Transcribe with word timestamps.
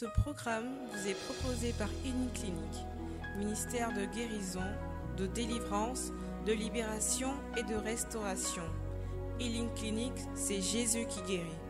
Ce 0.00 0.06
programme 0.06 0.70
vous 0.90 1.08
est 1.08 1.24
proposé 1.26 1.74
par 1.74 1.90
Clinique, 2.02 2.86
ministère 3.36 3.92
de 3.92 4.06
guérison, 4.06 4.64
de 5.18 5.26
délivrance, 5.26 6.10
de 6.46 6.54
libération 6.54 7.34
et 7.58 7.62
de 7.64 7.74
restauration. 7.74 8.62
Healing 9.38 9.68
Clinic, 9.74 10.14
c'est 10.34 10.62
Jésus 10.62 11.04
qui 11.06 11.20
guérit. 11.28 11.69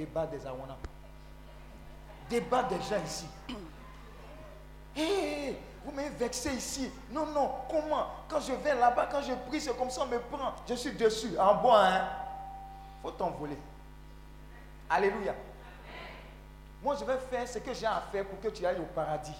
Débat 0.00 0.26
des 0.26 0.46
Awana. 0.46 0.76
Débat 2.28 2.62
des 2.64 2.76
gens 2.76 3.04
ici. 3.04 3.26
Hé, 4.96 5.56
vous 5.84 5.92
m'avez 5.92 6.10
vexé 6.10 6.52
ici. 6.54 6.90
Non, 7.10 7.26
non, 7.26 7.50
comment? 7.68 8.06
Quand 8.28 8.40
je 8.40 8.52
vais 8.52 8.74
là-bas, 8.74 9.08
quand 9.10 9.22
je 9.22 9.34
prie, 9.48 9.60
c'est 9.60 9.76
comme 9.76 9.90
ça, 9.90 10.02
on 10.02 10.06
me 10.06 10.18
prend. 10.18 10.54
Je 10.68 10.74
suis 10.74 10.92
dessus. 10.92 11.38
En 11.38 11.54
bois, 11.56 11.84
hein 11.86 12.08
faut 13.02 13.10
t'envoler. 13.10 13.58
Alléluia. 14.88 15.34
Moi, 16.82 16.96
je 16.98 17.04
vais 17.04 17.18
faire 17.18 17.46
ce 17.46 17.58
que 17.58 17.72
j'ai 17.74 17.86
à 17.86 18.02
faire 18.12 18.26
pour 18.26 18.40
que 18.40 18.48
tu 18.48 18.64
ailles 18.64 18.80
au 18.80 18.94
paradis. 18.94 19.36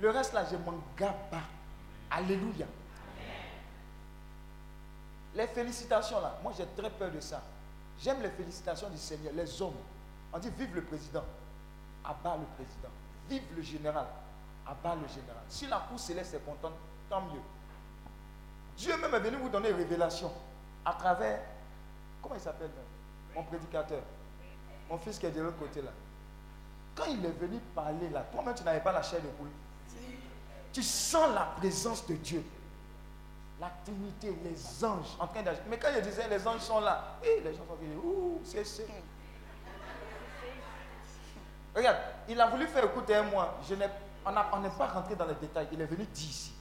Le 0.00 0.10
reste, 0.10 0.32
là, 0.32 0.44
je 0.50 0.56
m'en 0.56 0.78
pas. 0.98 1.42
Alléluia. 2.10 2.66
Les 5.34 5.46
félicitations, 5.46 6.20
là, 6.20 6.38
moi, 6.42 6.52
j'ai 6.56 6.66
très 6.76 6.90
peur 6.90 7.10
de 7.10 7.20
ça. 7.20 7.40
J'aime 8.02 8.20
les 8.20 8.30
félicitations 8.30 8.90
du 8.90 8.96
Seigneur, 8.98 9.32
les 9.34 9.62
hommes. 9.62 9.76
On 10.32 10.38
dit 10.38 10.50
vive 10.58 10.74
le 10.74 10.82
président, 10.82 11.22
abat 12.04 12.36
le 12.36 12.46
président. 12.56 12.88
Vive 13.28 13.42
le 13.54 13.62
général, 13.62 14.06
abat 14.66 14.96
le 14.96 15.06
général. 15.06 15.42
Si 15.48 15.66
la 15.68 15.78
cour 15.88 16.00
céleste 16.00 16.34
est 16.34 16.44
contente, 16.44 16.72
tant 17.08 17.20
mieux. 17.20 17.40
Dieu 18.76 18.96
même 18.96 19.14
est 19.14 19.20
venu 19.20 19.36
vous 19.36 19.48
donner 19.48 19.70
révélation 19.70 20.32
à 20.84 20.94
travers, 20.94 21.40
comment 22.20 22.34
il 22.34 22.40
s'appelle 22.40 22.70
Mon 23.36 23.44
prédicateur. 23.44 24.02
Mon 24.90 24.98
fils 24.98 25.18
qui 25.18 25.26
est 25.26 25.30
de 25.30 25.40
l'autre 25.40 25.58
côté 25.58 25.80
là. 25.80 25.90
Quand 26.96 27.04
il 27.06 27.24
est 27.24 27.30
venu 27.30 27.58
parler 27.74 28.08
là, 28.10 28.26
toi-même 28.32 28.54
tu 28.54 28.64
n'avais 28.64 28.80
pas 28.80 28.92
la 28.92 29.02
chair 29.02 29.20
de 29.22 29.28
poule. 29.28 29.48
Tu 30.72 30.82
sens 30.82 31.32
la 31.34 31.54
présence 31.56 32.04
de 32.06 32.14
Dieu. 32.14 32.44
La 33.62 33.70
Trinité, 33.84 34.36
les 34.42 34.84
anges 34.84 35.14
en 35.20 35.28
train 35.28 35.40
d'agir. 35.40 35.62
Mais 35.70 35.78
quand 35.78 35.88
il 35.96 36.02
disait 36.02 36.26
les 36.28 36.44
anges 36.48 36.62
sont 36.62 36.80
là, 36.80 37.16
et 37.22 37.40
les 37.44 37.54
gens 37.54 37.64
sont 37.64 37.76
venus, 37.76 37.96
ouh, 38.02 38.40
c'est 38.42 38.64
c'est. 38.64 38.88
Regarde, 41.72 41.98
il 42.28 42.40
a 42.40 42.48
voulu 42.48 42.66
faire 42.66 42.84
écouter 42.84 43.14
un 43.14 43.22
mois. 43.22 43.60
Je 43.68 43.76
n'ai, 43.76 43.86
on 44.26 44.60
n'est 44.60 44.68
pas 44.70 44.88
rentré 44.88 45.14
dans 45.14 45.26
les 45.26 45.36
détails. 45.36 45.68
Il 45.70 45.80
est 45.80 45.86
venu 45.86 46.04
dire 46.04 46.28
ici. 46.28 46.52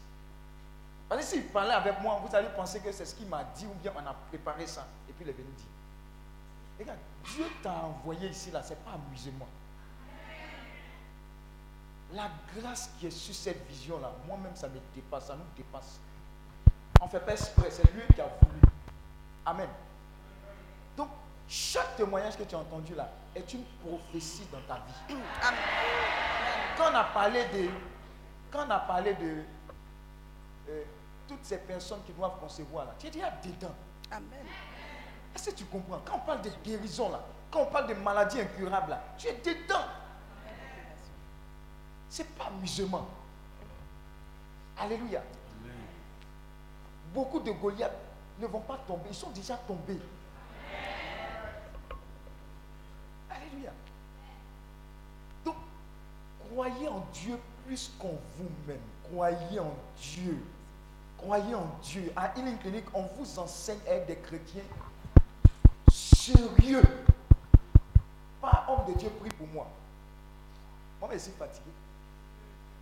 Parce 1.09 1.21
que 1.21 1.27
s'il 1.27 1.47
parlait 1.47 1.73
avec 1.73 1.99
moi, 2.01 2.21
vous 2.23 2.35
allez 2.35 2.49
penser 2.49 2.79
que 2.79 2.91
c'est 2.91 3.05
ce 3.05 3.15
qu'il 3.15 3.25
m'a 3.25 3.45
dit 3.45 3.65
ou 3.65 3.73
bien 3.81 3.93
on 3.95 4.07
a 4.07 4.13
préparé 4.29 4.67
ça. 4.67 4.85
Et 5.09 5.13
puis 5.13 5.25
il 5.25 5.29
est 5.29 5.33
venu 5.33 5.51
dire. 5.57 5.65
Regarde, 6.81 6.99
Dieu 7.25 7.45
t'a 7.63 7.73
envoyé 7.73 8.29
ici 8.29 8.51
là, 8.51 8.61
c'est 8.61 8.77
pas 8.85 8.91
amusement. 8.91 9.47
La 12.13 12.29
grâce 12.55 12.91
qui 12.99 13.07
est 13.07 13.11
sur 13.11 13.33
cette 13.33 13.65
vision-là, 13.67 14.11
moi-même, 14.27 14.55
ça 14.55 14.67
me 14.67 14.79
dépasse, 14.93 15.25
ça 15.25 15.35
nous 15.35 15.43
dépasse. 15.57 15.99
On 17.01 17.05
ne 17.05 17.09
fait 17.09 17.19
pas 17.19 17.31
exprès, 17.31 17.71
c'est 17.71 17.91
lui 17.93 18.03
qui 18.13 18.21
a 18.21 18.27
voulu. 18.27 18.61
Amen. 19.43 19.67
Donc, 20.95 21.09
chaque 21.49 21.95
témoignage 21.95 22.37
que 22.37 22.43
tu 22.43 22.53
as 22.53 22.59
entendu 22.59 22.93
là 22.93 23.09
est 23.35 23.51
une 23.53 23.63
prophétie 23.83 24.47
dans 24.51 24.61
ta 24.67 24.75
vie. 24.75 25.17
Quand 26.77 26.91
on 26.91 26.95
a 26.95 27.03
parlé 27.05 27.43
de, 27.45 27.69
quand 28.51 28.67
on 28.67 28.69
a 28.69 28.79
parlé 28.79 29.15
de 29.15 29.43
euh, 30.69 30.83
toutes 31.27 31.43
ces 31.43 31.57
personnes 31.57 32.03
qui 32.05 32.13
doivent 32.13 32.39
concevoir 32.39 32.85
là, 32.85 32.91
tu 32.99 33.07
es 33.07 33.09
déjà 33.09 33.31
dedans. 33.43 33.73
Amen. 34.11 34.45
Est-ce 35.33 35.49
que 35.49 35.55
tu 35.55 35.65
comprends? 35.65 36.01
Quand 36.05 36.17
on 36.17 36.19
parle 36.19 36.41
de 36.43 36.51
guérison 36.63 37.09
là, 37.09 37.21
quand 37.49 37.61
on 37.61 37.65
parle 37.65 37.87
de 37.87 37.93
maladies 37.95 38.41
incurables 38.41 38.91
là, 38.91 39.03
tu 39.17 39.27
es 39.27 39.33
dedans. 39.33 39.85
C'est 42.09 42.27
pas 42.35 42.45
amusement. 42.45 43.07
Alléluia. 44.77 45.23
Beaucoup 47.13 47.39
de 47.39 47.51
Goliaths 47.51 47.91
ne 48.39 48.47
vont 48.47 48.61
pas 48.61 48.77
tomber, 48.87 49.09
ils 49.09 49.15
sont 49.15 49.31
déjà 49.31 49.57
tombés. 49.57 49.99
Alléluia. 53.29 53.71
Donc, 55.43 55.55
croyez 56.49 56.87
en 56.87 57.05
Dieu 57.13 57.37
plus 57.65 57.91
qu'en 57.99 58.15
vous-même. 58.37 58.79
Croyez 59.03 59.59
en 59.59 59.73
Dieu. 59.97 60.41
Croyez 61.17 61.53
en 61.53 61.67
Dieu. 61.83 62.11
À 62.15 62.37
Healing 62.37 62.57
Clinic, 62.57 62.85
on 62.93 63.03
vous 63.03 63.39
enseigne 63.39 63.79
à 63.87 63.91
être 63.91 64.07
des 64.07 64.17
chrétiens 64.17 64.63
sérieux. 65.91 66.83
Pas 68.41 68.65
homme 68.69 68.93
de 68.93 68.97
Dieu, 68.97 69.09
prie 69.19 69.29
pour 69.29 69.47
moi. 69.47 69.67
Moi, 70.99 71.09
je 71.13 71.17
suis 71.17 71.31
fatigué. 71.31 71.71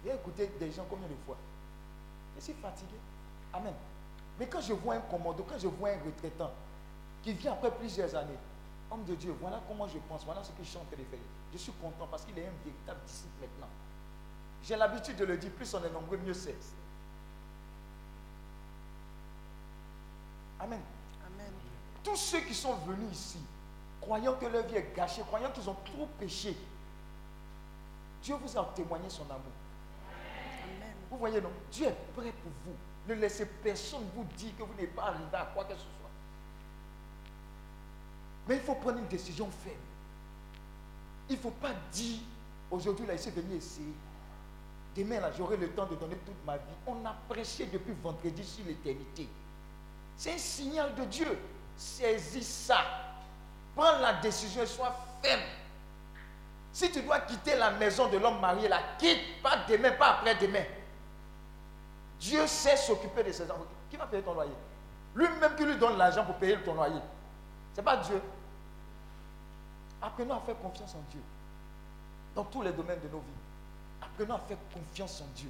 J'ai 0.04 0.14
écouté 0.14 0.50
des 0.60 0.72
gens 0.72 0.86
combien 0.90 1.08
de 1.08 1.16
fois? 1.26 1.36
Je 2.38 2.44
suis 2.44 2.54
fatigué. 2.54 2.96
Amen. 3.54 3.74
Mais 4.40 4.48
quand 4.48 4.62
je 4.62 4.74
vois 4.74 4.96
un 4.96 5.02
commando, 5.02 5.46
quand 5.48 5.60
je 5.60 5.68
vois 5.68 5.90
un 5.90 6.04
retraitant 6.06 6.52
qui 7.22 7.34
vient 7.34 7.52
après 7.52 7.72
plusieurs 7.72 8.16
années, 8.16 8.38
homme 8.90 9.04
de 9.04 9.14
Dieu, 9.16 9.36
voilà 9.40 9.62
comment 9.68 9.88
je 9.88 9.98
pense, 10.08 10.24
voilà 10.24 10.42
ce 10.44 10.52
que 10.52 10.64
je 10.64 10.70
suis 10.70 10.78
en 10.78 10.86
train 10.86 10.98
de 10.98 11.04
faire. 11.04 11.20
Je 11.52 11.58
suis 11.58 11.74
content 11.74 12.08
parce 12.10 12.24
qu'il 12.24 12.38
est 12.40 12.48
un 12.48 12.64
véritable 12.64 13.02
disciple 13.06 13.42
maintenant. 13.42 13.68
J'ai 14.64 14.78
l'habitude 14.78 15.18
de 15.18 15.26
le 15.26 15.38
dire, 15.38 15.52
plus 15.52 15.74
on 15.74 15.84
est 15.84 15.90
nombreux, 15.90 16.18
mieux 16.18 16.34
c'est. 16.34 16.56
Amen. 20.60 20.82
Amen. 21.26 21.54
Tous 22.04 22.16
ceux 22.16 22.40
qui 22.42 22.54
sont 22.54 22.76
venus 22.76 23.12
ici, 23.12 23.40
croyant 24.00 24.36
que 24.36 24.46
leur 24.46 24.66
vie 24.68 24.76
est 24.76 24.96
gâchée, 24.96 25.22
croyant 25.24 25.52
qu'ils 25.52 25.70
ont 25.70 25.78
trop 25.86 26.08
péché, 26.18 26.56
Dieu 28.24 28.36
vous 28.36 28.58
a 28.58 28.72
témoigné 28.76 29.10
son 29.10 29.24
amour. 29.24 29.52
Amen. 30.64 30.94
Vous 31.10 31.18
voyez, 31.18 31.42
non? 31.42 31.52
Dieu 31.72 31.88
est 31.88 32.14
prêt 32.16 32.32
pour 32.32 32.52
vous. 32.66 32.76
Ne 33.10 33.16
laissez 33.16 33.48
personne 33.48 34.04
vous 34.16 34.24
dire 34.38 34.52
que 34.56 34.62
vous 34.62 34.74
n'êtes 34.80 34.96
pas 34.96 35.06
arrivé 35.06 35.24
à 35.34 35.50
quoi 35.52 35.64
que 35.64 35.74
ce 35.74 35.80
soit. 35.80 36.12
Mais 38.48 38.58
il 38.58 38.62
faut 38.62 38.76
prendre 38.76 39.00
une 39.00 39.08
décision 39.08 39.50
ferme. 39.64 39.76
Il 41.28 41.36
ne 41.36 41.42
faut 41.42 41.50
pas 41.50 41.72
dire, 41.92 42.20
aujourd'hui, 42.70 43.08
là, 43.08 43.14
il 43.14 43.20
s'est 43.20 43.32
venu 43.32 43.56
essayer. 43.56 43.96
Demain, 44.96 45.22
là, 45.22 45.32
j'aurai 45.36 45.58
le 45.58 45.70
temps 45.70 45.88
de 45.88 45.96
donner 45.96 46.18
toute 46.18 46.46
ma 46.46 46.58
vie. 46.58 46.64
On 46.86 47.04
a 47.04 47.16
prêché 47.28 47.66
depuis 47.66 47.94
vendredi 48.04 48.44
sur 48.44 48.64
l'éternité. 48.66 49.28
C'est 50.16 50.36
un 50.36 50.38
signal 50.38 50.94
de 50.94 51.06
Dieu. 51.06 51.40
Saisis 51.76 52.44
ça. 52.44 52.84
Prends 53.76 53.98
la 53.98 54.14
décision 54.22 54.62
et 54.62 54.68
sois 54.68 54.96
ferme. 55.24 55.42
Si 56.72 56.92
tu 56.92 57.02
dois 57.02 57.22
quitter 57.22 57.56
la 57.56 57.72
maison 57.72 58.08
de 58.08 58.20
l'homme 58.20 58.40
marié, 58.40 58.68
la 58.68 58.82
quitte. 59.00 59.42
Pas 59.42 59.66
demain, 59.68 59.94
pas 59.94 60.20
après-demain. 60.20 60.64
Dieu 62.20 62.46
sait 62.48 62.78
s'occuper 62.78 63.24
de 63.24 63.32
ses 63.32 63.50
enfants. 63.50 63.66
Qui 63.90 63.98
va 63.98 64.06
payer 64.06 64.24
ton 64.24 64.34
loyer? 64.34 64.52
Lui-même 65.16 65.56
qui 65.56 65.66
lui 65.66 65.78
donne 65.78 65.98
l'argent 65.98 66.26
pour 66.26 66.36
payer 66.36 66.58
ton 66.58 66.74
loyer. 66.74 67.02
Ce 67.74 67.78
n'est 67.80 67.84
pas 67.84 67.98
Dieu. 67.98 68.22
Apprenons 70.02 70.36
à 70.36 70.42
faire 70.42 70.58
confiance 70.60 70.94
en 70.96 71.12
Dieu. 71.12 71.22
Dans 72.36 72.44
tous 72.44 72.62
les 72.62 72.72
domaines 72.72 73.00
de 73.02 73.08
nos 73.08 73.20
vies. 73.20 74.02
Apprenons 74.02 74.36
à 74.36 74.40
faire 74.40 74.58
confiance 74.74 75.22
en 75.22 75.28
Dieu. 75.36 75.50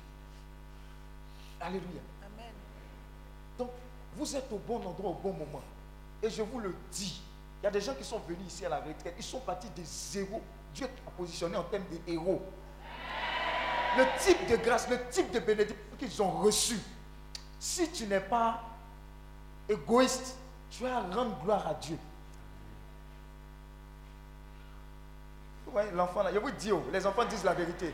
Alléluia. 1.60 2.02
Amen. 2.22 2.54
Donc, 3.58 3.70
vous 4.16 4.36
êtes 4.36 4.52
au 4.52 4.58
bon 4.58 4.78
endroit 4.78 5.12
au 5.12 5.16
bon 5.16 5.34
moment. 5.34 5.62
Et 6.22 6.30
je 6.30 6.42
vous 6.42 6.60
le 6.60 6.76
dis, 6.92 7.22
il 7.62 7.66
y 7.66 7.68
a 7.68 7.72
des 7.72 7.82
gens 7.82 7.94
qui 7.94 8.04
sont 8.04 8.20
venus 8.20 8.48
ici 8.48 8.66
à 8.66 8.70
la 8.70 8.78
retraite, 8.78 9.16
ils 9.18 9.24
sont 9.24 9.40
partis 9.40 9.70
de 9.70 9.84
zéro. 9.84 10.42
Dieu 10.74 10.86
a 10.86 11.12
positionné 11.12 11.58
en 11.58 11.64
termes 11.64 11.86
de 11.92 12.12
héros. 12.12 12.42
Le 13.98 14.06
type 14.20 14.48
de 14.48 14.56
grâce, 14.58 14.90
le 14.90 15.00
type 15.10 15.32
de 15.32 15.40
bénédiction 15.40 15.89
qu'ils 16.00 16.22
ont 16.22 16.32
reçu. 16.32 16.80
Si 17.60 17.92
tu 17.92 18.08
n'es 18.08 18.20
pas 18.20 18.64
égoïste, 19.68 20.38
tu 20.72 20.84
vas 20.84 21.02
rendre 21.02 21.38
gloire 21.44 21.68
à 21.68 21.74
Dieu. 21.76 21.98
Vous 25.66 25.72
voyez 25.72 25.92
l'enfant 25.92 26.24
là, 26.24 26.34
je 26.34 26.40
vous 26.40 26.52
dis, 26.52 26.72
oh, 26.72 26.84
les 26.92 27.06
enfants 27.06 27.26
disent 27.26 27.44
la 27.44 27.54
vérité. 27.54 27.94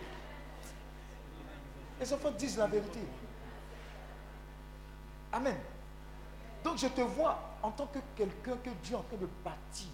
Les 1.99 2.13
enfants 2.13 2.31
disent 2.31 2.57
la 2.57 2.67
vérité. 2.67 2.99
Amen. 5.33 5.57
Donc 6.63 6.77
je 6.77 6.87
te 6.87 7.01
vois 7.01 7.39
en 7.61 7.71
tant 7.71 7.87
que 7.87 7.99
quelqu'un 8.15 8.55
que 8.63 8.69
Dieu 8.83 8.93
est 8.93 8.99
en 8.99 9.03
train 9.03 9.17
de 9.17 9.27
bâtir. 9.43 9.87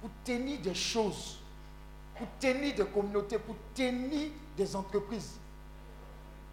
Pour 0.00 0.10
tenir 0.22 0.60
des 0.60 0.74
choses. 0.74 1.38
Pour 2.16 2.26
tenir 2.38 2.74
des 2.74 2.84
communautés. 2.84 3.38
Pour 3.38 3.56
tenir 3.74 4.30
des 4.56 4.76
entreprises. 4.76 5.38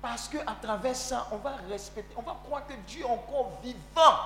Parce 0.01 0.27
qu'à 0.27 0.55
travers 0.61 0.95
ça, 0.95 1.27
on 1.31 1.37
va 1.37 1.55
respecter, 1.69 2.15
on 2.17 2.23
va 2.23 2.35
croire 2.43 2.65
que 2.65 2.73
Dieu 2.87 3.01
est 3.01 3.09
encore 3.09 3.59
vivant. 3.61 4.17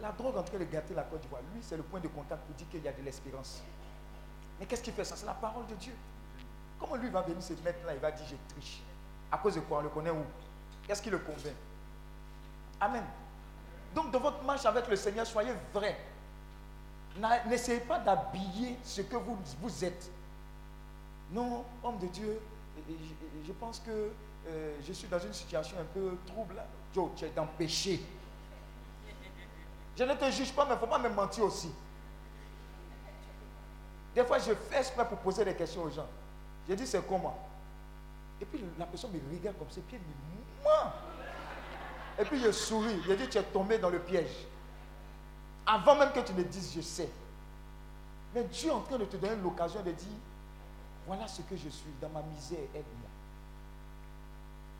La 0.00 0.10
drogue 0.12 0.36
en 0.36 0.42
train 0.42 0.58
de 0.58 0.64
gâter 0.64 0.94
la 0.94 1.02
Côte 1.02 1.20
d'Ivoire, 1.20 1.42
lui, 1.54 1.62
c'est 1.62 1.76
le 1.76 1.82
point 1.82 2.00
de 2.00 2.08
contact 2.08 2.42
pour 2.42 2.54
dire 2.54 2.66
qu'il 2.70 2.82
y 2.82 2.88
a 2.88 2.92
de 2.92 3.02
l'espérance. 3.02 3.62
Mais 4.58 4.66
qu'est-ce 4.66 4.82
qui 4.82 4.90
fait 4.90 5.04
ça? 5.04 5.16
C'est 5.16 5.26
la 5.26 5.34
parole 5.34 5.66
de 5.66 5.74
Dieu. 5.74 5.94
Comment 6.78 6.96
lui 6.96 7.10
va 7.10 7.22
venir 7.22 7.42
se 7.42 7.52
mettre 7.64 7.84
là? 7.86 7.94
Il 7.94 8.00
va 8.00 8.10
dire 8.10 8.26
J'ai 8.28 8.38
triche. 8.48 8.80
À 9.30 9.38
cause 9.38 9.54
de 9.54 9.60
quoi? 9.60 9.78
On 9.78 9.82
le 9.82 9.88
connaît 9.88 10.10
où? 10.10 10.24
Qu'est-ce 10.86 11.02
qui 11.02 11.10
le 11.10 11.18
convainc? 11.18 11.54
Amen. 12.80 13.04
Donc, 13.94 14.10
dans 14.10 14.20
votre 14.20 14.42
marche 14.42 14.66
avec 14.66 14.88
le 14.88 14.96
Seigneur, 14.96 15.26
soyez 15.26 15.52
vrai. 15.72 15.96
N'essayez 17.46 17.80
pas 17.80 17.98
d'habiller 17.98 18.78
ce 18.82 19.02
que 19.02 19.16
vous, 19.16 19.38
vous 19.60 19.84
êtes. 19.84 20.10
Non, 21.30 21.64
homme 21.82 21.98
de 21.98 22.06
Dieu, 22.06 22.40
je, 23.46 23.52
pense 23.52 23.80
que 23.80 24.10
euh, 24.46 24.76
je 24.86 24.92
suis 24.92 25.08
dans 25.08 25.18
une 25.18 25.32
situation 25.32 25.76
un 25.80 25.84
peu 25.84 26.16
trouble. 26.26 26.62
Joe, 26.94 27.10
tu 27.16 27.24
es 27.24 27.30
dans 27.30 27.46
péché. 27.46 28.00
Je 29.96 30.04
ne 30.04 30.14
te 30.14 30.30
juge 30.30 30.52
pas, 30.52 30.64
mais 30.64 30.72
il 30.72 30.74
ne 30.74 30.80
faut 30.80 30.86
pas 30.86 30.98
me 30.98 31.08
mentir 31.08 31.44
aussi. 31.44 31.70
Des 34.14 34.24
fois, 34.24 34.38
je 34.38 34.54
fais 34.54 34.78
exprès 34.78 35.08
pour 35.08 35.18
poser 35.18 35.44
des 35.44 35.54
questions 35.54 35.82
aux 35.82 35.90
gens. 35.90 36.06
Je 36.68 36.74
dis, 36.74 36.86
c'est 36.86 37.06
comment? 37.06 37.36
Et 38.40 38.44
puis 38.44 38.60
la 38.78 38.86
personne 38.86 39.12
me 39.12 39.36
regarde 39.36 39.56
comme 39.58 39.68
puis 39.68 39.82
elle 39.92 40.00
me 40.00 40.64
ment. 40.64 40.92
Et 42.18 42.24
puis 42.24 42.40
je 42.40 42.52
souris. 42.52 43.00
Je 43.06 43.12
dis, 43.14 43.28
tu 43.28 43.38
es 43.38 43.42
tombé 43.42 43.78
dans 43.78 43.90
le 43.90 43.98
piège. 43.98 44.46
Avant 45.66 45.96
même 45.96 46.12
que 46.12 46.20
tu 46.20 46.32
ne 46.32 46.42
dises, 46.42 46.72
je 46.74 46.80
sais. 46.80 47.08
Mais 48.34 48.44
Dieu 48.44 48.68
est 48.68 48.72
en 48.72 48.80
train 48.80 48.98
de 48.98 49.04
te 49.04 49.16
donner 49.16 49.36
l'occasion 49.36 49.80
de 49.80 49.92
dire, 49.92 50.08
voilà 51.06 51.28
ce 51.28 51.42
que 51.42 51.56
je 51.56 51.68
suis 51.68 51.92
dans 52.00 52.08
ma 52.08 52.22
misère, 52.22 52.60
aide-moi. 52.74 53.10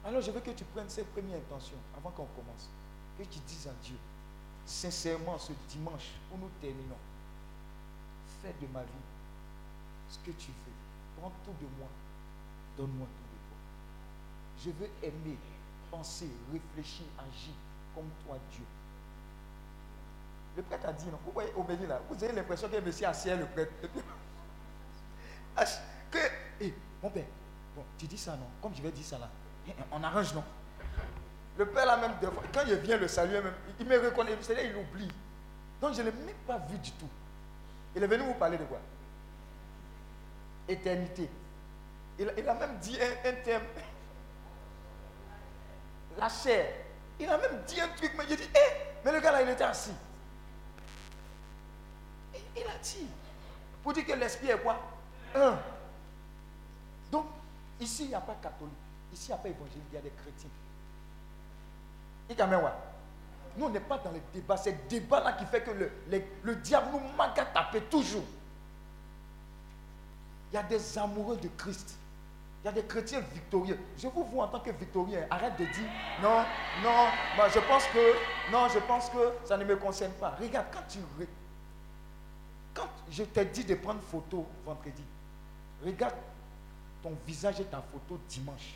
Alors 0.04 0.20
je 0.20 0.30
veux 0.30 0.40
que 0.40 0.50
tu 0.50 0.64
prennes 0.64 0.88
cette 0.88 1.10
première 1.12 1.38
intention 1.38 1.76
avant 1.96 2.10
qu'on 2.10 2.26
commence. 2.26 2.68
Que 3.18 3.24
tu 3.24 3.38
dises 3.46 3.66
à 3.68 3.72
Dieu, 3.82 3.96
sincèrement 4.66 5.38
ce 5.38 5.52
dimanche 5.68 6.10
où 6.32 6.38
nous 6.38 6.50
terminons, 6.60 6.96
fais 8.42 8.54
de 8.60 8.72
ma 8.72 8.82
vie 8.82 8.88
ce 10.10 10.18
que 10.18 10.32
tu 10.32 10.48
veux. 10.48 10.72
Prends 11.20 11.32
tout 11.44 11.52
de 11.52 11.66
moi, 11.78 11.88
donne-moi 12.76 13.06
tout 13.06 13.22
de 13.22 13.38
toi. 13.48 13.58
Je 14.64 14.70
veux 14.70 14.90
aimer, 15.02 15.38
penser, 15.90 16.28
réfléchir, 16.52 17.06
agir 17.18 17.54
comme 17.94 18.08
toi, 18.26 18.36
Dieu. 18.50 18.64
Le 20.56 20.62
prêtre 20.62 20.88
a 20.88 20.92
dit, 20.92 21.06
non, 21.06 21.18
vous 21.24 21.32
voyez 21.32 21.86
là, 21.86 22.00
vous 22.08 22.22
avez 22.22 22.32
l'impression 22.32 22.68
que 22.68 22.80
monsieur 22.80 23.06
assis 23.06 23.30
le 23.30 23.46
prêtre. 23.46 23.72
Eh, 26.60 26.74
mon 27.02 27.10
père, 27.10 27.24
bon, 27.74 27.84
tu 27.98 28.06
dis 28.06 28.18
ça 28.18 28.32
non, 28.32 28.46
comme 28.60 28.74
je 28.74 28.82
vais 28.82 28.90
dire 28.90 29.04
ça 29.04 29.18
là, 29.18 29.28
eh, 29.66 29.70
eh, 29.70 29.82
on 29.92 30.02
arrange 30.02 30.34
non? 30.34 30.44
Le 31.56 31.66
père 31.66 31.86
là 31.86 31.96
même, 31.96 32.12
quand 32.52 32.62
il 32.66 32.74
vient 32.76 32.96
le 32.96 33.06
saluer, 33.06 33.40
même, 33.40 33.54
il 33.78 33.86
me 33.86 33.98
reconnaît, 33.98 34.36
c'est 34.40 34.54
là 34.54 34.62
il 34.62 34.74
oublie. 34.74 35.08
Donc 35.80 35.94
je 35.94 36.02
ne 36.02 36.10
l'ai 36.10 36.12
même 36.12 36.34
pas 36.46 36.58
vu 36.58 36.78
du 36.78 36.90
tout. 36.92 37.08
Il 37.94 38.02
est 38.02 38.06
venu 38.06 38.24
vous 38.24 38.34
parler 38.34 38.58
de 38.58 38.64
quoi? 38.64 38.80
Éternité. 40.68 41.28
Il, 42.18 42.28
a 42.28 42.54
même 42.54 42.78
dit 42.78 42.98
un, 43.00 43.32
terme. 43.44 43.64
La 46.18 46.28
chair. 46.28 46.66
Il 47.18 47.28
a 47.28 47.38
même 47.38 47.62
dit 47.66 47.80
un 47.80 47.88
truc, 47.88 48.12
mais 48.16 48.24
il 48.28 48.36
dit, 48.36 48.42
hé, 48.42 48.94
mais 49.04 49.12
le 49.12 49.20
gars 49.20 49.32
là, 49.32 49.42
il 49.42 49.48
était 49.48 49.64
assis. 49.64 49.94
il 52.56 52.62
a 52.62 52.78
dit, 52.82 53.06
pour 53.82 53.92
dire 53.92 54.06
que 54.06 54.12
l'esprit 54.12 54.50
est 54.50 54.58
quoi? 54.58 54.80
Un. 55.34 55.58
Ici, 57.80 58.04
il 58.04 58.08
n'y 58.08 58.14
a 58.14 58.20
pas 58.20 58.36
catholique. 58.42 58.72
Ici, 59.12 59.26
il 59.26 59.28
n'y 59.28 59.34
a 59.34 59.38
pas 59.38 59.48
évangélique, 59.48 59.82
il 59.90 59.94
y 59.94 59.98
a 59.98 60.02
des 60.02 60.10
chrétiens. 60.10 60.50
Nous, 63.56 63.66
on 63.66 63.68
n'est 63.68 63.80
pas 63.80 63.98
dans 63.98 64.10
les 64.10 64.22
débats. 64.32 64.56
C'est 64.56 64.72
le 64.72 64.88
débat-là 64.88 65.32
qui 65.34 65.44
fait 65.46 65.62
que 65.62 65.70
le, 65.70 65.90
le 66.42 66.56
diable 66.56 66.88
nous 66.92 67.00
manque 67.16 67.38
à 67.38 67.44
taper 67.44 67.82
toujours. 67.82 68.24
Il 70.50 70.54
y 70.54 70.58
a 70.58 70.62
des 70.62 70.98
amoureux 70.98 71.36
de 71.36 71.48
Christ. 71.56 71.96
Il 72.62 72.66
y 72.66 72.68
a 72.68 72.72
des 72.72 72.84
chrétiens 72.84 73.20
victorieux. 73.20 73.78
Je 73.98 74.08
vous 74.08 74.24
vois 74.24 74.46
en 74.46 74.48
tant 74.48 74.60
que 74.60 74.70
victorieux. 74.70 75.18
Arrête 75.30 75.56
de 75.58 75.64
dire 75.64 75.90
non, 76.22 76.42
non, 76.82 77.08
je 77.52 77.60
pense 77.60 77.84
que, 77.88 78.50
non, 78.50 78.68
je 78.68 78.78
pense 78.80 79.10
que 79.10 79.32
ça 79.44 79.56
ne 79.56 79.64
me 79.64 79.76
concerne 79.76 80.12
pas. 80.12 80.30
Regarde, 80.40 80.66
quand 80.72 80.82
tu. 80.88 80.98
Quand 82.72 82.88
je 83.10 83.22
t'ai 83.24 83.44
dit 83.44 83.64
de 83.64 83.74
prendre 83.74 84.00
photo 84.00 84.46
vendredi, 84.64 85.04
regarde 85.84 86.14
ton 87.04 87.12
visage 87.24 87.60
et 87.60 87.64
ta 87.64 87.80
photo 87.80 88.18
dimanche 88.28 88.74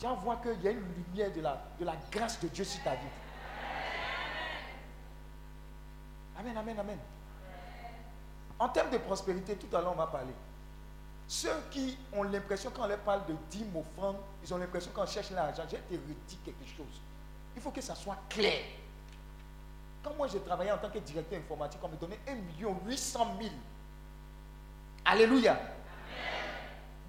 tu 0.00 0.06
vas 0.06 0.14
voir 0.14 0.40
qu'il 0.40 0.62
y 0.62 0.68
a 0.68 0.70
une 0.70 0.82
lumière 0.94 1.30
de 1.30 1.42
la, 1.42 1.62
de 1.78 1.84
la 1.84 1.94
grâce 2.10 2.40
de 2.40 2.48
Dieu 2.48 2.64
sur 2.64 2.82
ta 2.82 2.94
vie. 2.94 3.00
Amen, 6.38 6.56
amen, 6.56 6.78
amen. 6.78 6.98
En 8.58 8.70
termes 8.70 8.90
de 8.90 8.96
prospérité, 8.96 9.56
tout 9.56 9.76
à 9.76 9.82
l'heure 9.82 9.92
on 9.92 9.96
va 9.98 10.06
parler. 10.06 10.32
Ceux 11.28 11.52
qui 11.70 11.98
ont 12.14 12.22
l'impression 12.22 12.70
quand 12.74 12.84
on 12.84 12.88
leur 12.88 12.98
parle 13.00 13.26
de 13.26 13.34
dîmes, 13.50 13.76
offrandes, 13.76 14.16
ils 14.42 14.54
ont 14.54 14.56
l'impression 14.56 14.90
qu'on 14.92 15.04
cherche 15.04 15.30
l'argent. 15.32 15.64
J'ai 15.70 15.76
te 15.76 15.92
redit 15.92 16.38
quelque 16.46 16.64
chose. 16.64 17.00
Il 17.54 17.60
faut 17.60 17.70
que 17.70 17.82
ça 17.82 17.94
soit 17.94 18.16
clair. 18.30 18.62
Quand 20.02 20.14
moi 20.14 20.28
j'ai 20.28 20.40
travaillé 20.40 20.72
en 20.72 20.78
tant 20.78 20.88
que 20.88 20.98
directeur 20.98 21.38
informatique, 21.38 21.80
on 21.82 21.88
me 21.88 21.96
donnait 21.96 22.20
1 22.26 22.88
800 22.88 23.36
000. 23.38 23.50
Alléluia. 25.04 25.60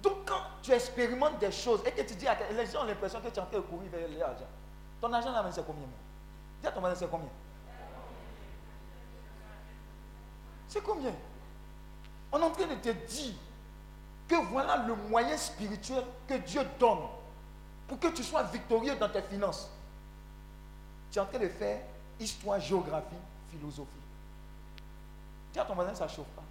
Donc 0.02 0.24
quand 0.26 0.42
tu 0.62 0.72
expérimentes 0.72 1.38
des 1.38 1.52
choses 1.52 1.80
et 1.86 1.92
que 1.92 2.02
tu 2.02 2.14
dis 2.14 2.26
à 2.26 2.36
les 2.50 2.66
gens 2.66 2.82
ont 2.82 2.86
l'impression 2.86 3.20
que 3.20 3.28
tu 3.28 3.36
es 3.36 3.38
en 3.38 3.46
train 3.46 3.58
de 3.58 3.62
courir 3.62 3.90
vers 3.90 4.08
l'argent, 4.18 4.46
ton 5.00 5.12
argent 5.12 5.32
là, 5.32 5.44
c'est 5.50 5.64
combien 5.64 5.86
Dis 6.60 6.66
à 6.66 6.72
ton 6.72 6.80
voisin, 6.80 6.96
c'est 6.96 7.10
combien? 7.10 7.28
C'est 10.68 10.82
combien? 10.82 11.12
On 12.32 12.40
est 12.40 12.44
en 12.44 12.50
train 12.50 12.66
de 12.66 12.74
te 12.76 12.88
dire 12.88 13.34
que 14.28 14.36
voilà 14.50 14.78
le 14.86 14.94
moyen 14.94 15.36
spirituel 15.36 16.04
que 16.26 16.34
Dieu 16.34 16.62
donne 16.78 17.00
pour 17.86 17.98
que 17.98 18.08
tu 18.08 18.22
sois 18.22 18.42
victorieux 18.44 18.96
dans 18.96 19.08
tes 19.08 19.22
finances. 19.22 19.70
Tu 21.10 21.18
es 21.18 21.20
en 21.20 21.26
train 21.26 21.38
de 21.38 21.48
faire 21.48 21.82
histoire, 22.18 22.58
géographie, 22.58 23.14
philosophie. 23.50 23.90
Dis 25.52 25.58
à 25.58 25.64
ton 25.64 25.74
voisin, 25.74 25.94
ça 25.94 26.06
ne 26.06 26.10
chauffe 26.10 26.26
pas. 26.28 26.42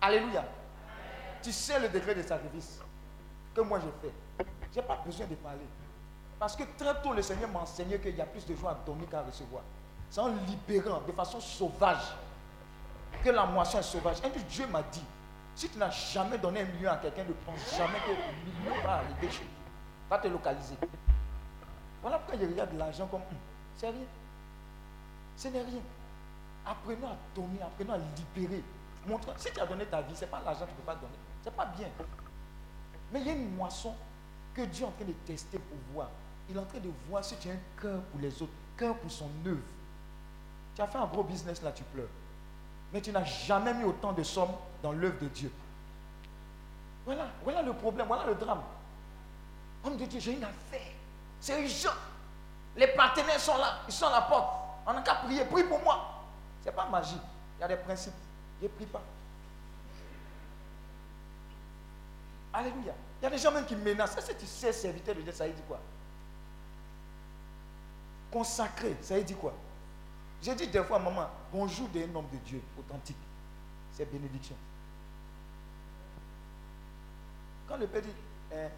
Alléluia. 0.00 0.44
Tu 1.48 1.54
sais 1.54 1.80
le 1.80 1.88
degré 1.88 2.14
de 2.14 2.20
sacrifice 2.20 2.78
que 3.54 3.62
moi 3.62 3.80
j'ai 3.80 4.06
fait. 4.06 4.14
Je 4.70 4.80
n'ai 4.80 4.86
pas 4.86 5.00
besoin 5.02 5.26
de 5.26 5.34
parler. 5.36 5.64
Parce 6.38 6.54
que 6.54 6.62
très 6.76 7.00
tôt, 7.00 7.14
le 7.14 7.22
Seigneur 7.22 7.48
m'a 7.48 7.60
enseigné 7.60 7.98
qu'il 7.98 8.14
y 8.14 8.20
a 8.20 8.26
plus 8.26 8.44
de 8.44 8.54
joie 8.54 8.72
à 8.72 8.74
donner 8.84 9.06
qu'à 9.06 9.22
recevoir. 9.22 9.62
C'est 10.10 10.20
en 10.20 10.28
libérant 10.28 11.00
de 11.06 11.12
façon 11.12 11.40
sauvage 11.40 12.04
que 13.24 13.30
la 13.30 13.46
moisson 13.46 13.78
est 13.78 13.82
sauvage. 13.82 14.18
Un 14.22 14.28
Dieu 14.50 14.66
m'a 14.66 14.82
dit, 14.82 15.02
si 15.54 15.70
tu 15.70 15.78
n'as 15.78 15.88
jamais 15.88 16.36
donné 16.36 16.60
un 16.60 16.64
million 16.66 16.90
à 16.90 16.98
quelqu'un, 16.98 17.24
ne 17.24 17.32
pense 17.32 17.78
jamais 17.78 17.98
que 18.00 18.10
le 18.10 18.52
million 18.52 18.82
va 18.82 18.96
arriver 18.96 19.30
chez 19.30 19.48
va 20.10 20.18
te 20.18 20.28
localiser. 20.28 20.76
Voilà 22.02 22.18
pourquoi 22.18 22.38
je 22.38 22.46
regarde 22.46 22.74
l'argent 22.76 23.06
comme, 23.06 23.22
hum, 23.22 23.38
c'est 23.74 23.88
rien. 23.88 24.06
Ce 25.34 25.48
n'est 25.48 25.62
rien. 25.62 25.80
Apprenons 26.66 27.06
à 27.08 27.16
donner, 27.34 27.62
apprenons 27.62 27.94
à 27.94 27.98
libérer. 28.18 28.62
Montre, 29.06 29.32
si 29.38 29.50
tu 29.50 29.60
as 29.60 29.66
donné 29.66 29.86
ta 29.86 30.02
vie, 30.02 30.14
ce 30.14 30.26
n'est 30.26 30.30
pas 30.30 30.42
l'argent 30.44 30.66
que 30.66 30.72
tu 30.72 30.76
ne 30.76 30.80
peux 30.80 30.82
pas 30.82 30.94
donner. 30.94 31.16
Pas 31.56 31.66
bien. 31.66 31.88
Mais 33.12 33.20
il 33.20 33.26
y 33.26 33.30
a 33.30 33.32
une 33.32 33.54
moisson 33.54 33.94
que 34.54 34.62
Dieu 34.62 34.84
est 34.84 34.88
en 34.88 34.92
train 34.92 35.04
de 35.04 35.12
tester 35.24 35.58
pour 35.58 35.78
voir. 35.92 36.08
Il 36.48 36.56
est 36.56 36.60
en 36.60 36.64
train 36.64 36.78
de 36.78 36.90
voir 37.08 37.24
si 37.24 37.36
tu 37.36 37.48
as 37.48 37.52
un 37.52 37.80
cœur 37.80 38.00
pour 38.02 38.20
les 38.20 38.42
autres, 38.42 38.52
cœur 38.76 38.96
pour 38.96 39.10
son 39.10 39.30
œuvre. 39.46 39.60
Tu 40.74 40.82
as 40.82 40.86
fait 40.86 40.98
un 40.98 41.06
gros 41.06 41.24
business 41.24 41.62
là, 41.62 41.72
tu 41.72 41.82
pleures. 41.84 42.08
Mais 42.92 43.00
tu 43.00 43.12
n'as 43.12 43.24
jamais 43.24 43.74
mis 43.74 43.84
autant 43.84 44.12
de 44.12 44.22
sommes 44.22 44.52
dans 44.82 44.92
l'œuvre 44.92 45.18
de 45.20 45.28
Dieu. 45.28 45.52
Voilà, 47.04 47.26
voilà 47.42 47.62
le 47.62 47.72
problème, 47.72 48.06
voilà 48.06 48.26
le 48.26 48.34
drame. 48.34 48.62
Homme 49.84 49.96
de 49.96 50.04
Dieu, 50.04 50.20
j'ai 50.20 50.32
une 50.32 50.44
affaire. 50.44 50.92
C'est 51.40 51.60
urgent. 51.62 51.96
Les 52.76 52.88
partenaires 52.88 53.40
sont 53.40 53.56
là, 53.56 53.78
ils 53.86 53.92
sont 53.92 54.06
à 54.06 54.12
la 54.12 54.22
porte. 54.22 54.48
On 54.86 54.92
n'a 54.92 55.02
qu'à 55.02 55.16
prier, 55.16 55.44
prie 55.44 55.64
pour 55.64 55.82
moi. 55.82 56.22
Ce 56.62 56.66
n'est 56.66 56.74
pas 56.74 56.86
magie. 56.86 57.20
Il 57.58 57.62
y 57.62 57.64
a 57.64 57.68
des 57.68 57.76
principes. 57.76 58.14
Je 58.60 58.66
ne 58.66 58.70
prie 58.70 58.86
pas. 58.86 59.02
Alléluia. 62.52 62.94
Il 63.20 63.24
y 63.24 63.26
a 63.26 63.30
des 63.30 63.38
gens 63.38 63.52
même 63.52 63.66
qui 63.66 63.76
menacent. 63.76 64.14
Que 64.14 64.32
tu 64.32 64.46
sais, 64.46 64.72
serviteur 64.72 65.14
de 65.14 65.22
Dieu, 65.22 65.32
ça 65.32 65.46
veut 65.46 65.52
dire 65.52 65.66
quoi? 65.66 65.80
Consacré, 68.30 68.96
ça 69.02 69.16
veut 69.16 69.24
dire 69.24 69.38
quoi? 69.38 69.54
J'ai 70.42 70.54
dit 70.54 70.68
des 70.68 70.84
fois 70.84 70.98
maman, 70.98 71.28
bonjour 71.52 71.88
d'un 71.88 72.14
homme 72.14 72.28
de 72.32 72.36
Dieu 72.38 72.62
authentique. 72.78 73.16
C'est 73.92 74.10
bénédiction. 74.10 74.54
Quand 77.66 77.76
le 77.76 77.86
Père 77.86 78.02
dit 78.02 78.08
hein, 78.52 78.68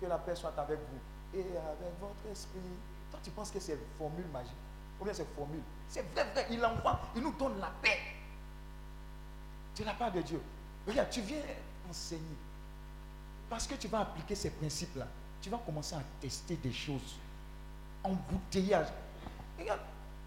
que 0.00 0.06
la 0.06 0.18
paix 0.18 0.36
soit 0.36 0.56
avec 0.56 0.78
vous 0.78 1.38
et 1.38 1.40
avec 1.40 1.98
votre 2.00 2.30
esprit, 2.30 2.60
toi 3.10 3.20
tu 3.22 3.30
penses 3.30 3.50
que 3.50 3.58
c'est 3.60 3.78
formule 3.98 4.26
magique. 4.32 4.52
Combien 4.98 5.12
c'est 5.12 5.26
formule? 5.34 5.62
C'est 5.88 6.02
vrai, 6.12 6.24
vrai. 6.32 6.46
Il 6.50 6.64
envoie, 6.64 7.00
il 7.16 7.22
nous 7.22 7.32
donne 7.32 7.58
la 7.58 7.72
paix. 7.82 7.98
C'est 9.74 9.84
la 9.84 9.94
part 9.94 10.12
de 10.12 10.22
Dieu. 10.22 10.40
Regarde, 10.86 11.10
tu 11.10 11.20
viens 11.20 11.42
enseigner. 11.88 12.36
Parce 13.48 13.66
que 13.66 13.74
tu 13.74 13.88
vas 13.88 14.00
appliquer 14.00 14.34
ces 14.34 14.50
principes-là. 14.50 15.06
Tu 15.40 15.50
vas 15.50 15.58
commencer 15.58 15.94
à 15.94 16.02
tester 16.20 16.56
des 16.56 16.72
choses. 16.72 17.16
Embouteillage. 18.02 18.88
Regarde, 19.58 19.80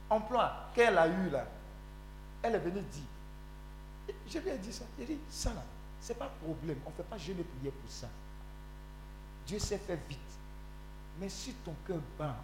emploi 0.10 0.70
qu'elle 0.74 0.98
a 0.98 1.08
eu 1.08 1.30
là. 1.30 1.46
Elle 2.44 2.56
est 2.56 2.60
venue 2.60 2.82
dire. 2.82 4.16
Je 4.28 4.40
lui 4.40 4.50
ai 4.50 4.58
dit 4.58 4.74
ça. 4.74 4.86
Il 5.00 5.06
dit, 5.06 5.20
ça 5.30 5.54
là, 5.54 5.64
ce 6.02 6.10
n'est 6.10 6.20
pas 6.20 6.32
problème. 6.44 6.78
On 6.86 6.90
ne 6.90 6.96
fait 6.96 7.04
pas 7.04 7.18
jeûner 7.18 7.44
prier 7.44 7.72
pour 7.72 7.92
ça. 7.92 8.08
Dieu 9.46 9.60
sait 9.60 9.78
faire 9.78 10.00
vite. 10.10 10.20
Mais 11.20 11.30
si 11.30 11.54
ton 11.66 11.76
cœur 11.86 12.00
bat 12.18 12.36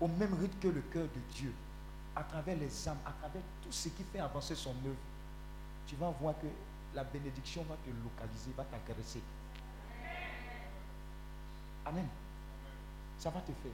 au 0.00 0.08
même 0.08 0.34
rythme 0.34 0.58
que 0.60 0.68
le 0.68 0.80
cœur 0.80 1.04
de 1.04 1.34
Dieu, 1.34 1.52
à 2.16 2.22
travers 2.22 2.56
les 2.56 2.88
âmes, 2.88 2.98
à 3.06 3.12
travers 3.12 3.42
tout 3.62 3.72
ce 3.72 3.88
qui 3.88 4.02
fait 4.04 4.18
avancer 4.18 4.54
son 4.54 4.70
œuvre, 4.70 4.96
tu 5.86 5.96
vas 5.96 6.10
voir 6.20 6.34
que 6.40 6.46
la 6.94 7.04
bénédiction 7.04 7.62
va 7.68 7.76
te 7.76 7.90
localiser, 7.90 8.50
va 8.56 8.64
t'agresser. 8.64 9.20
Amen. 11.86 12.06
Ça 13.18 13.30
va 13.30 13.40
te 13.40 13.46
faire. 13.46 13.72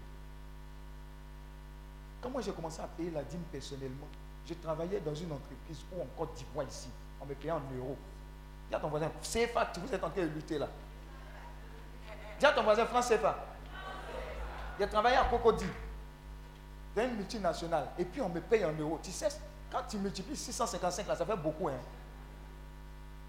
Quand 2.21 2.31
moi 2.31 2.41
j'ai 2.43 2.53
commencé 2.53 2.81
à 2.81 2.87
payer 2.87 3.11
la 3.11 3.23
dîme 3.23 3.43
personnellement, 3.53 4.09
je 4.47 4.55
travaillais 4.55 5.01
dans 5.01 5.15
une 5.15 5.33
entreprise 5.33 5.85
où 5.93 6.03
en 6.03 6.07
Côte 6.17 6.35
d'Ivoire 6.35 6.67
ici, 6.67 6.89
on 7.21 7.27
me 7.27 7.35
payait 7.35 7.53
en 7.53 7.63
euros. 7.77 7.97
Dis 8.69 8.75
à 8.75 8.81
ton 8.81 8.89
voisin, 8.89 9.11
CFA, 9.23 9.73
vous 9.79 9.95
êtes 9.95 10.03
en 10.03 10.11
train 10.11 10.23
de 10.23 10.29
lutter 10.29 10.59
là. 10.59 10.69
Dis 12.39 12.47
à 12.47 12.53
ton 12.53 12.63
voisin, 12.63 12.87
France 12.87 13.09
CFA. 13.09 13.37
J'ai 14.79 14.89
travaillé 14.89 15.17
à 15.17 15.25
Cocody, 15.25 15.67
dans 16.95 17.03
une 17.03 17.17
multinationale, 17.17 17.89
et 17.99 18.05
puis 18.05 18.21
on 18.21 18.29
me 18.29 18.41
paye 18.41 18.65
en 18.65 18.73
euros. 18.73 19.01
Tu 19.03 19.11
sais, 19.11 19.29
quand 19.71 19.83
tu 19.89 19.99
multiplies 19.99 20.37
655 20.37 21.07
là, 21.09 21.17
ça 21.17 21.27
fait 21.27 21.37
beaucoup. 21.37 21.69
Hein? 21.69 21.81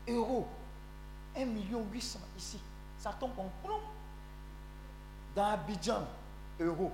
Euros. 0.07 0.48
1 1.36 1.45
million 1.45 1.86
800 1.91 2.19
ici. 2.38 2.59
Ça 2.98 3.13
tombe 3.19 3.38
en 3.38 3.50
plomb. 3.63 3.81
Dans 5.39 5.51
Abidjan, 5.51 6.01
euros. 6.60 6.91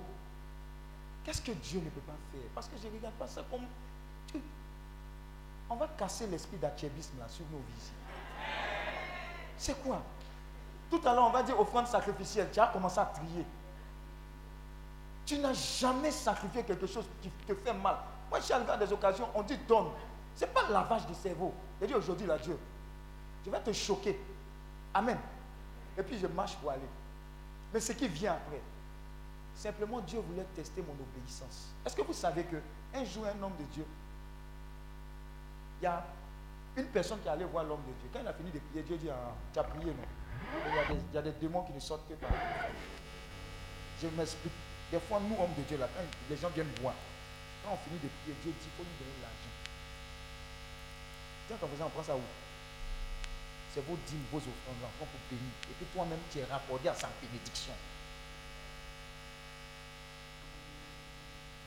Qu'est-ce 1.24 1.42
que 1.42 1.50
Dieu 1.50 1.80
ne 1.80 1.90
peut 1.90 2.00
pas 2.02 2.12
faire? 2.30 2.48
Parce 2.54 2.68
que 2.68 2.76
je 2.80 2.86
ne 2.86 2.92
regarde 2.92 3.14
pas 3.14 3.26
ça 3.26 3.42
comme... 3.50 3.62
On 5.68 5.74
va 5.74 5.88
casser 5.88 6.28
l'esprit 6.28 6.56
d'achébisme 6.56 7.18
là 7.18 7.26
sur 7.28 7.44
nos 7.46 7.58
vies. 7.58 7.90
C'est 9.58 9.82
quoi? 9.82 10.00
Tout 10.88 11.00
à 11.04 11.12
l'heure, 11.12 11.26
on 11.26 11.30
va 11.30 11.42
dire 11.42 11.58
offrande 11.58 11.88
sacrificielle. 11.88 12.48
Tu 12.52 12.60
as 12.60 12.68
commencé 12.68 13.00
à 13.00 13.06
trier. 13.06 13.44
Tu 15.24 15.38
n'as 15.38 15.52
jamais 15.52 16.12
sacrifié 16.12 16.62
quelque 16.62 16.86
chose 16.86 17.06
qui 17.20 17.28
te 17.48 17.52
fait 17.52 17.74
mal. 17.74 17.96
Moi, 18.30 18.38
je 18.38 18.44
suis 18.44 18.54
des 18.78 18.92
occasions, 18.92 19.26
on 19.34 19.42
dit 19.42 19.58
donne. 19.66 19.88
Ce 20.36 20.44
n'est 20.44 20.52
pas 20.52 20.68
lavage 20.70 21.04
du 21.08 21.14
cerveau. 21.14 21.52
Je 21.80 21.86
dis 21.86 21.94
aujourd'hui, 21.94 22.28
là, 22.28 22.38
Dieu, 22.38 22.56
je 23.44 23.50
vais 23.50 23.60
te 23.60 23.72
choquer. 23.72 24.20
Amen. 24.94 25.18
Et 25.98 26.02
puis 26.04 26.16
je 26.16 26.28
marche 26.28 26.54
pour 26.58 26.70
aller. 26.70 26.88
Mais 27.72 27.80
ce 27.80 27.92
qui 27.92 28.08
vient 28.08 28.32
après, 28.32 28.60
simplement 29.54 30.00
Dieu 30.00 30.20
voulait 30.20 30.46
tester 30.54 30.82
mon 30.82 30.94
obéissance. 30.94 31.68
Est-ce 31.84 31.96
que 31.96 32.02
vous 32.02 32.12
savez 32.12 32.44
que 32.44 32.56
un 32.94 33.04
jour, 33.04 33.26
un 33.26 33.42
homme 33.42 33.56
de 33.58 33.64
Dieu, 33.74 33.84
il 35.80 35.84
y 35.84 35.86
a 35.86 36.04
une 36.76 36.86
personne 36.86 37.20
qui 37.20 37.28
allait 37.28 37.44
voir 37.44 37.64
l'homme 37.64 37.82
de 37.82 37.92
Dieu. 38.00 38.08
Quand 38.12 38.20
il 38.20 38.28
a 38.28 38.32
fini 38.32 38.50
de 38.50 38.58
prier, 38.58 38.82
Dieu 38.82 38.96
dit, 38.96 39.08
ah, 39.10 39.32
tu 39.52 39.58
as 39.58 39.64
prié, 39.64 39.86
non? 39.86 40.04
Il 41.10 41.14
y, 41.14 41.18
a 41.18 41.22
des, 41.22 41.32
démons 41.32 41.62
qui 41.62 41.72
ne 41.72 41.80
sortent 41.80 42.06
que 42.08 42.14
par 42.14 42.30
Je 44.00 44.08
m'explique. 44.08 44.52
Des 44.92 45.00
fois, 45.00 45.20
nous, 45.20 45.34
hommes 45.42 45.54
de 45.56 45.62
Dieu, 45.62 45.78
là, 45.78 45.88
quand 45.88 46.02
les 46.30 46.36
gens 46.36 46.50
viennent 46.50 46.70
voir, 46.80 46.94
quand 47.64 47.72
on 47.72 47.76
finit 47.78 47.98
de 47.98 48.08
prier, 48.08 48.36
Dieu 48.42 48.52
dit, 48.52 48.68
il 48.68 48.76
faut 48.76 48.84
nous 48.84 48.98
donner 49.00 49.18
l'argent. 49.22 49.54
Tiens, 51.48 51.56
quand 51.60 51.66
vous 51.66 51.82
en 51.82 51.88
prend 51.88 52.02
ça 52.02 52.16
où? 52.16 52.20
C'est 53.76 53.84
vos 53.84 53.98
dîmes, 54.08 54.24
vos 54.32 54.38
offrandes, 54.38 54.80
l'enfant 54.80 55.04
pour 55.04 55.20
bénir. 55.28 55.52
Et 55.68 55.74
puis 55.76 55.84
toi-même, 55.92 56.24
tu 56.32 56.38
es 56.38 56.44
raccordé 56.48 56.88
à 56.88 56.94
sa 56.94 57.12
bénédiction. 57.20 57.76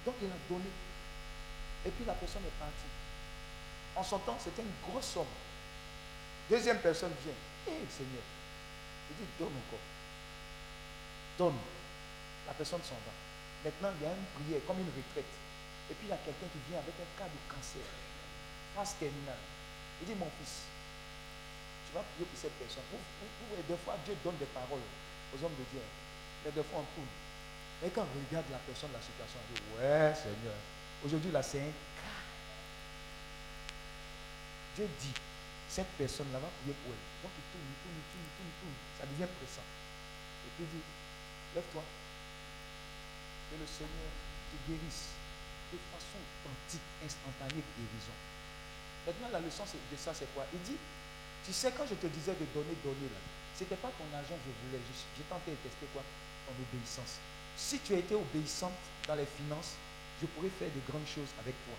Donc, 0.03 0.15
il 0.17 0.25
a 0.25 0.41
donné. 0.49 0.73
Et 1.85 1.91
puis 1.91 2.05
la 2.05 2.17
personne 2.17 2.41
est 2.49 2.57
partie. 2.57 2.89
En 3.95 4.01
son 4.01 4.17
temps, 4.25 4.41
c'était 4.41 4.63
une 4.63 4.73
grosse 4.89 5.05
somme. 5.05 5.29
Deuxième 6.49 6.79
personne 6.79 7.13
vient. 7.21 7.37
Hé 7.69 7.85
Seigneur. 7.85 8.25
Il 9.11 9.17
dit, 9.21 9.29
donne 9.37 9.53
encore. 9.53 9.85
Donne. 11.37 11.61
La 12.47 12.53
personne 12.53 12.81
s'en 12.81 12.97
va. 13.05 13.13
Maintenant, 13.69 13.93
il 14.01 14.01
y 14.01 14.09
a 14.09 14.17
une 14.17 14.25
prière, 14.33 14.65
comme 14.65 14.79
une 14.79 14.89
retraite. 14.97 15.29
Et 15.91 15.93
puis 15.93 16.07
il 16.07 16.09
y 16.09 16.13
a 16.13 16.17
quelqu'un 16.17 16.49
qui 16.49 16.57
vient 16.73 16.79
avec 16.81 16.95
un 16.97 17.21
cas 17.21 17.29
de 17.29 17.37
cancer. 17.53 17.85
Phase 18.73 18.97
terminale. 18.97 19.45
Il 20.01 20.07
dit, 20.07 20.15
mon 20.17 20.31
fils, 20.41 20.65
tu 21.89 21.97
vas 21.97 22.05
prier 22.05 22.25
pour 22.29 22.37
cette 22.37 22.53
personne. 22.61 22.85
Vous, 22.93 23.01
vous, 23.01 23.57
des 23.57 23.79
fois, 23.81 23.97
Dieu 24.05 24.13
donne 24.21 24.37
des 24.37 24.49
paroles 24.53 24.85
aux 25.33 25.39
hommes 25.41 25.57
de 25.57 25.65
Dieu. 25.73 25.81
Mais 26.45 26.53
des 26.53 26.61
fois, 26.61 26.85
on 26.85 26.87
tourne. 26.93 27.09
Mais 27.81 27.89
quand 27.89 28.05
on 28.05 28.13
regarde 28.13 28.45
la 28.53 28.61
personne, 28.61 28.93
la 28.93 29.01
situation, 29.01 29.41
on 29.41 29.47
dit, 29.49 29.61
ouais, 29.73 30.13
Seigneur, 30.13 30.53
aujourd'hui, 31.01 31.33
là, 31.33 31.41
c'est 31.41 31.65
un 31.65 31.73
cas. 31.73 32.21
Dieu 34.77 34.85
dit, 35.01 35.17
cette 35.65 35.89
personne-là 35.97 36.37
va 36.37 36.49
prier 36.61 36.77
pour 36.85 36.93
elle. 36.93 37.05
Donc, 37.25 37.33
il 37.33 37.45
tourne, 37.49 37.65
il 37.65 37.77
tourne, 37.81 37.97
il 37.97 38.05
tourne, 38.05 38.21
il 38.21 38.33
tourne, 38.37 38.53
tourne. 38.61 38.77
Ça 39.01 39.03
devient 39.09 39.31
pressant. 39.33 39.65
Et 39.65 40.49
puis, 40.53 40.65
il 40.69 40.71
dit, 40.77 40.85
lève-toi. 41.57 41.81
Que 43.49 43.57
le 43.57 43.65
Seigneur 43.65 44.13
te 44.53 44.57
guérisse 44.69 45.17
de 45.73 45.77
façon 45.89 46.21
authentique, 46.21 46.85
instantanée, 47.01 47.65
guérison. 47.65 48.17
Maintenant, 49.09 49.29
la 49.33 49.41
leçon 49.41 49.65
de 49.65 49.97
ça, 49.97 50.13
c'est 50.13 50.29
quoi? 50.37 50.45
Il 50.53 50.61
dit, 50.61 50.77
Tu 51.45 51.53
sais, 51.53 51.71
quand 51.75 51.85
je 51.89 51.95
te 51.95 52.07
disais 52.07 52.33
de 52.33 52.45
donner, 52.53 52.75
donner, 52.83 53.09
là, 53.09 53.19
ce 53.55 53.63
n'était 53.63 53.75
pas 53.75 53.89
ton 53.97 54.05
argent 54.15 54.37
je 54.39 54.51
voulais. 54.67 54.81
J'ai 55.17 55.23
tenté 55.23 55.51
de 55.51 55.57
tester 55.57 55.87
quoi? 55.93 56.03
Ton 56.47 56.53
obéissance. 56.55 57.19
Si 57.57 57.79
tu 57.79 57.93
as 57.95 57.99
été 57.99 58.15
obéissante 58.15 58.77
dans 59.07 59.15
les 59.15 59.25
finances, 59.25 59.75
je 60.21 60.27
pourrais 60.27 60.49
faire 60.49 60.69
de 60.69 60.81
grandes 60.91 61.07
choses 61.07 61.31
avec 61.39 61.55
toi. 61.65 61.75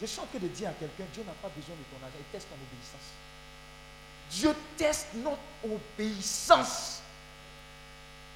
Je 0.00 0.06
suis 0.06 0.18
en 0.18 0.26
de 0.26 0.48
dire 0.48 0.70
à 0.70 0.72
quelqu'un, 0.72 1.04
Dieu 1.12 1.22
n'a 1.22 1.34
pas 1.38 1.48
besoin 1.54 1.76
de 1.76 1.86
ton 1.86 2.02
argent, 2.02 2.18
il 2.18 2.24
teste 2.32 2.48
ton 2.48 2.58
obéissance. 2.58 3.08
Dieu 4.30 4.54
teste 4.76 5.14
notre 5.14 5.38
obéissance. 5.62 7.02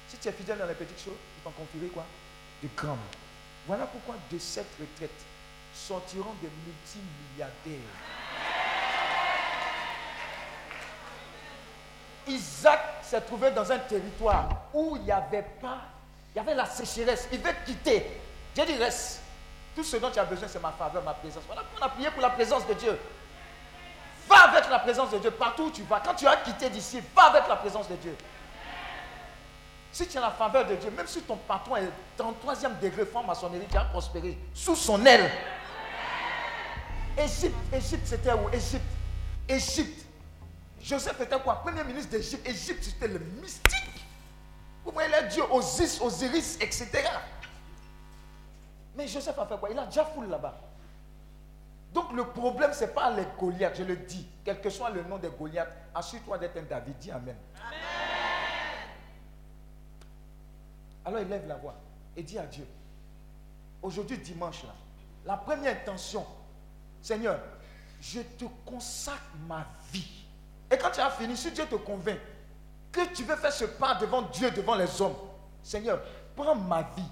Si 0.07 0.17
tu 0.17 0.27
es 0.29 0.31
fidèle 0.31 0.59
dans 0.59 0.67
les 0.67 0.75
petites 0.75 1.03
choses, 1.03 1.19
il 1.37 1.43
t'en 1.43 1.51
confierait 1.51 1.87
quoi? 1.87 2.05
De 2.63 2.69
grandes. 2.75 2.99
Voilà 3.65 3.85
pourquoi 3.85 4.15
de 4.31 4.39
cette 4.39 4.71
retraite 4.79 5.25
sortiront 5.75 6.33
des 6.41 6.49
multimilliardaires. 6.65 7.91
Isaac 12.27 12.79
s'est 13.01 13.21
trouvé 13.21 13.51
dans 13.51 13.71
un 13.71 13.79
territoire 13.79 14.49
où 14.73 14.95
il 14.97 15.03
n'y 15.03 15.11
avait 15.11 15.45
pas, 15.61 15.79
il 16.33 16.37
y 16.37 16.41
avait 16.41 16.55
la 16.55 16.65
sécheresse. 16.65 17.27
Il 17.31 17.39
veut 17.39 17.53
quitter. 17.65 18.21
Dieu 18.53 18.65
dit 18.65 18.75
reste. 18.75 19.21
Tout 19.75 19.83
ce 19.83 19.97
dont 19.97 20.09
tu 20.09 20.17
as 20.17 20.25
besoin, 20.25 20.47
c'est 20.47 20.61
ma 20.61 20.71
faveur, 20.71 21.03
ma 21.03 21.13
présence. 21.13 21.43
Voilà 21.45 21.61
on 21.79 21.83
a 21.83 21.89
prié 21.89 22.09
pour 22.09 22.21
la 22.21 22.31
présence 22.31 22.65
de 22.67 22.73
Dieu. 22.73 22.99
Va 24.27 24.49
avec 24.49 24.69
la 24.69 24.79
présence 24.79 25.11
de 25.11 25.19
Dieu 25.19 25.31
partout 25.31 25.65
où 25.65 25.71
tu 25.71 25.83
vas. 25.83 25.99
Quand 25.99 26.15
tu 26.15 26.27
as 26.27 26.37
quitté 26.37 26.69
d'ici, 26.69 26.99
va 27.15 27.23
avec 27.25 27.47
la 27.47 27.55
présence 27.57 27.87
de 27.87 27.95
Dieu. 27.95 28.15
Si 29.91 30.07
tu 30.07 30.17
as 30.17 30.21
la 30.21 30.31
faveur 30.31 30.65
de 30.65 30.75
Dieu, 30.75 30.91
même 30.91 31.07
si 31.07 31.21
ton 31.21 31.37
patron 31.37 31.77
est 31.77 32.21
en 32.21 32.33
troisième 32.33 32.77
degré 32.79 33.05
franc-maçonnerie, 33.05 33.67
tu 33.69 33.77
as 33.77 33.85
prospéré 33.85 34.37
sous 34.53 34.75
son 34.75 35.05
aile. 35.05 35.31
Égypte, 37.17 37.55
Égypte, 37.73 38.05
c'était 38.05 38.33
où? 38.33 38.49
Égypte. 38.51 38.83
Égypte. 39.47 40.06
Joseph 40.87 41.19
était 41.19 41.39
quoi? 41.41 41.55
Premier 41.55 41.83
ministre 41.83 42.11
d'Égypte. 42.11 42.47
Égypte, 42.47 42.81
c'était 42.81 43.09
le 43.09 43.19
mystique. 43.19 44.05
Vous 44.85 44.91
voyez 44.91 45.09
les 45.21 45.27
dieux 45.27 45.43
Osis, 45.51 45.99
Osiris, 45.99 46.55
etc. 46.61 47.03
Mais 48.95 49.05
Joseph 49.05 49.37
a 49.37 49.45
fait 49.45 49.57
quoi? 49.59 49.69
Il 49.69 49.77
a 49.77 49.85
déjà 49.85 50.05
foule 50.05 50.29
là-bas. 50.29 50.57
Donc 51.93 52.13
le 52.13 52.25
problème, 52.27 52.71
ce 52.71 52.85
n'est 52.85 52.91
pas 52.91 53.11
les 53.11 53.25
Goliaths, 53.37 53.75
je 53.77 53.83
le 53.83 53.97
dis. 53.97 54.25
Quel 54.45 54.61
que 54.61 54.69
soit 54.69 54.89
le 54.89 55.03
nom 55.03 55.17
des 55.17 55.29
Goliaths, 55.29 55.75
assure-toi 55.93 56.37
d'être 56.37 56.55
un 56.55 56.63
David. 56.63 56.97
Dis 56.97 57.11
Amen. 57.11 57.35
Alors 61.03 61.19
il 61.19 61.27
lève 61.27 61.47
la 61.47 61.55
voix 61.55 61.75
et 62.15 62.23
dit 62.23 62.39
à 62.39 62.45
Dieu, 62.45 62.67
aujourd'hui 63.81 64.17
dimanche 64.17 64.63
là, 64.63 64.73
la 65.25 65.37
première 65.37 65.73
intention, 65.73 66.25
Seigneur, 67.01 67.39
je 68.01 68.21
te 68.21 68.45
consacre 68.65 69.21
ma 69.47 69.65
vie. 69.91 70.26
Et 70.69 70.77
quand 70.77 70.91
tu 70.91 70.99
as 70.99 71.09
fini, 71.09 71.35
si 71.37 71.51
Dieu 71.51 71.65
te 71.65 71.75
convainc 71.75 72.17
que 72.91 73.01
tu 73.13 73.23
veux 73.23 73.35
faire 73.35 73.51
ce 73.51 73.65
pas 73.65 73.95
devant 73.95 74.23
Dieu, 74.23 74.49
devant 74.51 74.75
les 74.75 75.01
hommes, 75.01 75.15
Seigneur, 75.61 75.99
prends 76.35 76.55
ma 76.55 76.81
vie 76.81 77.03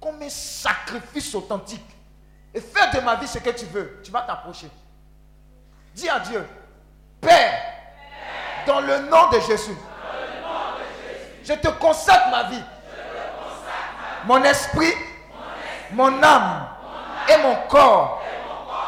comme 0.00 0.22
un 0.22 0.30
sacrifice 0.30 1.34
authentique. 1.34 1.84
Et 2.54 2.60
fais 2.60 2.96
de 2.96 3.04
ma 3.04 3.16
vie 3.16 3.26
ce 3.26 3.38
que 3.38 3.50
tu 3.50 3.66
veux. 3.66 4.00
Tu 4.02 4.10
vas 4.10 4.22
t'approcher. 4.22 4.70
Dis 5.94 6.08
à 6.08 6.20
Dieu, 6.20 6.46
Père, 7.20 7.52
dans 8.66 8.80
le 8.80 9.00
nom 9.00 9.28
de 9.30 9.40
Jésus, 9.40 9.76
je 11.44 11.52
te 11.54 11.68
consacre 11.68 12.30
ma 12.30 12.44
vie. 12.44 12.62
Mon 14.24 14.42
esprit, 14.44 14.92
mon 15.92 16.22
âme 16.22 16.68
et 17.28 17.42
mon 17.42 17.56
corps. 17.68 18.22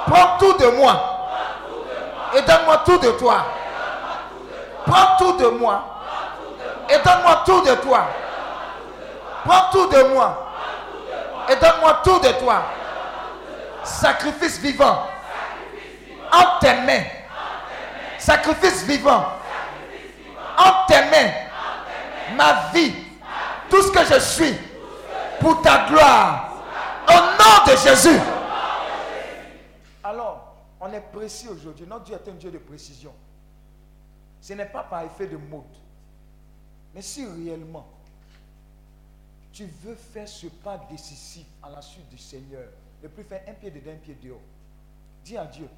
Prends 0.06 0.38
tout 0.38 0.52
de 0.54 0.66
moi. 0.76 1.18
Et 2.36 2.42
donne-moi 2.42 2.82
tout 2.84 2.98
de 2.98 3.10
toi. 3.12 3.44
Prends 4.86 5.16
tout 5.18 5.32
de 5.32 5.46
moi. 5.48 5.84
Et 6.88 6.98
donne-moi 7.04 7.42
tout 7.46 7.60
de 7.62 7.74
toi. 7.76 8.08
Prends 9.44 9.70
tout 9.70 9.86
de 9.88 10.02
moi 10.14 10.50
et 11.50 11.56
donne-moi 11.56 12.00
tout 12.04 12.18
de 12.20 12.28
toi. 12.38 12.62
Sacrifice 13.82 14.58
vivant. 14.60 15.06
En 16.32 16.58
tes 16.60 16.74
mains. 16.74 17.04
Sacrifice 18.18 18.84
vivant. 18.84 19.26
En 20.56 20.86
tes 20.86 21.00
mains. 21.10 21.32
Ma 22.36 22.70
vie. 22.72 22.94
Tout 23.68 23.82
ce 23.82 23.90
que 23.90 24.04
je 24.04 24.20
suis. 24.20 24.54
Pour 25.40 25.60
ta 25.62 25.86
gloire. 25.88 26.50
Au 27.08 27.12
nom 27.12 27.72
de 27.72 27.76
Jésus. 27.78 28.20
Alors, 30.04 30.54
on 30.80 30.92
est 30.92 31.00
précis 31.12 31.48
aujourd'hui. 31.48 31.86
Notre 31.86 32.04
Dieu 32.04 32.14
est 32.14 32.30
un 32.30 32.34
Dieu 32.34 32.50
de 32.50 32.58
précision. 32.58 33.12
Ce 34.40 34.52
n'est 34.52 34.66
pas 34.66 34.84
par 34.84 35.02
effet 35.02 35.26
de 35.26 35.36
mode. 35.36 35.64
Mais 36.94 37.02
si 37.02 37.24
réellement 37.24 37.86
tu 39.52 39.66
veux 39.66 39.94
faire 39.94 40.28
ce 40.28 40.46
pas 40.46 40.78
décisif 40.90 41.46
à 41.62 41.70
la 41.70 41.82
suite 41.82 42.08
du 42.08 42.18
Seigneur, 42.18 42.68
ne 43.02 43.08
plus 43.08 43.24
faire 43.24 43.42
un 43.48 43.52
pied 43.54 43.70
dedans, 43.70 43.90
un 43.92 43.96
pied 43.96 44.16
dehors. 44.22 44.40
Dis 45.24 45.36
à 45.36 45.44
Dieu, 45.44 45.68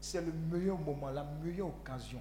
c'est 0.00 0.20
le 0.20 0.32
meilleur 0.32 0.78
moment, 0.78 1.10
la 1.10 1.24
meilleure 1.24 1.68
occasion 1.68 2.20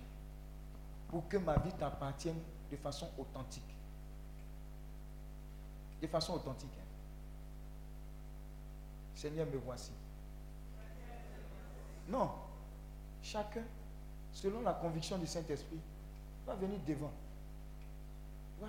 pour 1.10 1.28
que 1.28 1.38
ma 1.38 1.58
vie 1.60 1.72
t'appartienne 1.72 2.40
de 2.70 2.78
façon 2.78 3.10
authentique. 3.18 3.64
De 6.02 6.08
façon 6.08 6.34
authentique. 6.34 6.70
Hein. 6.80 6.86
Seigneur, 9.16 9.48
me 9.48 9.58
voici. 9.58 9.92
Non. 12.10 12.32
Chacun, 13.22 13.64
selon 14.42 14.62
la 14.62 14.74
conviction 14.74 15.18
du 15.18 15.26
Saint-Esprit, 15.26 15.80
va 16.46 16.54
venir 16.54 16.78
devant. 16.88 17.12
Va. 18.62 18.68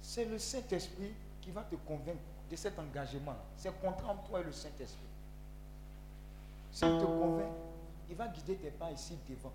C'est 0.00 0.24
le 0.24 0.38
Saint-Esprit 0.38 1.12
qui 1.42 1.50
va 1.50 1.62
te 1.62 1.74
convaincre 1.76 2.18
de 2.50 2.56
cet 2.56 2.78
engagement. 2.78 3.36
C'est 3.56 3.78
contre 3.82 4.02
toi 4.26 4.40
et 4.40 4.44
le 4.44 4.52
Saint-Esprit. 4.52 4.98
S'il 6.72 6.98
te 6.98 7.04
convainc, 7.04 7.52
il 8.08 8.16
va 8.16 8.28
guider 8.28 8.56
tes 8.56 8.70
pas 8.70 8.90
ici 8.90 9.14
devant. 9.28 9.52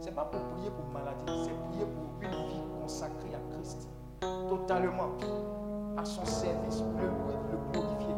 Ce 0.00 0.06
n'est 0.06 0.12
pas 0.12 0.26
pour 0.26 0.40
prier 0.50 0.70
pour 0.70 0.84
maladie, 0.92 1.44
c'est 1.44 1.70
prier 1.70 1.86
pour 1.86 2.22
une 2.22 2.48
vie 2.48 2.80
consacrée 2.80 3.34
à 3.34 3.54
Christ. 3.54 3.88
Totalement. 4.20 5.10
À 5.96 6.04
son 6.04 6.24
service, 6.24 6.82
le 6.96 7.08
louer, 7.08 7.34
le 7.50 7.72
glorifier. 7.72 8.14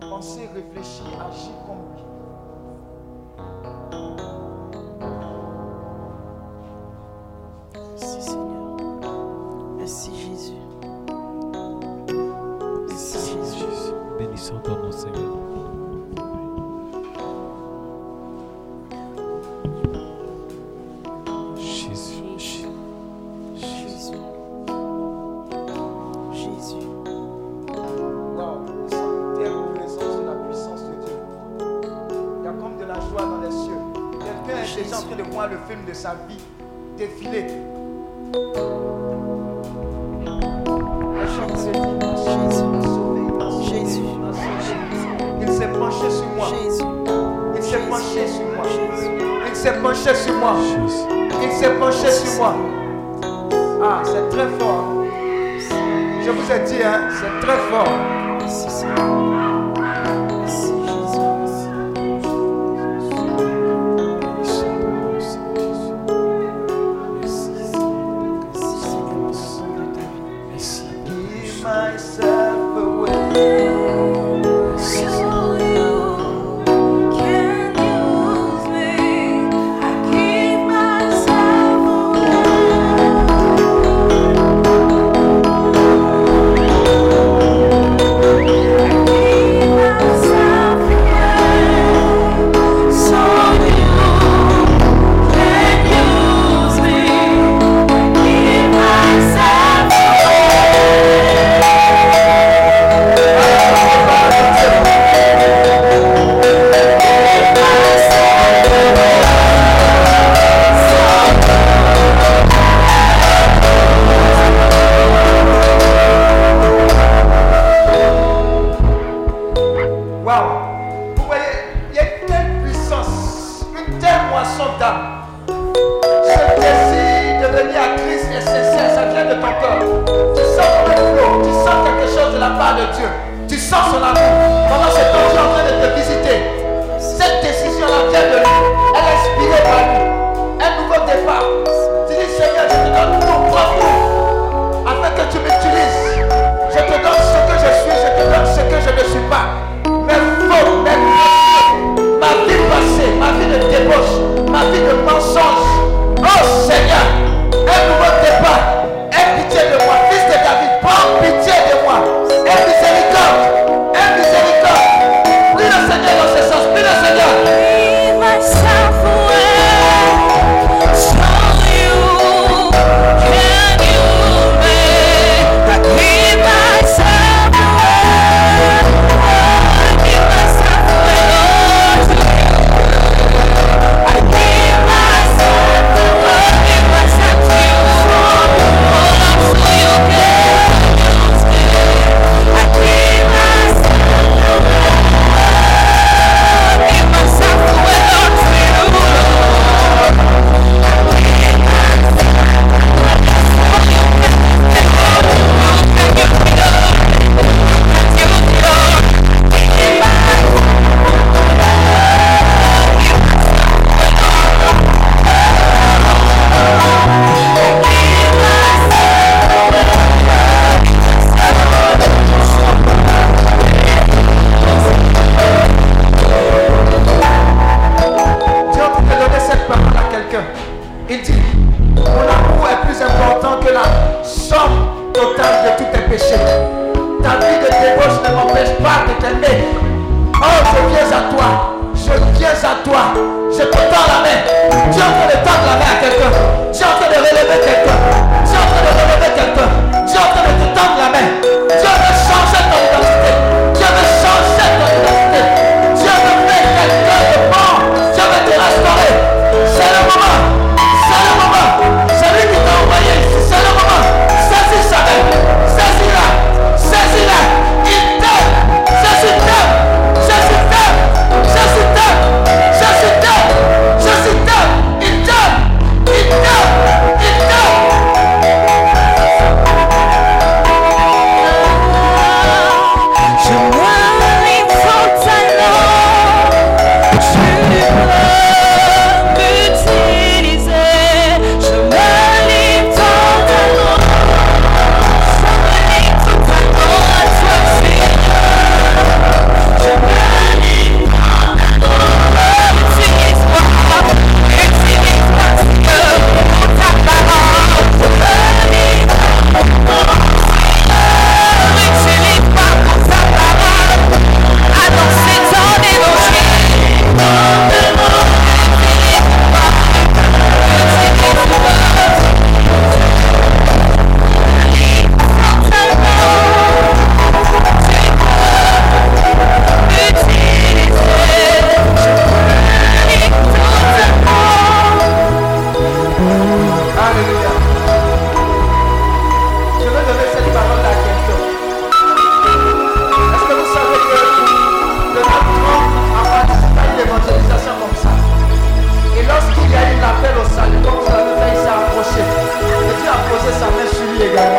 Penser, 0.00 0.48
réfléchir, 0.48 1.06
agir 1.20 1.52
comme 1.64 1.94
lui. 1.94 2.05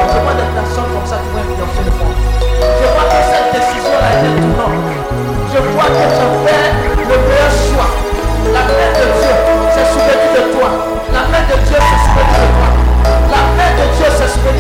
Je 0.08 0.20
vois 0.24 0.34
des 0.40 0.48
personnes 0.56 0.88
comme 0.96 1.06
ça 1.06 1.20
qui 1.20 1.28
vont 1.36 1.44
influencer 1.44 1.84
le 1.84 1.92
monde. 2.00 2.16
Je 2.64 2.88
vois 2.96 3.08
que 3.12 3.20
cette 3.28 3.50
décision-là 3.60 4.10
est 4.16 4.40
tournante. 4.40 4.88
Je 5.52 5.60
vois 5.76 5.92
que 5.92 6.06
je 6.08 6.26
fais 6.48 6.68
le 6.96 7.18
meilleur 7.28 7.54
choix. 7.68 7.92
La 8.56 8.64
main 8.72 8.92
de 8.96 9.06
Dieu 9.20 9.36
s'est 9.76 9.90
souvenue 9.92 10.32
de 10.32 10.44
toi. 10.56 10.70
La 11.12 11.28
main 11.28 11.44
de 11.44 11.56
Dieu 11.60 11.76
s'est 11.76 12.02
souvenue 12.08 12.40
de 12.40 12.50
toi. 12.56 12.70
La 13.36 13.44
main 13.60 13.72
de 13.76 13.86
Dieu 14.00 14.08
s'est 14.16 14.32
souvenue 14.32 14.57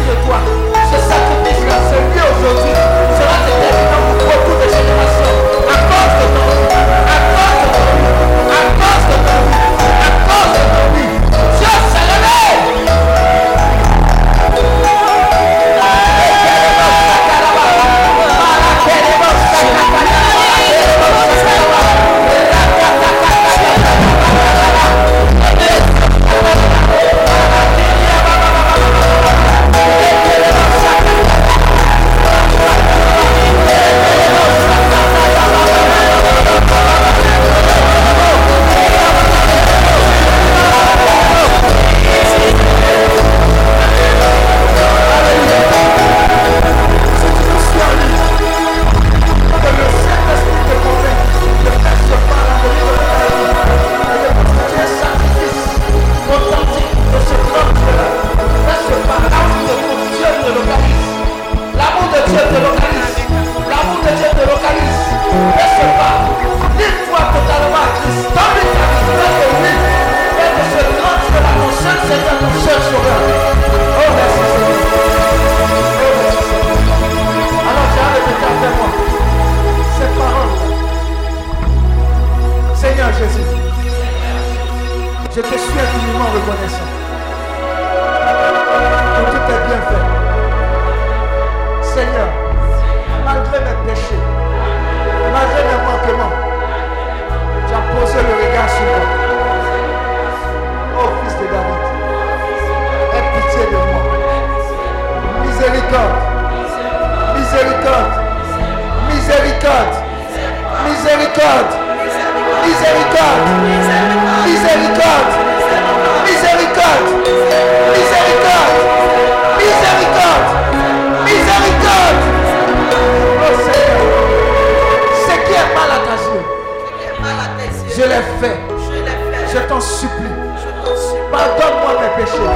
Pardonne-moi 131.31 132.01
mes 132.01 132.23
péchés. 132.23 132.51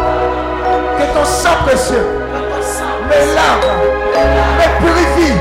Que 0.98 1.18
ton 1.18 1.26
sang 1.26 1.64
précieux 1.66 2.22
me 3.12 3.36
lave, 3.36 3.68
me 4.58 4.66
purifie, 4.80 5.36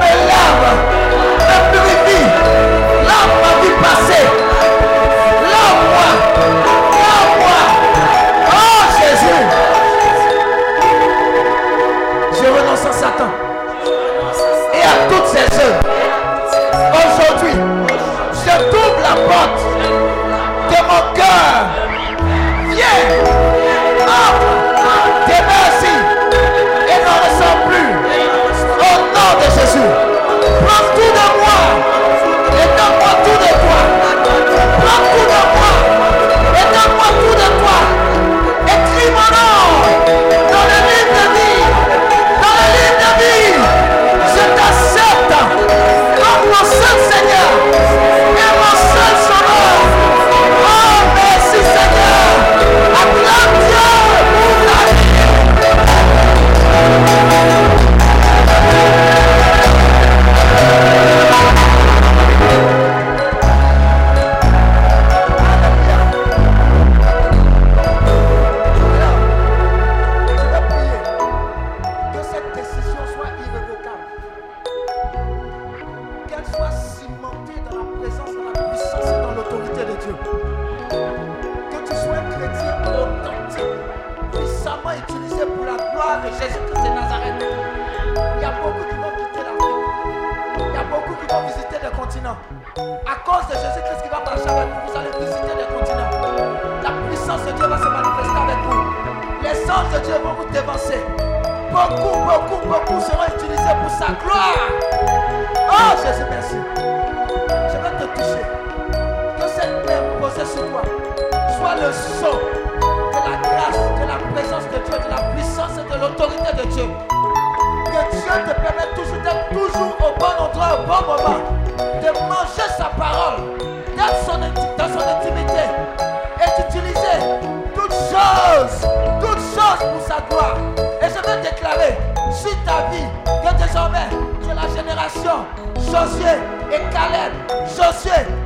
me 0.00 0.10
lave, 0.28 0.70
me 1.48 1.56
purifie. 1.72 2.26
Lave 3.08 3.34
ma 3.42 3.52
vie 3.60 3.76
passée. 3.82 4.33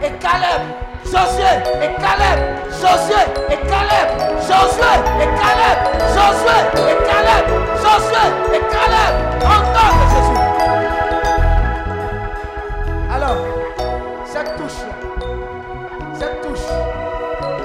et 0.02 0.12
Caleb, 0.18 0.62
Josué 1.04 1.52
et 1.82 1.92
Caleb, 2.00 2.38
Josué 2.70 3.22
et 3.50 3.56
Caleb, 3.56 4.08
Josué 4.40 4.92
et 5.20 5.28
Caleb, 5.40 5.78
Josué 6.14 6.58
et 6.88 6.98
Caleb, 7.08 7.46
Josué 7.76 8.24
et 8.54 8.60
Caleb, 8.70 9.14
en 9.44 9.60
tant 9.74 9.90
que 9.96 10.04
Jésus. 10.14 10.40
Alors, 13.14 13.40
cette 14.24 14.56
touche, 14.56 14.82
cette 16.14 16.40
touche, 16.42 16.68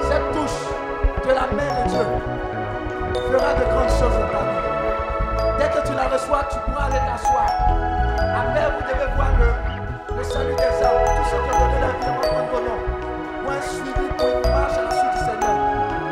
cette 0.08 0.32
touche 0.32 0.60
de 1.24 1.30
la 1.30 1.46
main 1.54 1.70
de 1.82 1.88
Dieu 1.88 2.06
fera 3.30 3.54
de 3.54 3.64
grandes 3.64 3.90
choses 3.90 4.16
au 4.16 4.26
parmi. 4.32 4.58
Dès 5.58 5.68
que 5.68 5.86
tu 5.86 5.94
la 5.94 6.08
reçois, 6.08 6.42
tu 6.50 6.58
pourras 6.66 6.86
aller 6.86 6.98
t'asseoir. 7.06 7.50
Après, 8.36 8.64
vous 8.76 8.82
devez 8.82 9.14
voir 9.14 9.30
le 9.38 9.73
Salut 10.30 10.54
des 10.56 10.84
âmes, 10.84 11.04
tous 11.16 11.30
ceux 11.30 11.36
qui 11.36 11.54
ont 11.54 11.58
donné 11.60 11.78
leur 11.80 11.94
vie 12.00 12.08
à 12.08 12.32
votre 12.32 12.60
nom, 12.64 12.78
pour 13.42 13.52
un 13.52 13.60
suivi, 13.60 14.06
pour 14.16 14.28
une 14.28 14.50
marche 14.50 14.78
à 14.78 14.82
la 14.82 14.90
suite 14.90 15.12
du 15.12 15.18
Seigneur. 15.18 15.56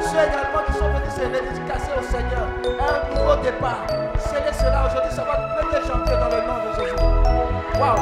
Ceux 0.01 0.17
également 0.17 0.63
qui 0.67 0.73
sont 0.73 0.89
venus 0.89 1.13
se 1.13 1.21
dédicacer 1.21 1.93
au 1.99 2.03
Seigneur, 2.03 2.47
un 2.79 3.19
nouveau 3.19 3.37
départ. 3.43 3.87
Scellez 4.19 4.53
cela 4.53 4.87
aujourd'hui, 4.87 5.13
ça 5.13 5.25
va 5.25 5.35
te 5.37 5.87
chanter 5.87 6.13
dans 6.13 6.29
le 6.29 6.47
nom 6.47 6.59
de 6.61 6.71
Jésus. 6.79 6.97
Waouh! 7.81 7.99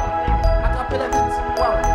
Attrapez 0.64 0.98
la 0.98 1.08
vie, 1.08 1.18
Waouh! 1.58 1.89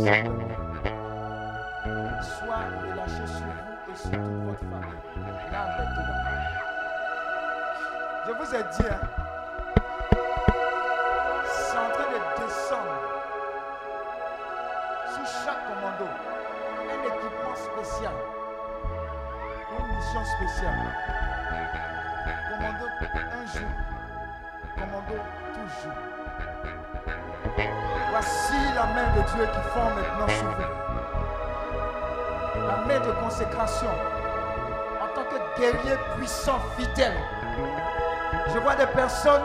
Soit 0.00 0.16
relâché 2.80 3.26
sur 3.26 3.44
vous 3.44 3.92
et 3.92 3.96
sur 3.96 4.10
toute 4.10 4.44
votre 4.44 4.60
famille. 4.60 4.96
Là 5.52 5.62
maintenant. 5.78 6.10
Je 8.26 8.32
vous 8.32 8.54
ai 8.54 8.62
dit, 8.62 8.88
hein, 8.90 9.00
c'est 11.44 11.76
en 11.76 11.90
train 11.90 12.08
de 12.10 12.18
descendre 12.40 13.00
sur 15.12 15.26
chaque 15.44 15.62
commando 15.66 16.08
un 16.88 17.00
équipement 17.06 17.56
spécial, 17.56 18.16
une 19.78 19.86
mission 19.96 20.24
spéciale. 20.36 20.80
Commando 22.48 22.86
un 23.12 23.46
jour, 23.46 23.72
commando 24.76 25.16
toujours. 25.54 25.98
Voici 28.10 28.54
la 28.74 28.86
main 28.86 29.08
de 29.16 29.22
Dieu 29.34 29.46
qui 29.46 29.68
forme 29.70 29.94
maintenant 29.94 30.28
sur 30.28 30.50
vous 30.50 30.90
la 32.66 32.76
main 32.86 33.00
de 33.00 33.12
consécration 33.12 33.88
en 35.02 35.14
tant 35.14 35.24
que 35.24 35.60
guerrier 35.60 35.96
puissant, 36.16 36.58
fidèle. 36.76 37.16
Je 38.52 38.58
vois 38.58 38.74
des 38.74 38.86
personnes 38.86 39.42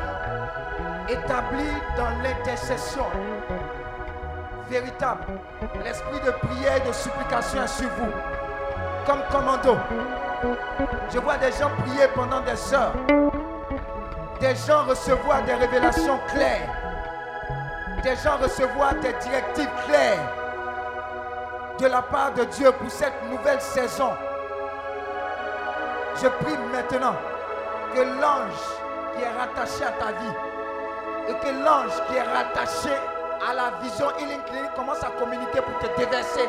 établies 1.07 1.77
dans 1.97 2.09
l'intercession 2.23 3.05
véritable. 4.69 5.23
L'esprit 5.83 6.19
de 6.25 6.31
prière 6.31 6.77
et 6.77 6.87
de 6.87 6.93
supplication 6.93 7.63
est 7.63 7.67
sur 7.67 7.89
vous, 7.89 8.11
comme 9.05 9.21
commando. 9.31 9.77
Je 11.13 11.19
vois 11.19 11.37
des 11.37 11.51
gens 11.51 11.69
prier 11.83 12.07
pendant 12.13 12.41
des 12.41 12.73
heures, 12.73 12.93
des 14.39 14.55
gens 14.55 14.83
recevoir 14.83 15.43
des 15.43 15.53
révélations 15.53 16.19
claires, 16.29 16.69
des 18.05 18.15
gens 18.17 18.37
recevoir 18.37 18.93
des 19.01 19.13
directives 19.13 19.69
claires 19.87 20.19
de 21.79 21.87
la 21.87 22.03
part 22.03 22.31
de 22.33 22.43
Dieu 22.43 22.71
pour 22.73 22.91
cette 22.91 23.19
nouvelle 23.31 23.59
saison. 23.59 24.11
Je 26.21 26.27
prie 26.27 26.55
maintenant 26.71 27.15
que 27.95 28.01
l'ange 28.01 28.61
qui 29.15 29.23
est 29.23 29.31
rattaché 29.31 29.83
à 29.83 29.91
ta 29.93 30.11
vie 30.11 30.35
et 31.29 31.33
que 31.33 31.65
l'ange 31.65 31.93
qui 32.07 32.15
est 32.15 32.21
rattaché 32.21 32.95
à 33.49 33.53
la 33.55 33.71
vision 33.81 34.05
Healing 34.19 34.41
Clinic 34.43 34.71
commence 34.75 35.03
à 35.03 35.09
communiquer 35.19 35.61
pour 35.61 35.79
te 35.79 35.97
déverser 35.97 36.47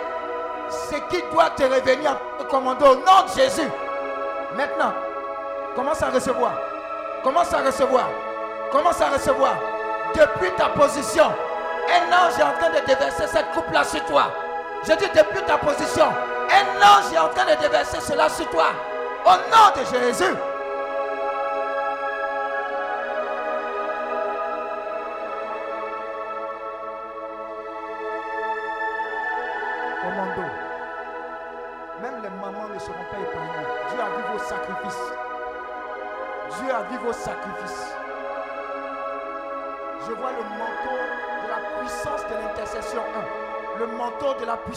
ce 0.68 0.96
qui 1.08 1.22
doit 1.32 1.50
te 1.56 1.62
revenir 1.62 2.18
en 2.38 2.44
commando 2.44 2.84
au 2.84 2.96
nom 2.96 3.22
de 3.26 3.40
Jésus. 3.40 3.68
Maintenant, 4.54 4.92
commence 5.74 6.02
à 6.02 6.10
recevoir. 6.10 6.52
Commence 7.24 7.52
à 7.54 7.62
recevoir. 7.62 8.08
Commence 8.70 9.00
à 9.00 9.08
recevoir. 9.08 9.54
Depuis 10.14 10.50
ta 10.56 10.68
position, 10.68 11.24
un 11.88 12.12
ange 12.12 12.38
est 12.38 12.42
en 12.42 12.52
train 12.52 12.70
de 12.70 12.84
déverser 12.86 13.26
cette 13.26 13.50
coupe-là 13.52 13.84
sur 13.84 14.04
toi. 14.06 14.32
Je 14.86 14.92
dis 14.92 15.08
depuis 15.14 15.42
ta 15.46 15.58
position, 15.58 16.06
un 16.06 16.82
ange 16.82 17.12
est 17.12 17.18
en 17.18 17.28
train 17.28 17.44
de 17.44 17.60
déverser 17.60 18.00
cela 18.00 18.28
sur 18.28 18.48
toi. 18.50 18.66
Au 19.24 19.30
nom 19.30 19.72
de 19.74 20.06
Jésus. 20.06 20.34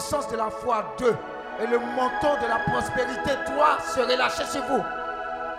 Puissance 0.00 0.28
de 0.28 0.36
la 0.36 0.48
foi 0.48 0.82
2 0.98 1.14
et 1.60 1.66
le 1.66 1.78
manteau 1.78 2.34
de 2.42 2.48
la 2.48 2.58
prospérité 2.72 3.32
3 3.44 3.78
se 3.80 4.00
relâcher 4.00 4.44
sur 4.46 4.62
vous. 4.62 4.82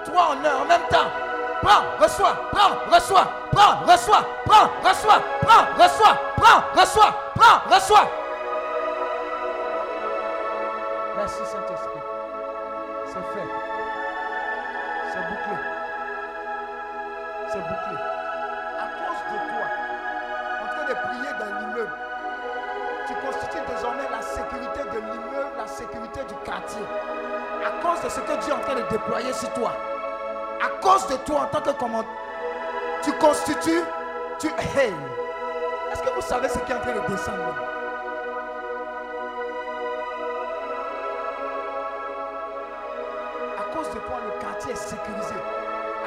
Trois 0.04 0.30
en 0.30 0.62
en 0.62 0.66
même 0.66 0.82
temps. 0.90 1.12
Prends, 1.62 1.84
reçois, 2.04 2.50
prends, 2.52 2.72
reçois, 2.92 3.28
prends, 3.52 3.86
reçois, 3.86 4.26
prends, 4.46 4.68
reçois, 4.84 5.22
prends, 5.42 5.84
reçois, 5.84 6.18
prends, 6.38 6.82
reçois, 6.82 7.16
prends, 7.36 7.76
reçois. 7.76 8.12
Merci 11.18 11.42
Saint-Esprit. 11.46 12.02
C'est 13.06 13.14
fait. 13.14 13.48
C'est 15.14 15.20
bouclé. 15.20 15.56
C'est 17.52 17.60
bouclé. 17.60 18.21
Tu 23.12 23.26
constitues 23.26 23.64
désormais 23.68 24.08
la 24.10 24.22
sécurité 24.22 24.80
de 24.90 25.00
l'immeuble, 25.00 25.52
la 25.58 25.68
sécurité 25.68 26.22
du 26.24 26.36
quartier. 26.46 26.82
À 27.66 27.84
cause 27.84 28.02
de 28.02 28.10
ce 28.10 28.20
que 28.22 28.40
Dieu 28.40 28.54
est 28.54 28.56
en 28.56 28.60
train 28.60 28.76
de 28.76 28.90
déployer 28.90 29.34
sur 29.34 29.52
toi. 29.54 29.74
À 30.64 30.70
cause 30.82 31.08
de 31.08 31.16
toi 31.18 31.42
en 31.42 31.46
tant 31.48 31.62
que 31.62 31.78
commandant, 31.78 32.08
tu 33.04 33.12
constitues, 33.14 33.84
tu... 34.40 34.48
Hey! 34.48 34.94
Est-ce 35.92 36.02
que 36.02 36.10
vous 36.16 36.22
savez 36.22 36.48
ce 36.48 36.60
qui 36.60 36.72
est 36.72 36.76
en 36.76 36.80
train 36.80 36.94
de 36.94 37.00
descendre? 37.12 37.56
À 43.60 43.76
cause 43.76 43.90
de 43.90 44.00
toi, 44.00 44.18
le 44.26 44.40
quartier 44.40 44.72
est 44.72 44.76
sécurisé. 44.76 45.36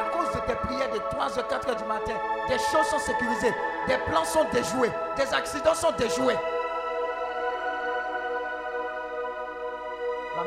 À 0.00 0.10
cause 0.10 0.30
de 0.32 0.40
tes 0.46 0.56
prières 0.56 0.90
de 0.90 0.98
3h, 0.98 1.44
4h 1.48 1.76
du 1.76 1.84
matin, 1.84 2.14
des 2.48 2.58
choses 2.58 2.86
sont 2.86 2.98
sécurisées. 2.98 3.54
Des 3.88 3.98
plans 4.10 4.24
sont 4.24 4.44
déjoués. 4.52 4.90
Des 5.16 5.34
accidents 5.34 5.74
sont 5.74 5.92
déjoués. 5.98 6.36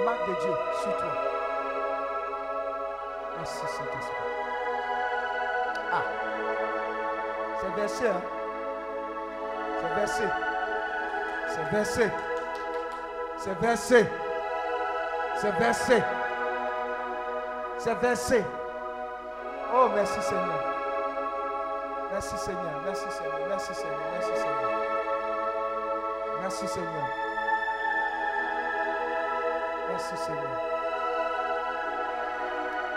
Marque 0.08 0.30
de 0.30 0.36
Dieu 0.36 0.54
sur 0.82 0.96
toi. 0.96 1.14
Merci 3.38 3.60
Saint-Esprit. 3.60 4.16
Ah. 5.92 6.04
C'est 7.60 7.76
versé, 7.76 8.08
hein? 8.08 8.22
C'est 9.82 9.96
versé. 9.96 10.24
C'est 11.50 11.70
versé. 11.76 12.12
C'est 13.38 13.60
versé. 13.60 14.10
C'est 15.36 15.56
versé. 15.60 16.04
C'est 17.78 18.00
versé. 18.00 18.46
Oh, 19.76 19.90
merci 19.94 20.22
Seigneur. 20.22 20.64
Merci 22.14 22.38
Seigneur. 22.38 22.82
Merci 22.86 23.12
Seigneur. 23.12 23.40
Merci 23.50 23.74
Seigneur. 23.74 24.00
Merci 24.14 24.36
Seigneur. 24.38 24.72
Merci 26.42 26.68
Seigneur. 26.68 27.27
Merci 29.98 30.16
Seigneur. 30.26 30.44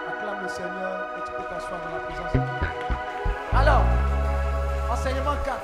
Acclame 0.06 0.42
le 0.42 0.48
Seigneur 0.48 1.08
et 1.16 1.20
tu 1.24 1.32
peux 1.32 1.44
t'asseoir 1.44 1.80
dans 1.80 1.92
la 1.94 2.00
présence 2.00 2.30
de 2.34 2.38
Dieu. 2.38 2.48
Alors, 3.54 3.82
enseignement 4.92 5.34
4. 5.42 5.56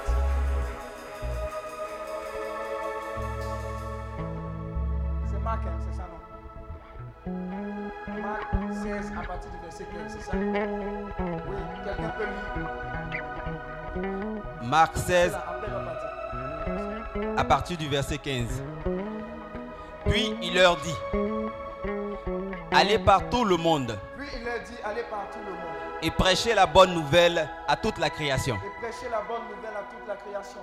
C'est 5.31 5.41
Marc, 5.45 5.61
hein, 5.67 5.79
c'est 5.91 5.97
ça, 5.99 6.05
non? 6.09 6.21
Marc 8.23 8.73
16 8.73 9.13
à 9.13 9.27
partir 9.27 9.51
du 9.51 9.59
verset 9.61 9.85
15, 9.93 10.01
c'est 10.09 10.23
ça? 10.23 10.33
Oui, 10.37 10.43
quelqu'un 11.85 12.13
peut 12.17 12.25
lire. 14.01 14.43
Marc 14.63 14.97
16 14.97 15.33
Là, 15.33 15.45
après 15.51 15.71
la 15.71 15.81
partie. 15.81 17.27
à 17.37 17.45
partir 17.45 17.77
du 17.77 17.89
verset 17.89 18.17
15. 18.17 18.63
Puis 20.09 20.33
il 20.41 20.55
leur 20.55 20.77
dit, 20.77 20.95
allez 22.77 22.99
par 22.99 23.29
tout 23.31 23.45
le 23.45 23.57
monde 23.57 23.99
Puis 24.19 24.29
il 24.37 24.45
leur 24.45 24.59
dit 24.61 24.75
allez 24.85 25.03
par 25.05 25.29
tout 25.33 25.39
le 25.45 25.53
monde 25.53 25.61
et 26.03 26.11
prêchez 26.11 26.55
la 26.55 26.67
bonne 26.67 26.93
nouvelle 26.95 27.49
à 27.67 27.77
toute 27.77 27.99
la 27.99 28.11
création. 28.11 28.57
et 28.57 28.81
prêchez 28.81 29.09
la 29.11 29.21
bonne 29.23 29.43
nouvelle 29.55 29.75
à 29.77 29.83
toute 29.91 30.07
la 30.07 30.15
création. 30.17 30.61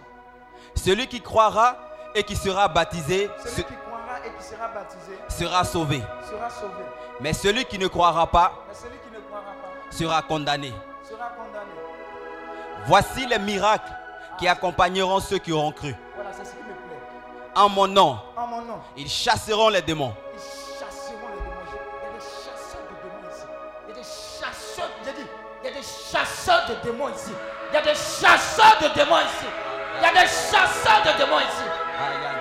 Celui 0.76 1.08
qui 1.08 1.22
croira 1.22 1.76
et 2.16 2.24
qui 2.24 2.36
sera 2.36 2.68
baptisé, 2.68 3.30
Celui 3.40 3.50
se- 3.56 3.62
qui 3.62 3.74
croira 3.74 4.20
et 4.26 4.32
qui 4.38 4.44
sera 4.44 4.68
baptisé 4.68 5.18
sera 5.28 5.64
sauvé. 5.64 6.02
sera 6.30 6.50
sauvé. 6.50 6.84
Mais 7.20 7.34
celui 7.34 7.66
qui 7.66 7.80
ne 7.80 7.88
croira 7.88 8.28
pas 8.28 8.54
ne 9.12 9.20
croira 9.20 9.44
sera 9.90 10.22
condamné. 10.22 10.72
sera 11.04 11.30
condamné. 11.30 11.72
Voici 12.86 13.26
les 13.26 13.40
miracles 13.40 13.92
qui 14.38 14.48
accompagneront 14.48 15.20
ceux 15.20 15.38
qui 15.40 15.52
auront 15.52 15.72
cru. 15.72 15.96
Voilà, 16.16 16.32
c'est 16.34 16.46
ce 16.46 16.52
qui 16.52 16.58
me 16.58 16.64
plaît. 16.74 17.54
En 17.56 17.70
mon 17.70 17.88
nom, 17.88 18.20
En 18.38 18.48
mon 18.48 18.62
nom, 18.62 18.80
ils 18.98 19.10
chasseront 19.10 19.70
les 19.70 19.82
démons. 19.82 20.14
ils 20.36 20.40
chasseurs 26.44 26.66
de 26.68 26.76
démons 26.84 27.10
ici. 27.10 27.32
Il 27.72 27.76
y 27.76 27.78
a 27.78 27.82
des 27.82 27.96
chasseurs 27.96 28.78
de 28.82 28.94
démons 28.94 29.18
ici. 29.18 29.48
Il 29.98 30.04
y 30.04 30.06
a 30.06 30.12
des 30.12 30.28
chasseurs 30.28 31.04
de 31.06 31.18
démons 31.18 31.40
ici. 31.40 32.33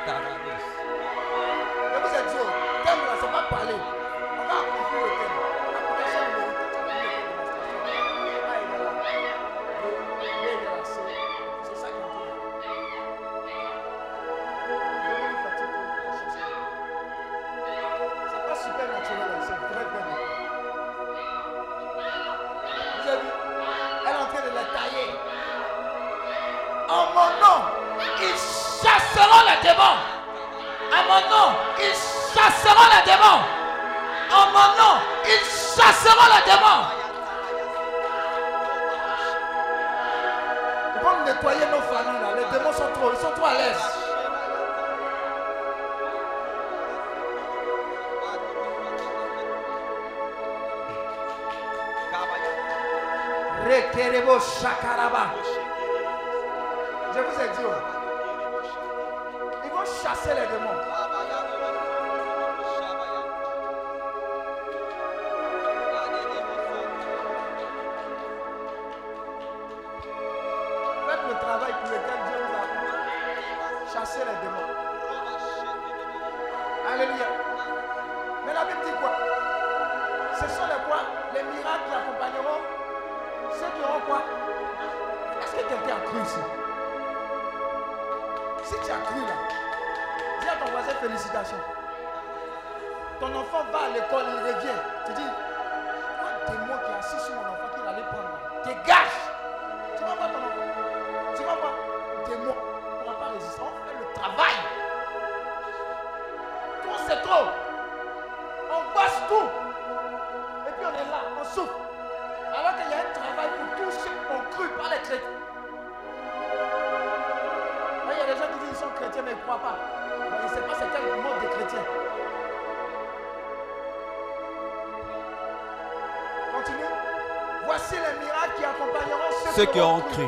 Ceux, 129.62 129.72
qui 129.72 129.80
auront 129.80 130.00
cru. 130.00 130.24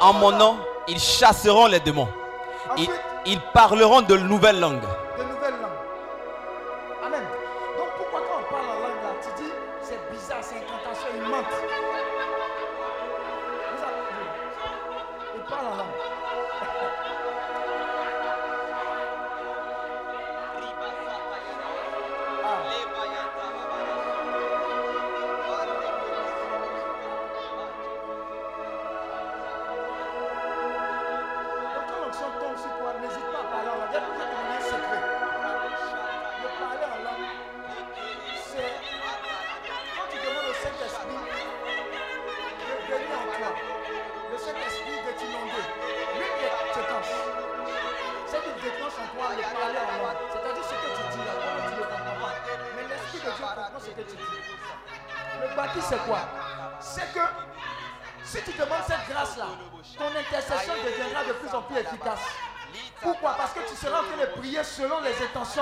En 0.00 0.12
mon 0.12 0.32
nom, 0.32 0.56
ils 0.88 0.98
chasseront 0.98 1.66
les 1.66 1.80
démons. 1.80 2.08
Ils, 2.76 2.88
ils 3.26 3.40
parleront 3.52 4.02
de 4.02 4.16
nouvelles 4.16 4.60
langues. 4.60 4.84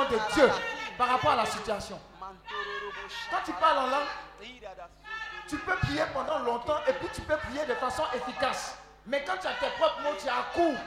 De 0.02 0.18
Dieu 0.34 0.50
par 0.98 1.08
rapport 1.08 1.30
à 1.32 1.36
la 1.36 1.46
situation. 1.46 2.00
Quand 3.30 3.38
tu 3.44 3.52
parles 3.52 3.78
en 3.78 3.86
langue, 3.86 4.08
tu 5.48 5.58
peux 5.58 5.76
prier 5.76 6.02
pendant 6.12 6.38
longtemps 6.40 6.80
et 6.88 6.92
puis 6.94 7.08
tu 7.14 7.20
peux 7.20 7.36
prier 7.36 7.64
de 7.66 7.74
façon 7.74 8.02
efficace. 8.14 8.76
Mais 9.06 9.22
quand 9.24 9.36
tu 9.40 9.46
as 9.46 9.52
tes 9.54 9.70
propres 9.78 10.00
mots, 10.02 10.16
tu 10.18 10.26
es 10.26 10.30
à 10.30 10.46
court. 10.54 10.78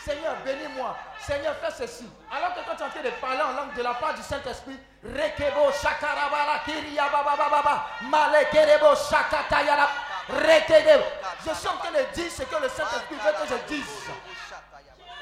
Seigneur, 0.00 0.34
bénis-moi. 0.44 0.96
Seigneur, 1.20 1.54
fais 1.56 1.86
ceci. 1.86 2.08
Alors 2.32 2.54
que 2.54 2.60
quand 2.66 2.76
tu 2.76 2.82
es 2.82 2.86
en 2.86 2.90
train 2.90 3.02
de 3.02 3.10
parler 3.20 3.42
en 3.42 3.52
langue 3.52 3.74
de 3.74 3.82
la 3.82 3.94
part 3.94 4.14
du 4.14 4.22
Saint-Esprit, 4.22 4.78
Rekebo 5.02 5.72
shakarabara 5.72 6.58
kiriya 6.64 7.08
baba 7.08 7.36
baba 7.36 7.62
baba, 7.62 7.86
malekerebo 8.02 8.94
shakatayala, 8.94 9.88
rekedebo. 10.28 11.04
Je 11.46 11.54
suis 11.54 11.68
en 11.68 11.76
train 11.78 11.92
de 11.92 12.14
dire 12.14 12.30
ce 12.30 12.42
que 12.42 12.62
le 12.62 12.68
Saint-Esprit 12.68 13.16
veut 13.16 13.32
que 13.32 13.48
je 13.48 13.74
dise. 13.74 14.10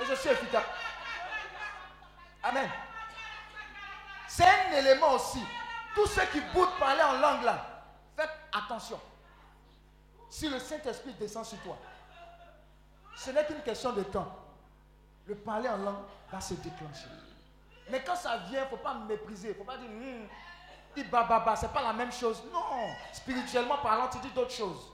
Et 0.00 0.04
je 0.04 0.14
suis 0.14 0.30
efficace. 0.30 0.64
Amen. 2.42 2.68
C'est 4.38 4.46
un 4.46 4.72
élément 4.78 5.14
aussi. 5.14 5.42
Tous 5.96 6.06
ceux 6.06 6.24
qui 6.26 6.40
boudent 6.54 6.78
parler 6.78 7.02
en 7.02 7.14
langue 7.14 7.42
là, 7.42 7.82
faites 8.14 8.30
attention. 8.52 9.00
Si 10.30 10.48
le 10.48 10.60
Saint-Esprit 10.60 11.12
descend 11.14 11.44
sur 11.44 11.58
toi, 11.58 11.76
ce 13.16 13.32
n'est 13.32 13.44
qu'une 13.44 13.62
question 13.62 13.92
de 13.94 14.04
temps. 14.04 14.32
Le 15.26 15.34
parler 15.34 15.68
en 15.68 15.78
langue 15.78 16.04
va 16.30 16.40
se 16.40 16.54
déclencher. 16.54 17.08
Mais 17.90 18.04
quand 18.04 18.14
ça 18.14 18.36
vient, 18.48 18.60
il 18.60 18.64
ne 18.66 18.68
faut 18.68 18.76
pas 18.76 18.94
mépriser. 18.94 19.48
Il 19.48 19.54
ne 19.54 19.58
faut 19.58 19.64
pas 19.64 19.76
dire, 19.76 19.90
Hum, 19.90 20.28
dis 20.94 21.02
bababa, 21.02 21.56
ce 21.56 21.66
n'est 21.66 21.72
pas 21.72 21.82
la 21.82 21.92
même 21.92 22.12
chose. 22.12 22.40
Non, 22.52 22.94
spirituellement 23.12 23.78
parlant, 23.78 24.08
tu 24.08 24.20
dis 24.20 24.30
d'autres 24.30 24.52
choses. 24.52 24.92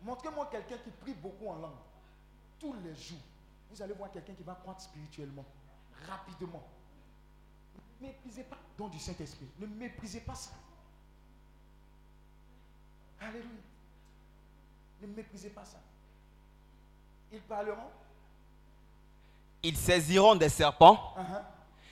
Montrez-moi 0.00 0.48
quelqu'un 0.50 0.78
qui 0.78 0.90
prie 0.90 1.12
beaucoup 1.12 1.50
en 1.50 1.56
langue. 1.56 1.84
Tous 2.58 2.74
les 2.82 2.94
jours, 2.94 3.18
vous 3.70 3.82
allez 3.82 3.92
voir 3.92 4.10
quelqu'un 4.10 4.32
qui 4.32 4.42
va 4.42 4.54
croître 4.54 4.80
spirituellement, 4.80 5.44
rapidement. 6.08 6.66
Ne 8.00 8.06
méprisez 8.06 8.44
pas 8.44 8.56
le 8.56 8.78
don 8.78 8.88
du 8.88 8.98
Saint-Esprit. 8.98 9.48
Ne 9.58 9.66
méprisez 9.66 10.20
pas 10.20 10.34
ça. 10.34 10.52
Alléluia. 13.20 13.48
Ne 15.02 15.06
méprisez 15.08 15.50
pas 15.50 15.64
ça. 15.64 15.78
Ils 17.32 17.40
parleront 17.40 17.90
Ils 19.62 19.76
saisiront 19.76 20.36
des 20.36 20.48
serpents. 20.48 21.14
Uh-huh. 21.16 21.42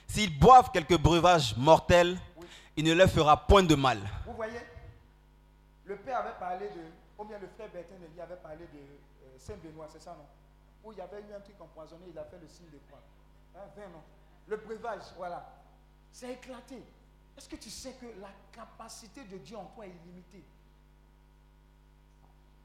S'ils 0.07 0.37
boivent 0.39 0.71
quelques 0.71 0.97
breuvages 0.97 1.55
mortels, 1.57 2.17
il 2.75 2.85
ne 2.85 2.93
leur 2.93 3.09
fera 3.09 3.45
point 3.45 3.63
de 3.63 3.75
mal. 3.75 3.99
Vous 4.25 4.33
voyez, 4.33 4.59
le 5.85 5.97
père 5.97 6.19
avait 6.19 6.39
parlé 6.39 6.69
de, 6.69 6.81
ou 7.17 7.25
bien 7.25 7.39
le 7.39 7.47
frère 7.47 7.69
Bertin 7.71 7.95
Lévy 7.99 8.21
avait 8.21 8.37
parlé 8.37 8.65
de 8.67 8.77
euh, 8.77 9.37
Saint-Benoît, 9.37 9.87
c'est 9.91 10.01
ça 10.01 10.11
non? 10.11 10.25
Où 10.83 10.91
il 10.91 10.97
y 10.97 11.01
avait 11.01 11.19
eu 11.19 11.33
un 11.35 11.39
truc 11.41 11.59
empoisonné, 11.59 12.05
il 12.09 12.17
a 12.17 12.23
fait 12.23 12.39
le 12.39 12.47
signe 12.47 12.69
de 12.71 12.79
croix. 12.87 13.01
Hein, 13.55 13.67
vin, 13.75 13.89
non? 13.89 14.01
Le 14.47 14.57
breuvage, 14.57 15.03
voilà. 15.17 15.45
C'est 16.17 16.33
éclaté. 16.33 16.81
Est-ce 17.37 17.47
que 17.47 17.57
tu 17.57 17.69
sais 17.69 17.91
que 17.93 18.07
la 18.19 18.31
capacité 18.51 19.23
de 19.25 19.37
Dieu 19.37 19.55
en 19.55 19.65
toi 19.65 19.85
est 19.85 19.91
illimitée? 20.03 20.43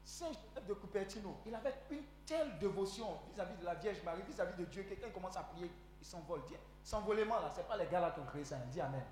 Saint 0.03 0.25
Joseph 0.29 0.65
de 0.67 0.73
Cupertino, 0.73 1.37
il 1.45 1.53
avait 1.53 1.75
une 1.91 2.01
telle 2.25 2.57
dévotion 2.57 3.19
vis-à-vis 3.31 3.55
de 3.57 3.63
la 3.65 3.75
Vierge 3.75 4.01
Marie, 4.03 4.23
vis-à-vis 4.27 4.57
de 4.57 4.65
Dieu. 4.65 4.81
Quelqu'un 4.89 5.11
commence 5.11 5.37
à 5.37 5.43
prier, 5.43 5.69
il 6.01 6.07
s'envole. 6.07 6.41
S'envolement 6.83 7.39
là, 7.41 7.51
ce 7.51 7.57
n'est 7.57 7.67
pas 7.67 7.77
les 7.77 7.85
gars 7.85 7.99
là 7.99 8.09
qui 8.09 8.21
ont 8.21 8.25
créé 8.25 8.43
ça. 8.43 8.55
hein. 8.55 8.65
Dis 8.71 8.81
Amen. 8.81 9.03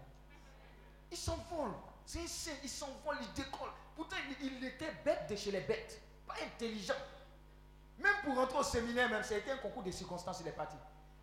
Il 1.11 1.17
s'envole. 1.17 1.73
C'est- 2.03 2.57
il 2.63 2.69
s'envole, 2.69 3.17
il 3.21 3.31
décolle. 3.33 3.69
Pourtant, 3.95 4.15
il, 4.41 4.53
il 4.57 4.65
était 4.65 4.91
bête 5.05 5.29
de 5.29 5.35
chez 5.35 5.51
les 5.51 5.61
bêtes. 5.61 6.01
Pas 6.25 6.33
intelligent. 6.43 6.95
Même 7.99 8.15
pour 8.23 8.35
rentrer 8.35 8.57
au 8.57 8.63
séminaire, 8.63 9.07
même, 9.07 9.21
c'était 9.23 9.51
un 9.51 9.57
concours 9.57 9.83
de 9.83 9.91
circonstances, 9.91 10.39
il 10.41 10.47
est 10.47 10.51
parti. 10.51 10.77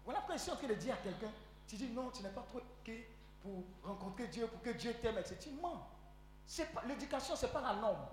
Voilà 0.05 0.21
pourquoi 0.21 0.37
je 0.37 0.43
suis 0.43 0.53
en 0.53 0.57
train 0.57 0.69
de 0.69 0.75
dire 0.75 0.95
à 0.95 0.99
quelqu'un, 0.99 1.33
tu 1.69 1.77
dis 1.77 1.89
non, 1.89 2.11
tu 2.11 2.23
n'es 2.23 2.31
pas 2.31 2.43
trop 2.43 2.61
éduqué 2.61 3.09
pour 3.43 3.63
rencontrer 3.83 4.27
Dieu, 4.29 4.47
pour 4.47 4.63
que 4.63 4.71
Dieu 4.71 4.95
t'aime, 5.01 5.19
etc. 5.19 5.37
Tu 5.41 6.63
L'éducation, 6.89 7.37
ce 7.37 7.47
n'est 7.47 7.53
pas 7.53 7.61
la 7.61 7.75
norme. 7.75 8.07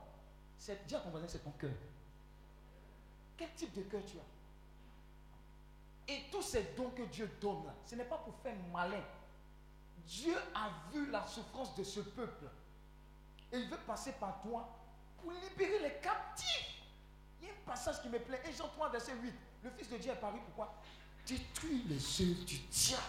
C'est 0.58 0.86
dire 0.86 0.99
à 0.99 1.01
ton 1.01 1.10
voisin, 1.10 1.28
c'est 1.28 1.43
ton 1.43 1.51
cœur. 1.51 1.72
Quel 3.38 3.51
type 3.53 3.74
de 3.74 3.84
cœur 3.84 4.01
tu 4.06 4.18
as? 4.18 6.14
Et 6.14 6.26
tous 6.32 6.41
ces 6.41 6.74
dons 6.78 6.91
que 6.91 7.03
Dieu 7.03 7.30
donne 7.41 7.66
là, 7.66 7.74
ce 7.86 7.95
n'est 7.95 8.03
pas 8.06 8.18
pour 8.18 8.36
faire 8.36 8.56
malin. 8.72 9.01
Dieu 10.06 10.36
a 10.53 10.70
vu 10.91 11.10
la 11.10 11.26
souffrance 11.26 11.76
de 11.76 11.84
ce 11.84 12.01
peuple. 12.01 12.45
Et 13.51 13.58
il 13.58 13.70
veut 13.70 13.80
passer 13.88 14.12
par 14.14 14.41
toi 14.41 14.70
pour 15.18 15.32
libérer 15.32 15.80
les 15.80 16.01
captifs. 16.01 16.84
Il 17.41 17.47
y 17.47 17.49
a 17.49 17.53
un 17.53 17.66
passage 17.66 18.01
qui 18.01 18.10
me 18.10 18.20
plaît. 18.20 18.41
Et 18.47 18.53
Jean 18.53 18.68
3, 18.68 18.89
verset 18.89 19.14
8. 19.16 19.34
Le 19.64 19.70
Fils 19.72 19.89
de 19.89 19.97
Dieu 19.97 20.12
est 20.12 20.16
paru 20.16 20.39
pourquoi 20.45 20.76
Détruire 21.26 21.82
les 21.88 22.22
œuvres 22.22 22.45
du 22.45 22.58
diable. 22.60 23.01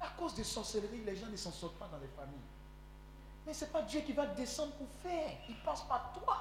À 0.00 0.08
cause 0.18 0.34
de 0.34 0.42
sorcellerie, 0.42 1.02
les 1.04 1.16
gens 1.16 1.26
ne 1.26 1.36
s'en 1.36 1.52
sortent 1.52 1.78
pas 1.78 1.88
dans 1.88 1.98
les 1.98 2.08
familles. 2.08 2.40
Mais 3.46 3.54
ce 3.54 3.64
n'est 3.64 3.70
pas 3.70 3.82
Dieu 3.82 4.00
qui 4.00 4.12
va 4.12 4.26
descendre 4.26 4.72
pour 4.72 4.88
faire. 5.02 5.30
Il 5.48 5.56
passe 5.62 5.82
par 5.82 6.12
toi. 6.12 6.38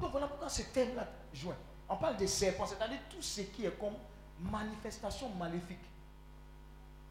Donc 0.00 0.10
voilà 0.10 0.26
pourquoi 0.26 0.48
ce 0.48 0.62
thème-là 0.62 1.06
joint. 1.32 1.56
On 1.88 1.96
parle 1.96 2.16
des 2.16 2.26
serpents, 2.26 2.66
c'est-à-dire 2.66 3.00
tout 3.10 3.20
ce 3.20 3.42
qui 3.42 3.66
est 3.66 3.78
comme 3.78 3.94
manifestation 4.40 5.28
maléfique. 5.30 5.84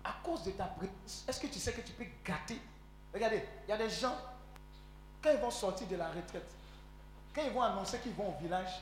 À 0.03 0.15
cause 0.23 0.43
de 0.43 0.51
ta 0.51 0.65
présence, 0.65 1.25
est-ce 1.27 1.39
que 1.39 1.47
tu 1.47 1.59
sais 1.59 1.73
que 1.73 1.81
tu 1.81 1.93
peux 1.93 2.05
gâter? 2.25 2.59
Regardez, 3.13 3.43
il 3.67 3.69
y 3.69 3.73
a 3.73 3.77
des 3.77 3.89
gens, 3.89 4.15
quand 5.21 5.31
ils 5.31 5.39
vont 5.39 5.51
sortir 5.51 5.87
de 5.87 5.95
la 5.95 6.09
retraite, 6.09 6.49
quand 7.35 7.43
ils 7.43 7.51
vont 7.51 7.61
annoncer 7.61 7.99
qu'ils 7.99 8.13
vont 8.13 8.35
au 8.35 8.41
village, 8.41 8.81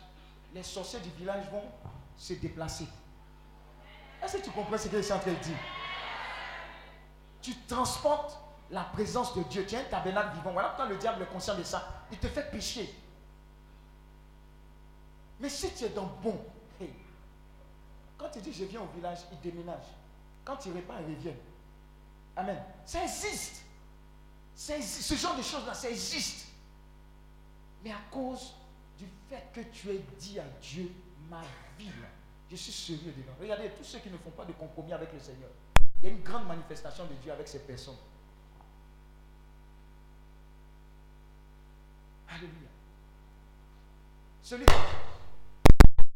les 0.53 0.63
sorciers 0.63 1.01
du 1.01 1.09
village 1.09 1.45
vont 1.51 1.65
se 2.17 2.33
déplacer. 2.33 2.87
Est-ce 4.23 4.37
que 4.37 4.43
tu 4.43 4.51
comprends 4.51 4.77
ce 4.77 4.87
que 4.87 4.97
je 4.97 5.01
suis 5.01 5.13
en 5.13 5.19
train 5.19 5.33
de 5.33 5.39
dire? 5.39 5.57
Tu 7.41 7.55
transportes 7.67 8.37
la 8.71 8.83
présence 8.83 9.35
de 9.35 9.43
Dieu. 9.43 9.65
Tu 9.67 9.75
as 9.75 9.79
un 9.79 9.83
tabernacle 9.85 10.35
vivant. 10.35 10.51
Voilà 10.51 10.69
pourquoi 10.69 10.87
le 10.87 10.97
diable 10.97 11.23
est 11.23 11.33
conscient 11.33 11.55
de 11.55 11.63
ça. 11.63 12.05
Il 12.11 12.17
te 12.17 12.27
fait 12.27 12.49
pécher. 12.51 12.93
Mais 15.39 15.49
si 15.49 15.73
tu 15.73 15.85
es 15.85 15.89
dans 15.89 16.07
bon, 16.21 16.37
quand 18.17 18.29
tu 18.29 18.41
dis 18.41 18.51
je 18.51 18.65
viens 18.65 18.81
au 18.81 18.87
village, 18.87 19.19
il 19.31 19.39
déménage. 19.39 19.85
Quand 20.43 20.65
il 20.65 20.73
repart, 20.73 20.99
il 21.07 21.15
revient. 21.15 21.37
Amen. 22.35 22.61
Ça 22.85 23.03
existe. 23.03 23.63
Ça 24.53 24.75
existe. 24.75 25.03
Ce 25.03 25.15
genre 25.15 25.37
de 25.37 25.41
choses-là, 25.41 25.73
ça 25.73 25.89
existe. 25.89 26.47
Mais 27.83 27.91
à 27.91 28.01
cause 28.11 28.53
du 28.97 29.05
fait 29.29 29.47
que 29.53 29.61
tu 29.71 29.89
aies 29.89 30.03
dit 30.17 30.37
à 30.37 30.43
Dieu, 30.61 30.91
ma 31.29 31.41
vie, 31.77 31.89
je 32.51 32.55
suis 32.57 32.73
sérieux 32.73 33.13
dedans. 33.15 33.31
Regardez, 33.39 33.69
tous 33.77 33.85
ceux 33.85 33.99
qui 33.99 34.09
ne 34.09 34.17
font 34.17 34.31
pas 34.31 34.43
de 34.43 34.51
compromis 34.51 34.91
avec 34.91 35.13
le 35.13 35.19
Seigneur, 35.19 35.49
il 36.01 36.09
y 36.09 36.11
a 36.11 36.15
une 36.15 36.23
grande 36.23 36.47
manifestation 36.47 37.05
de 37.05 37.13
Dieu 37.15 37.31
avec 37.31 37.47
ces 37.47 37.59
personnes. 37.59 37.97
Alléluia. 42.29 42.69
Celui 44.41 44.65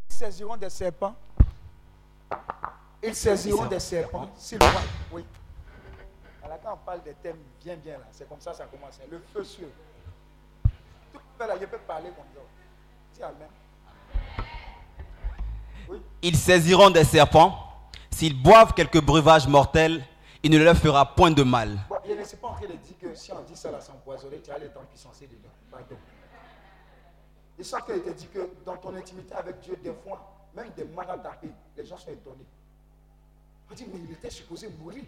ils 0.10 0.14
saisiront 0.14 0.58
des 0.58 0.70
serpents. 0.70 1.16
Ils 3.02 3.16
saisiront 3.16 3.66
des 3.66 3.80
serpents. 3.80 4.32
S'ils. 4.38 4.60
Oui. 5.12 5.26
Voilà, 6.40 6.58
quand 6.64 6.74
on 6.74 6.86
parle 6.86 7.04
des 7.04 7.14
thèmes 7.16 7.40
bien, 7.64 7.76
bien 7.76 7.98
là, 7.98 8.06
c'est 8.12 8.28
comme 8.30 8.40
ça 8.40 8.54
ça 8.54 8.66
commence. 8.66 9.00
Le 9.10 9.20
feu 9.34 9.44
sur. 9.44 9.68
Tout 10.64 10.70
le 11.40 11.48
monde 11.48 11.58
je 11.60 11.66
peux 11.66 11.78
parler 11.80 12.10
comme 12.12 12.26
ça. 13.14 13.28
Amen. 13.28 13.50
Ils 16.22 16.38
saisiront 16.38 16.90
des 16.90 17.04
serpents. 17.04 17.73
S'ils 18.14 18.40
boivent 18.40 18.74
quelques 18.74 19.02
breuvages 19.02 19.48
mortels, 19.48 20.06
il 20.44 20.52
ne 20.52 20.60
leur 20.60 20.78
fera 20.78 21.16
point 21.16 21.32
de 21.32 21.42
mal. 21.42 21.80
Bon, 21.90 21.96
je 22.08 22.14
ne 22.14 22.24
suis 22.24 22.38
pas 22.38 22.50
en 22.50 22.54
train 22.54 22.68
que 23.02 23.16
si 23.16 23.32
on 23.32 23.42
dit 23.42 23.56
ça 23.56 23.72
là, 23.72 23.80
c'est 23.82 23.92
empoisonné, 23.92 24.40
tu 24.40 24.52
as 24.52 24.60
le 24.60 24.70
temps 24.70 24.84
puissancé 24.88 25.26
dedans. 25.26 25.50
Pardon. 25.72 25.98
Et 27.58 27.64
ça 27.64 27.82
qu'il 27.82 28.02
te 28.04 28.10
dit 28.12 28.28
que 28.28 28.50
dans 28.64 28.78
ton 28.78 28.96
intimité 28.96 29.34
avec 29.34 29.60
Dieu, 29.62 29.78
des 29.84 29.94
fois, 29.94 30.32
même 30.56 30.70
des 30.78 30.86
malades 30.86 31.28
les 31.76 31.86
gens 31.86 31.98
sont 31.98 32.12
étonnés. 32.12 32.46
On 33.72 33.74
dit, 33.74 33.86
mais 33.92 34.00
il 34.00 34.12
était 34.12 34.30
supposé 34.30 34.70
mourir. 34.70 35.06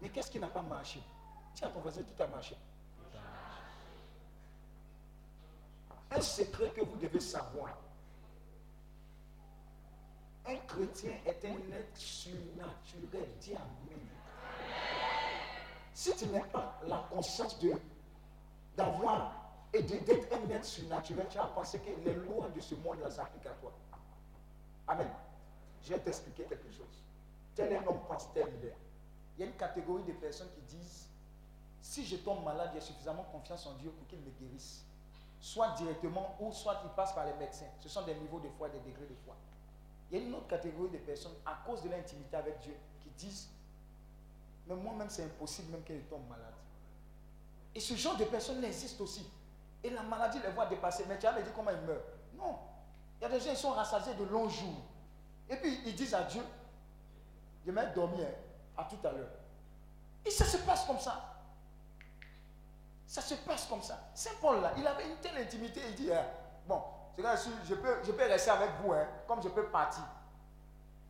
Mais 0.00 0.08
qu'est-ce 0.08 0.30
qui 0.30 0.38
n'a 0.38 0.48
pas 0.48 0.62
marché? 0.62 1.00
À 1.62 1.68
ton 1.68 1.80
voisin, 1.80 2.00
tout 2.02 2.22
a 2.22 2.26
marché. 2.26 2.56
Un 6.10 6.20
secret 6.20 6.72
que 6.74 6.82
vous 6.82 6.96
devez 6.96 7.20
savoir. 7.20 7.76
Un 10.48 10.56
chrétien 10.66 11.12
est 11.24 11.44
un 11.44 11.76
être 11.76 11.96
surnaturel. 11.96 13.28
Amen. 13.48 14.08
Si 15.92 16.14
tu 16.14 16.26
n'as 16.26 16.44
pas 16.44 16.78
la 16.86 17.04
conscience 17.10 17.58
d'avoir 18.76 19.32
et 19.72 19.82
d'être 19.82 20.32
un 20.32 20.50
être 20.50 20.64
surnaturel, 20.64 21.26
tu 21.28 21.38
vas 21.38 21.46
penser 21.46 21.80
que 21.80 21.90
les 22.04 22.14
lois 22.14 22.48
de 22.54 22.60
ce 22.60 22.74
monde-là 22.76 23.10
s'appliquent 23.10 23.46
à 23.46 23.54
toi. 23.60 23.72
Amen. 24.86 25.10
Je 25.82 25.94
vais 25.94 25.98
t'expliquer 25.98 26.44
quelque 26.44 26.70
chose. 26.70 27.02
Tel 27.54 27.74
un 27.74 27.86
homme 27.86 28.00
pense, 28.06 28.32
tel 28.32 28.46
il 28.60 28.66
est. 28.66 28.76
Il 29.36 29.40
y 29.40 29.42
a 29.44 29.46
une 29.46 29.56
catégorie 29.56 30.04
de 30.04 30.12
personnes 30.12 30.50
qui 30.54 30.76
disent 30.76 31.08
si 31.80 32.04
je 32.04 32.16
tombe 32.16 32.44
malade, 32.44 32.70
j'ai 32.74 32.80
suffisamment 32.80 33.24
confiance 33.30 33.66
en 33.66 33.74
Dieu 33.74 33.90
pour 33.90 34.06
qu'il 34.08 34.18
me 34.18 34.30
guérisse. 34.30 34.84
Soit 35.40 35.70
directement 35.76 36.36
ou 36.40 36.52
soit 36.52 36.80
il 36.84 36.90
passe 36.90 37.12
par 37.12 37.24
les 37.26 37.34
médecins. 37.34 37.66
Ce 37.78 37.88
sont 37.88 38.02
des 38.02 38.14
niveaux 38.14 38.40
de 38.40 38.48
foi, 38.48 38.68
des 38.68 38.80
degrés 38.80 39.06
de 39.06 39.14
foi. 39.24 39.36
Il 40.10 40.18
y 40.18 40.22
a 40.22 40.24
une 40.24 40.34
autre 40.34 40.46
catégorie 40.46 40.90
de 40.90 40.98
personnes, 40.98 41.34
à 41.44 41.62
cause 41.66 41.82
de 41.82 41.88
l'intimité 41.88 42.36
avec 42.36 42.60
Dieu, 42.60 42.76
qui 43.00 43.10
disent 43.10 43.48
Mais 44.66 44.74
moi-même, 44.74 45.10
c'est 45.10 45.24
impossible 45.24 45.72
même 45.72 45.82
qu'elle 45.82 46.04
tombe 46.04 46.28
malade. 46.28 46.54
Et 47.74 47.80
ce 47.80 47.94
genre 47.94 48.16
de 48.16 48.24
personnes 48.24 48.62
existe 48.64 49.00
aussi. 49.00 49.28
Et 49.82 49.90
la 49.90 50.02
maladie 50.02 50.38
les 50.42 50.50
voit 50.50 50.66
dépasser. 50.66 51.04
Mais 51.08 51.18
tu 51.18 51.26
me 51.26 51.42
dire 51.42 51.52
comment 51.54 51.70
ils 51.70 51.86
meurent? 51.86 52.04
Non. 52.34 52.58
Il 53.20 53.24
y 53.24 53.26
a 53.26 53.28
des 53.28 53.40
gens 53.40 53.50
qui 53.50 53.56
sont 53.56 53.70
rassasiés 53.70 54.14
de 54.14 54.24
longs 54.24 54.48
jours. 54.48 54.82
Et 55.48 55.56
puis 55.56 55.80
ils 55.84 55.94
disent 55.94 56.14
à 56.14 56.22
Dieu 56.22 56.42
Je 57.64 57.70
vais 57.70 57.92
dormir 57.94 58.26
hein, 58.26 58.80
à 58.82 58.84
tout 58.84 59.06
à 59.06 59.12
l'heure. 59.12 59.28
Et 60.24 60.30
ça 60.30 60.44
se 60.44 60.56
passe 60.58 60.84
comme 60.86 60.98
ça. 60.98 61.36
Ça 63.06 63.22
se 63.22 63.34
passe 63.34 63.66
comme 63.66 63.82
ça. 63.82 64.10
Saint 64.14 64.34
Paul, 64.40 64.60
là, 64.60 64.72
il 64.76 64.86
avait 64.86 65.08
une 65.08 65.16
telle 65.18 65.38
intimité, 65.38 65.80
il 65.90 65.94
dit, 65.94 66.12
hein, 66.12 66.26
bon, 66.66 66.82
je, 67.18 67.74
peux, 67.74 68.24
rester 68.24 68.50
avec 68.50 68.70
vous, 68.82 68.92
hein, 68.92 69.06
comme 69.26 69.42
je 69.42 69.48
peux 69.48 69.66
partir. 69.66 70.04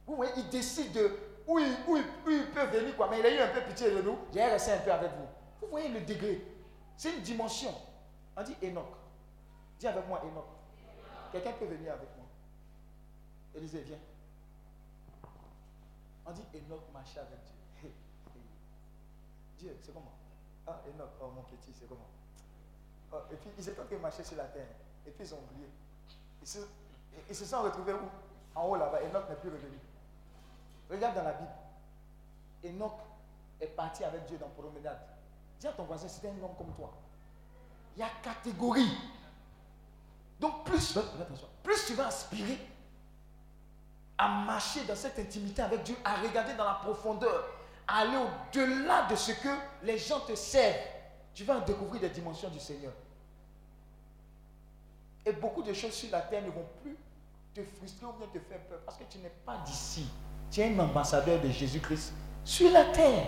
Vous 0.06 0.16
voyez, 0.16 0.32
il 0.36 0.48
décide 0.48 0.92
de 0.92 1.18
où 1.46 1.58
il 1.58 2.46
peut 2.52 2.66
venir, 2.66 2.96
quoi, 2.96 3.08
mais 3.08 3.20
il 3.20 3.26
a 3.26 3.34
eu 3.34 3.38
un 3.38 3.48
peu 3.48 3.60
pitié 3.62 3.90
de 3.90 4.02
nous, 4.02 4.18
j'ai 4.32 4.44
resté 4.44 4.72
un 4.72 4.78
peu 4.78 4.92
avec 4.92 5.10
vous. 5.12 5.26
Vous 5.60 5.68
voyez 5.68 5.88
le 5.88 6.00
degré. 6.00 6.44
C'est 6.96 7.14
une 7.14 7.22
dimension. 7.22 7.72
On 8.36 8.42
dit 8.42 8.56
Enoch. 8.62 8.96
Dis 9.78 9.86
avec 9.86 10.06
moi 10.08 10.22
Enoch. 10.24 10.46
Quelqu'un 11.32 11.52
peut 11.52 11.66
venir 11.66 11.92
avec 11.92 12.08
moi. 12.16 12.26
Élisée, 13.54 13.82
viens. 13.82 13.98
On 16.24 16.32
dit 16.32 16.44
Enoch 16.54 16.82
marchait 16.92 17.20
avec 17.20 17.38
Dieu. 17.80 17.90
Dieu, 19.58 19.76
c'est 19.82 19.92
comment? 19.92 20.14
Ah, 20.66 20.80
Enoch, 20.88 21.10
oh 21.20 21.28
mon 21.34 21.42
petit, 21.42 21.72
c'est 21.72 21.88
comment? 21.88 22.08
Oh, 23.12 23.18
Et 23.30 23.36
puis 23.36 23.50
ils 23.56 23.68
étaient 23.68 23.80
en 23.80 23.84
train 23.84 23.96
de 23.96 24.00
marcher 24.00 24.24
sur 24.24 24.36
la 24.36 24.44
terre. 24.44 24.66
Et 25.06 25.10
puis 25.10 25.24
ils 25.24 25.34
ont 25.34 25.38
oublié. 25.38 25.68
Ils 26.46 26.48
se, 26.48 26.58
ils 27.28 27.34
se 27.34 27.44
sont 27.44 27.60
retrouvés 27.62 27.92
où? 27.92 28.08
En 28.54 28.68
haut 28.68 28.76
là-bas. 28.76 29.00
Enoch 29.02 29.28
n'est 29.28 29.34
plus 29.34 29.50
revenu. 29.50 29.78
Regarde 30.88 31.16
dans 31.16 31.24
la 31.24 31.32
Bible. 31.32 31.50
Enoch 32.64 33.00
est 33.60 33.66
parti 33.66 34.04
avec 34.04 34.26
Dieu 34.26 34.38
dans 34.38 34.48
promenade. 34.50 35.00
Dis 35.58 35.66
à 35.66 35.72
ton 35.72 35.82
voisin, 35.82 36.06
c'était 36.06 36.28
un 36.28 36.44
homme 36.44 36.54
comme 36.56 36.72
toi. 36.74 36.92
Il 37.96 38.00
y 38.00 38.02
a 38.04 38.08
catégorie. 38.22 38.96
Donc 40.38 40.64
plus, 40.64 40.96
plus 41.64 41.86
tu 41.86 41.94
vas 41.94 42.06
aspirer, 42.06 42.58
à 44.16 44.28
marcher 44.28 44.84
dans 44.84 44.94
cette 44.94 45.18
intimité 45.18 45.62
avec 45.62 45.82
Dieu, 45.82 45.96
à 46.04 46.16
regarder 46.16 46.54
dans 46.54 46.64
la 46.64 46.74
profondeur, 46.74 47.44
à 47.88 48.00
aller 48.00 48.16
au-delà 48.16 49.06
de 49.08 49.16
ce 49.16 49.32
que 49.32 49.48
les 49.82 49.98
gens 49.98 50.20
te 50.20 50.34
servent, 50.34 50.76
tu 51.34 51.44
vas 51.44 51.60
découvrir 51.60 52.02
des 52.02 52.10
dimensions 52.10 52.50
du 52.50 52.60
Seigneur. 52.60 52.92
Et 55.26 55.32
beaucoup 55.32 55.62
de 55.62 55.72
choses 55.72 55.92
sur 55.92 56.10
la 56.12 56.20
terre 56.20 56.42
ne 56.42 56.50
vont 56.50 56.64
plus 56.80 56.96
te 57.52 57.60
frustrer 57.76 58.06
ou 58.06 58.12
bien 58.16 58.28
te 58.32 58.38
faire 58.38 58.60
peur 58.68 58.78
parce 58.86 58.96
que 58.96 59.02
tu 59.10 59.18
n'es 59.18 59.32
pas 59.44 59.56
d'ici. 59.66 60.06
Tu 60.52 60.60
es 60.60 60.72
un 60.72 60.78
ambassadeur 60.78 61.40
de 61.40 61.48
Jésus-Christ 61.48 62.12
sur 62.44 62.70
la 62.70 62.84
terre. 62.84 63.26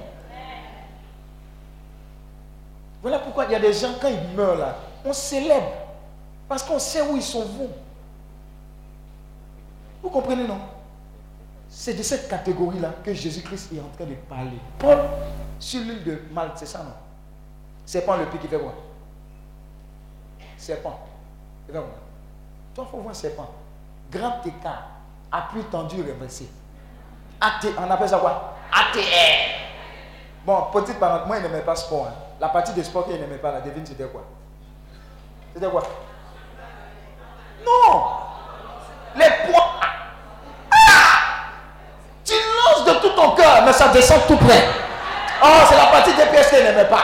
Voilà 3.03 3.19
pourquoi 3.19 3.47
il 3.47 3.53
y 3.53 3.55
a 3.57 3.61
des 3.61 3.73
gens, 3.73 3.95
quand 4.01 4.09
ils 4.09 4.37
meurent 4.37 4.59
là, 4.59 4.77
on 5.05 5.13
célèbre. 5.13 5.73
Parce 6.49 6.63
qu'on 6.63 6.79
sait 6.79 7.03
où 7.03 7.17
ils 7.17 7.23
sont 7.23 7.45
vont. 7.45 7.71
Vous 10.01 10.11
comprenez, 10.11 10.47
non? 10.47 10.61
C'est 11.69 11.95
de 11.95 12.03
cette 12.03 12.29
catégorie-là 12.29 12.95
que 13.05 13.13
Jésus-Christ 13.13 13.73
est 13.73 13.81
en 13.81 13.89
train 13.89 14.07
de 14.07 14.15
parler. 14.15 14.59
Paul, 14.79 14.99
sur 15.59 15.81
l'île 15.81 16.05
de 16.05 16.23
Malte, 16.33 16.59
c'est 16.59 16.67
ça, 16.67 16.79
non? 16.79 16.95
Serpent, 17.85 18.17
le 18.17 18.27
pied 18.27 18.39
qui 18.39 18.47
fait 18.47 18.59
quoi? 18.59 18.75
Serpent. 20.57 21.08
Quoi 21.71 21.81
Toi, 22.75 22.85
il 22.87 22.91
faut 22.91 22.97
voir 22.99 23.15
serpent. 23.15 23.51
Grand 24.11 24.41
écart, 24.47 24.83
appui 25.31 25.63
tendu, 25.65 26.01
reversé. 26.03 26.49
AT, 27.41 27.61
on 27.79 27.91
appelle 27.91 28.09
ça 28.09 28.19
quoi? 28.19 28.55
ATR. 28.73 29.01
Bon, 30.45 30.63
petite 30.73 30.99
parenthèse, 30.99 31.27
moi, 31.27 31.37
il 31.37 31.43
n'aimait 31.43 31.61
pas 31.61 31.77
sport. 31.77 32.07
hein. 32.09 32.15
La 32.41 32.49
partie 32.49 32.73
de 32.73 32.83
sport 32.83 33.05
qu'il 33.07 33.21
n'aimait 33.21 33.37
pas, 33.39 33.53
la 33.53 33.61
devine, 33.61 33.85
c'était 33.85 34.05
quoi? 34.05 34.23
C'était 35.55 35.69
quoi? 35.69 35.83
Non 37.65 38.07
Les 39.17 39.27
points. 39.53 39.65
Ah 40.71 41.51
Tu 42.25 42.33
lances 42.33 42.85
de 42.87 42.93
tout 43.01 43.15
ton 43.15 43.33
cœur, 43.33 43.63
mais 43.65 43.73
ça 43.73 43.89
descend 43.89 44.27
tout 44.27 44.37
près. 44.37 44.65
Oh, 45.43 45.59
c'est 45.69 45.77
la 45.77 45.87
partie 45.87 46.15
d'EPS 46.15 46.49
qu'il 46.51 46.65
n'aimait 46.65 46.85
pas. 46.89 47.03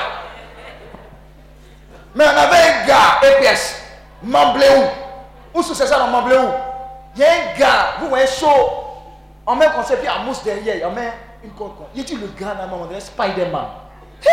Mais 2.15 2.25
on 2.25 2.37
avait 2.37 2.57
un 2.57 2.87
gars, 2.87 3.21
EPS, 3.23 3.83
Mambléou. 4.25 4.85
Où 5.55 5.63
c'est 5.63 5.87
ça 5.87 5.99
dans 5.99 6.09
Mambléou 6.09 6.49
Il 7.15 7.23
y 7.23 7.25
a 7.25 7.29
un 7.29 7.59
gars, 7.59 7.87
vous 8.01 8.09
voyez 8.09 8.27
chaud. 8.27 8.81
On 9.47 9.55
met 9.55 9.67
un 9.67 9.71
concept, 9.71 10.03
puis 10.03 10.25
mousse 10.25 10.43
derrière, 10.43 10.89
on 10.89 10.93
met 10.93 11.13
une 11.45 11.51
côte. 11.53 11.77
Il 11.95 12.05
dit 12.05 12.17
le 12.17 12.29
gars 12.29 12.55
là, 12.55 12.69
on 12.73 12.87
dirait 12.87 13.01
Spider-Man. 13.01 13.67
Hé! 14.25 14.29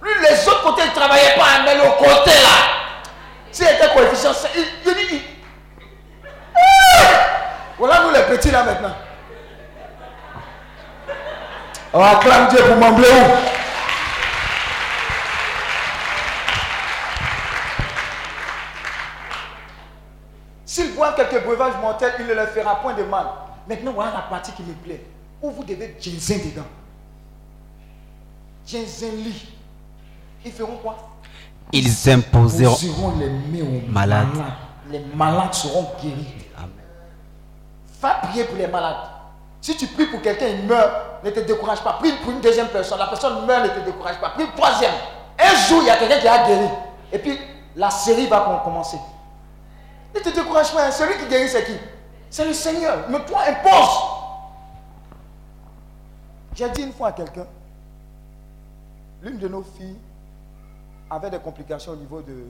Lui, 0.00 0.10
les 0.22 0.48
autres 0.48 0.62
côtés, 0.62 0.82
il 0.84 0.90
ne 0.90 0.94
travaillait 0.94 1.34
pas, 1.36 1.62
mais 1.64 1.74
le 1.74 1.90
côté 1.98 2.30
là. 2.30 2.78
S'il 3.50 3.66
était 3.66 3.88
coefficient, 3.92 4.30
il, 4.54 4.64
il 4.86 5.08
dit. 5.08 5.22
Voilà 7.78 8.00
nous 8.02 8.10
les 8.10 8.22
petits 8.22 8.50
là 8.50 8.64
maintenant. 8.64 8.94
On 11.92 12.04
acclame 12.04 12.48
Dieu 12.48 12.62
pour 12.64 12.76
Mambléou. 12.76 13.24
S'il 20.78 20.94
boit 20.94 21.12
quelques 21.14 21.42
breuvages 21.44 21.72
mortels, 21.82 22.12
il 22.20 22.26
ne 22.26 22.34
leur 22.34 22.46
fera 22.50 22.76
point 22.80 22.94
de 22.94 23.02
mal. 23.02 23.26
Maintenant, 23.68 23.90
voilà 23.92 24.12
la 24.12 24.20
partie 24.20 24.52
qui 24.52 24.62
me 24.62 24.72
plaît. 24.74 25.04
Où 25.42 25.50
vous 25.50 25.64
devez 25.64 25.96
ginseng 26.00 26.38
dedans. 26.38 26.66
Ginseng 28.64 29.16
lit. 29.24 29.48
Ils 30.44 30.52
feront 30.52 30.76
quoi? 30.76 30.96
Ils 31.72 32.10
imposeront. 32.10 32.70
Poseront 32.74 33.14
les 33.18 33.28
Malades. 33.88 34.28
malades. 34.36 34.52
Les 34.88 35.00
malades 35.16 35.52
seront 35.54 35.88
guéris. 36.00 36.28
Amen. 36.56 36.70
Va 38.00 38.14
prier 38.28 38.44
pour 38.44 38.56
les 38.56 38.68
malades. 38.68 39.08
Si 39.60 39.76
tu 39.76 39.88
pries 39.88 40.06
pour 40.06 40.22
quelqu'un, 40.22 40.46
il 40.46 40.64
meurt, 40.64 41.24
ne 41.24 41.30
te 41.30 41.40
décourage 41.40 41.80
pas. 41.82 41.94
Prie 41.94 42.12
pour 42.22 42.30
une 42.30 42.40
deuxième 42.40 42.68
personne, 42.68 43.00
la 43.00 43.08
personne 43.08 43.44
meurt, 43.44 43.64
ne 43.64 43.80
te 43.80 43.84
décourage 43.84 44.20
pas. 44.20 44.28
Prie 44.30 44.44
pour 44.44 44.54
une 44.54 44.60
troisième. 44.60 44.94
Un 45.40 45.56
jour, 45.68 45.80
il 45.82 45.86
y 45.88 45.90
a 45.90 45.96
quelqu'un 45.96 46.20
qui 46.20 46.28
a 46.28 46.46
guéri. 46.46 46.68
Et 47.12 47.18
puis, 47.18 47.36
la 47.74 47.90
série 47.90 48.28
va 48.28 48.40
com- 48.42 48.60
commencer. 48.62 48.98
Ne 50.14 50.20
te 50.20 50.28
décourage 50.30 50.72
pas. 50.72 50.88
hein. 50.88 50.90
Celui 50.90 51.18
qui 51.18 51.28
guérit, 51.28 51.48
c'est 51.48 51.64
qui? 51.64 51.76
C'est 52.30 52.46
le 52.46 52.52
Seigneur. 52.52 53.08
Mais 53.08 53.24
toi, 53.24 53.42
impose. 53.46 54.18
J'ai 56.54 56.68
dit 56.70 56.82
une 56.82 56.92
fois 56.92 57.08
à 57.08 57.12
quelqu'un, 57.12 57.46
l'une 59.22 59.38
de 59.38 59.48
nos 59.48 59.62
filles 59.62 59.96
avait 61.08 61.30
des 61.30 61.38
complications 61.38 61.92
au 61.92 61.96
niveau 61.96 62.20
de 62.20 62.46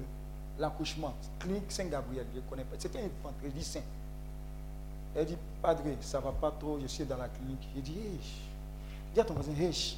l'accouchement. 0.59 1.15
Clinique 1.39 1.71
Saint-Gabriel, 1.71 2.27
je 2.33 2.41
ne 2.41 2.45
connais 2.49 2.65
pas. 2.65 2.77
C'était 2.79 3.01
un 3.01 3.09
vendredi 3.23 3.63
saint. 3.63 3.81
Elle 5.15 5.27
dit, 5.27 5.37
Padre, 5.63 5.83
ça 6.01 6.21
va 6.21 6.33
pas 6.33 6.53
trop, 6.59 6.79
je 6.81 6.87
suis 6.87 7.05
dans 7.05 7.17
la 7.17 7.29
clinique. 7.29 7.69
Il 7.77 7.83
dit, 7.83 7.93
hey, 7.99 8.19
dis 9.15 9.21
à 9.21 9.25
ton 9.25 9.35
voisin, 9.35 9.53
hey. 9.61 9.97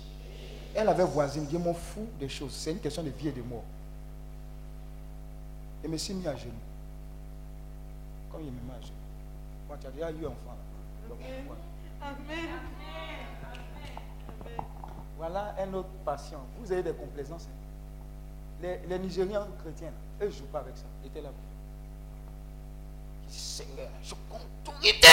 Elle 0.75 0.89
avait 0.89 1.05
voisine, 1.05 1.47
je 1.51 1.59
m'en 1.59 1.75
fous 1.75 2.07
des 2.19 2.29
choses. 2.29 2.53
C'est 2.53 2.73
une 2.73 2.79
question 2.79 3.03
de 3.03 3.11
vie 3.11 3.29
et 3.29 3.33
de 3.33 3.43
mort. 3.43 3.65
Et 5.85 5.89
me 5.89 5.97
suis 5.97 6.15
mis 6.15 6.27
à 6.27 6.37
genoux. 6.37 6.53
Comme 8.31 8.43
il 8.43 8.53
me 8.53 8.59
genoux. 8.83 8.95
Moi, 9.68 9.76
tu 9.81 9.87
as 9.87 9.91
déjà 9.91 10.11
eu 10.11 10.24
un 10.24 10.28
enfant. 10.28 10.55
là. 10.55 11.09
Donc, 11.09 11.18
voilà. 11.47 11.61
Voilà 15.16 15.55
un 15.59 15.74
autre 15.74 15.89
patient. 16.05 16.41
Vous 16.59 16.72
avez 16.72 16.83
des 16.83 16.93
complaisances. 16.95 17.47
hein. 17.47 17.57
Les, 18.62 18.78
les 18.89 18.99
Nigériens 18.99 19.47
chrétiens, 19.62 19.93
eux 20.20 20.26
ne 20.26 20.31
jouent 20.31 20.45
pas 20.47 20.61
avec 20.61 20.76
ça. 20.76 20.85
Ils 21.03 21.07
étaient 21.09 21.20
là. 21.22 21.31
Il 23.24 23.28
dit, 23.31 23.39
Seigneur, 23.39 23.89
je 24.03 24.14
compte 24.31 24.43
autorité. 24.66 25.09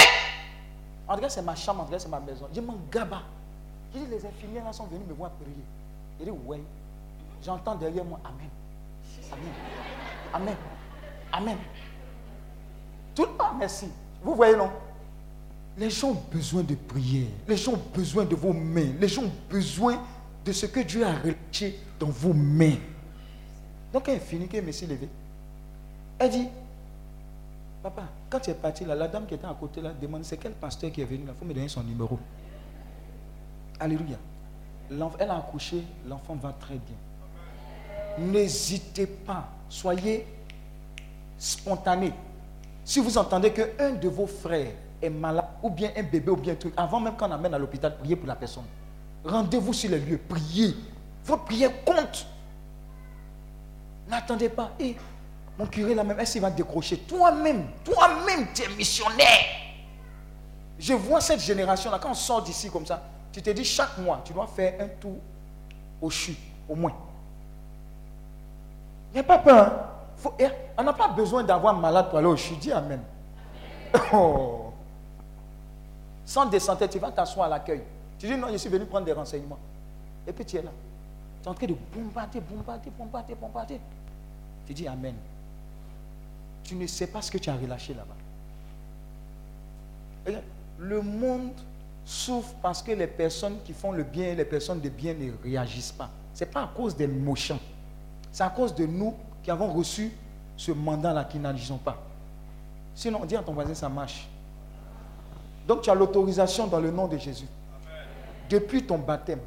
En 1.08 1.16
tout 1.16 1.22
cas, 1.22 1.30
c'est 1.30 1.42
ma 1.42 1.56
chambre, 1.56 1.82
en 1.82 1.86
tout 1.86 1.92
cas, 1.92 2.00
c'est 2.00 2.10
ma 2.10 2.20
maison. 2.20 2.48
Je 2.54 2.60
m'en 2.62 2.76
gaba. 2.92 3.22
Je 3.94 4.00
dis, 4.00 4.06
les 4.08 4.26
infirmières 4.26 4.66
là 4.66 4.74
sont 4.74 4.86
venues 4.88 5.06
me 5.06 5.14
voir 5.14 5.32
prier. 5.32 5.54
Il 6.20 6.26
dit, 6.26 6.32
ouais. 6.32 6.62
J'entends 7.44 7.76
derrière 7.76 8.04
moi, 8.04 8.20
Amen. 8.26 8.50
Amen. 9.32 9.54
Amen. 10.34 10.56
Amen. 11.32 11.58
Monde, 13.48 13.60
merci. 13.60 13.88
Vous 14.24 14.36
voyez, 14.36 14.56
non? 14.56 14.70
Les 15.78 15.90
gens 15.90 16.10
ont 16.10 16.24
besoin 16.32 16.64
de 16.64 16.76
prière. 16.76 17.28
Les 17.48 17.58
gens 17.58 17.74
ont 17.74 17.82
besoin 17.94 18.26
de 18.26 18.36
vos 18.36 18.54
mains. 18.54 18.94
Les 19.00 19.08
gens 19.08 19.24
ont 19.24 19.32
besoin 19.50 20.02
de 20.44 20.52
ce 20.52 20.66
que 20.66 20.80
Dieu 20.80 21.06
a 21.06 21.14
relâché 21.14 21.80
dans 22.00 22.08
vos 22.08 22.34
mains. 22.34 22.78
Donc, 23.94 24.08
elle 24.10 24.20
finit, 24.20 24.50
me 24.62 24.72
s'est 24.72 24.88
levée. 24.88 25.10
Elle 26.20 26.32
dit, 26.32 26.48
Papa, 27.84 28.04
quand 28.30 28.40
tu 28.40 28.50
es 28.50 28.54
parti 28.56 28.86
là, 28.86 28.96
la 28.96 29.08
dame 29.08 29.28
qui 29.28 29.36
était 29.36 29.46
à 29.46 29.56
côté 29.58 29.82
là 29.82 29.94
demande 29.94 30.26
c'est 30.26 30.38
quel 30.38 30.54
pasteur 30.54 30.92
qui 30.92 31.02
est 31.02 31.06
venu 31.06 31.26
là? 31.26 31.34
Il 31.36 31.40
faut 31.40 31.46
me 31.46 31.54
donner 31.54 31.68
son 31.68 31.84
numéro. 31.84 32.18
Alléluia. 33.80 34.18
Elle 34.90 35.30
a 35.30 35.38
accouché, 35.38 35.84
l'enfant 36.08 36.36
va 36.36 36.54
très 36.60 36.76
bien. 36.76 38.26
N'hésitez 38.26 39.06
pas. 39.06 39.48
Soyez 39.70 40.26
spontané. 41.38 42.14
Si 42.88 43.02
vous 43.02 43.18
entendez 43.18 43.52
qu'un 43.52 43.92
de 43.92 44.08
vos 44.08 44.26
frères 44.28 44.72
est 45.02 45.10
malade, 45.10 45.44
ou 45.62 45.70
bien 45.70 45.92
un 45.98 46.04
bébé, 46.04 46.32
ou 46.32 46.38
bien 46.38 46.54
un 46.54 46.56
truc, 46.56 46.74
avant 46.78 47.02
même 47.02 47.18
qu'on 47.18 47.30
amène 47.30 47.54
à 47.54 47.58
l'hôpital, 47.58 47.98
priez 47.98 48.16
pour 48.16 48.30
la 48.30 48.36
personne. 48.38 48.64
Rendez-vous 49.26 49.74
sur 49.74 49.92
les 49.92 50.00
lieux, 50.00 50.22
priez. 50.30 50.74
Votre 51.26 51.44
prière 51.44 51.84
compte. 51.84 52.26
N'attendez 54.08 54.48
pas. 54.48 54.72
Et 54.80 54.96
mon 55.60 55.66
curé 55.66 55.94
là 55.94 56.06
même, 56.06 56.18
est-ce 56.18 56.40
va 56.40 56.50
décrocher 56.50 57.00
Toi-même, 57.00 57.66
toi-même, 57.84 58.48
tu 58.56 58.62
es 58.64 58.70
missionnaire. 58.70 59.28
Je 60.80 60.94
vois 60.94 61.20
cette 61.20 61.42
génération-là, 61.42 62.00
quand 62.02 62.12
on 62.12 62.14
sort 62.14 62.42
d'ici 62.42 62.70
comme 62.70 62.86
ça, 62.86 63.04
tu 63.34 63.42
te 63.42 63.50
dis 63.50 63.66
chaque 63.66 63.98
mois, 63.98 64.22
tu 64.24 64.32
dois 64.32 64.48
faire 64.48 64.76
un 64.80 64.88
tour 64.88 65.18
au 66.02 66.10
CHU, 66.10 66.38
au 66.70 66.76
moins. 66.76 66.94
A 69.14 69.24
pas 69.24 69.40
peur. 69.40 69.58
hein. 69.58 69.97
Faut- 70.18 70.34
eh, 70.40 70.48
on 70.78 70.84
n'a 70.84 70.94
pas 70.94 71.10
besoin 71.10 71.44
d'avoir 71.44 71.76
malade 71.76 72.10
pour 72.10 72.18
aller 72.18 72.28
au 72.28 72.36
CHU. 72.36 72.56
Dis 72.56 72.72
Amen. 72.72 73.02
Oh. 74.14 74.72
Sans 76.26 76.46
de 76.46 76.60
santé, 76.60 76.88
tu 76.90 77.00
vas 77.00 77.12
t'asseoir 77.12 77.46
à 77.46 77.50
l'accueil. 77.50 77.82
Tu 78.20 78.28
dis 78.28 78.36
non, 78.36 78.48
je 78.52 78.58
suis 78.58 78.70
venu 78.70 78.86
prendre 78.86 79.06
des 79.06 79.14
renseignements. 79.14 79.60
Et 80.28 80.34
puis 80.34 80.44
tu 80.44 80.58
es 80.58 80.62
là. 80.62 80.72
Tu 81.42 81.48
es 81.48 81.52
en 81.52 81.54
train 81.54 81.68
de 81.68 81.76
bombarder, 81.94 82.42
bombarder, 82.42 82.90
bombarder, 82.90 83.36
bombarder. 83.36 83.80
Tu 84.66 84.74
dis 84.74 84.88
Amen. 84.88 85.16
Tu 86.64 86.76
ne 86.76 86.86
sais 86.88 87.08
pas 87.08 87.22
ce 87.22 87.32
que 87.32 87.38
tu 87.38 87.50
as 87.50 87.56
relâché 87.56 87.94
là-bas. 87.94 88.16
Regarde, 90.26 90.44
Le 90.80 91.02
monde 91.02 91.52
souffre 92.06 92.54
parce 92.62 92.82
que 92.82 92.92
les 92.92 93.08
personnes 93.08 93.58
qui 93.64 93.74
font 93.74 93.92
le 93.92 94.04
bien 94.04 94.26
et 94.28 94.36
les 94.36 94.46
personnes 94.46 94.80
de 94.82 94.90
bien 94.90 95.14
ne 95.14 95.32
réagissent 95.44 95.92
pas. 95.94 96.10
Ce 96.34 96.44
n'est 96.44 96.50
pas 96.52 96.64
à 96.64 96.68
cause 96.68 96.96
des 96.96 97.08
méchants. 97.08 97.60
C'est 98.32 98.44
à 98.44 98.50
cause 98.50 98.76
de 98.76 98.86
nous 98.86 99.14
qui 99.48 99.52
avons 99.52 99.72
reçu 99.72 100.12
ce 100.58 100.74
mandat-là 100.74 101.24
qui 101.24 101.40
n'agissons 101.40 101.78
pas. 101.78 102.04
Sinon, 102.94 103.24
dis 103.24 103.38
à 103.38 103.42
ton 103.42 103.54
voisin, 103.54 103.74
ça 103.74 103.88
marche. 103.88 104.28
Donc 105.66 105.84
tu 105.84 105.90
as 105.90 105.96
l'autorisation 105.96 106.68
dans 106.68 106.82
le 106.82 106.92
nom 106.92 107.08
de 107.08 107.18
Jésus. 107.18 107.48
Depuis 108.50 108.84
ton 108.84 108.98
baptême, 108.98 109.40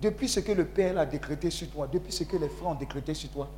depuis 0.00 0.28
ce 0.28 0.38
que 0.38 0.52
le 0.52 0.64
Père 0.64 0.96
a 0.96 1.04
décrété 1.04 1.50
sur 1.50 1.68
toi, 1.70 1.88
depuis 1.92 2.12
ce 2.12 2.22
que 2.22 2.36
les 2.36 2.48
frères 2.48 2.68
ont 2.68 2.74
décrété 2.76 3.14
sur 3.14 3.28
toi, 3.30 3.48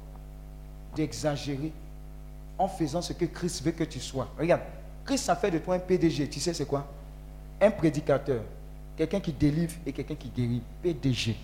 d'exagérer 0.97 1.71
en 2.57 2.67
faisant 2.67 3.03
ce 3.03 3.13
que 3.13 3.27
Christ 3.27 3.63
veut 3.63 3.73
que 3.73 3.85
tu 3.85 4.01
sois. 4.01 4.27
Regarde, 4.39 4.63
Christ 5.05 5.29
a 5.29 5.37
fait 5.37 5.51
de 5.51 5.59
toi 5.59 5.75
un 5.75 5.81
PDG. 5.81 6.31
Tu 6.31 6.41
sais 6.41 6.55
c'est 6.55 6.65
quoi? 6.65 6.87
Un 7.61 7.71
prédicateur. 7.71 8.41
Quelqu'un 8.97 9.21
qui 9.21 9.35
délivre 9.35 9.75
et 9.85 9.93
quelqu'un 9.93 10.15
qui 10.15 10.31
guérit. 10.31 10.63
PDG. 10.83 11.37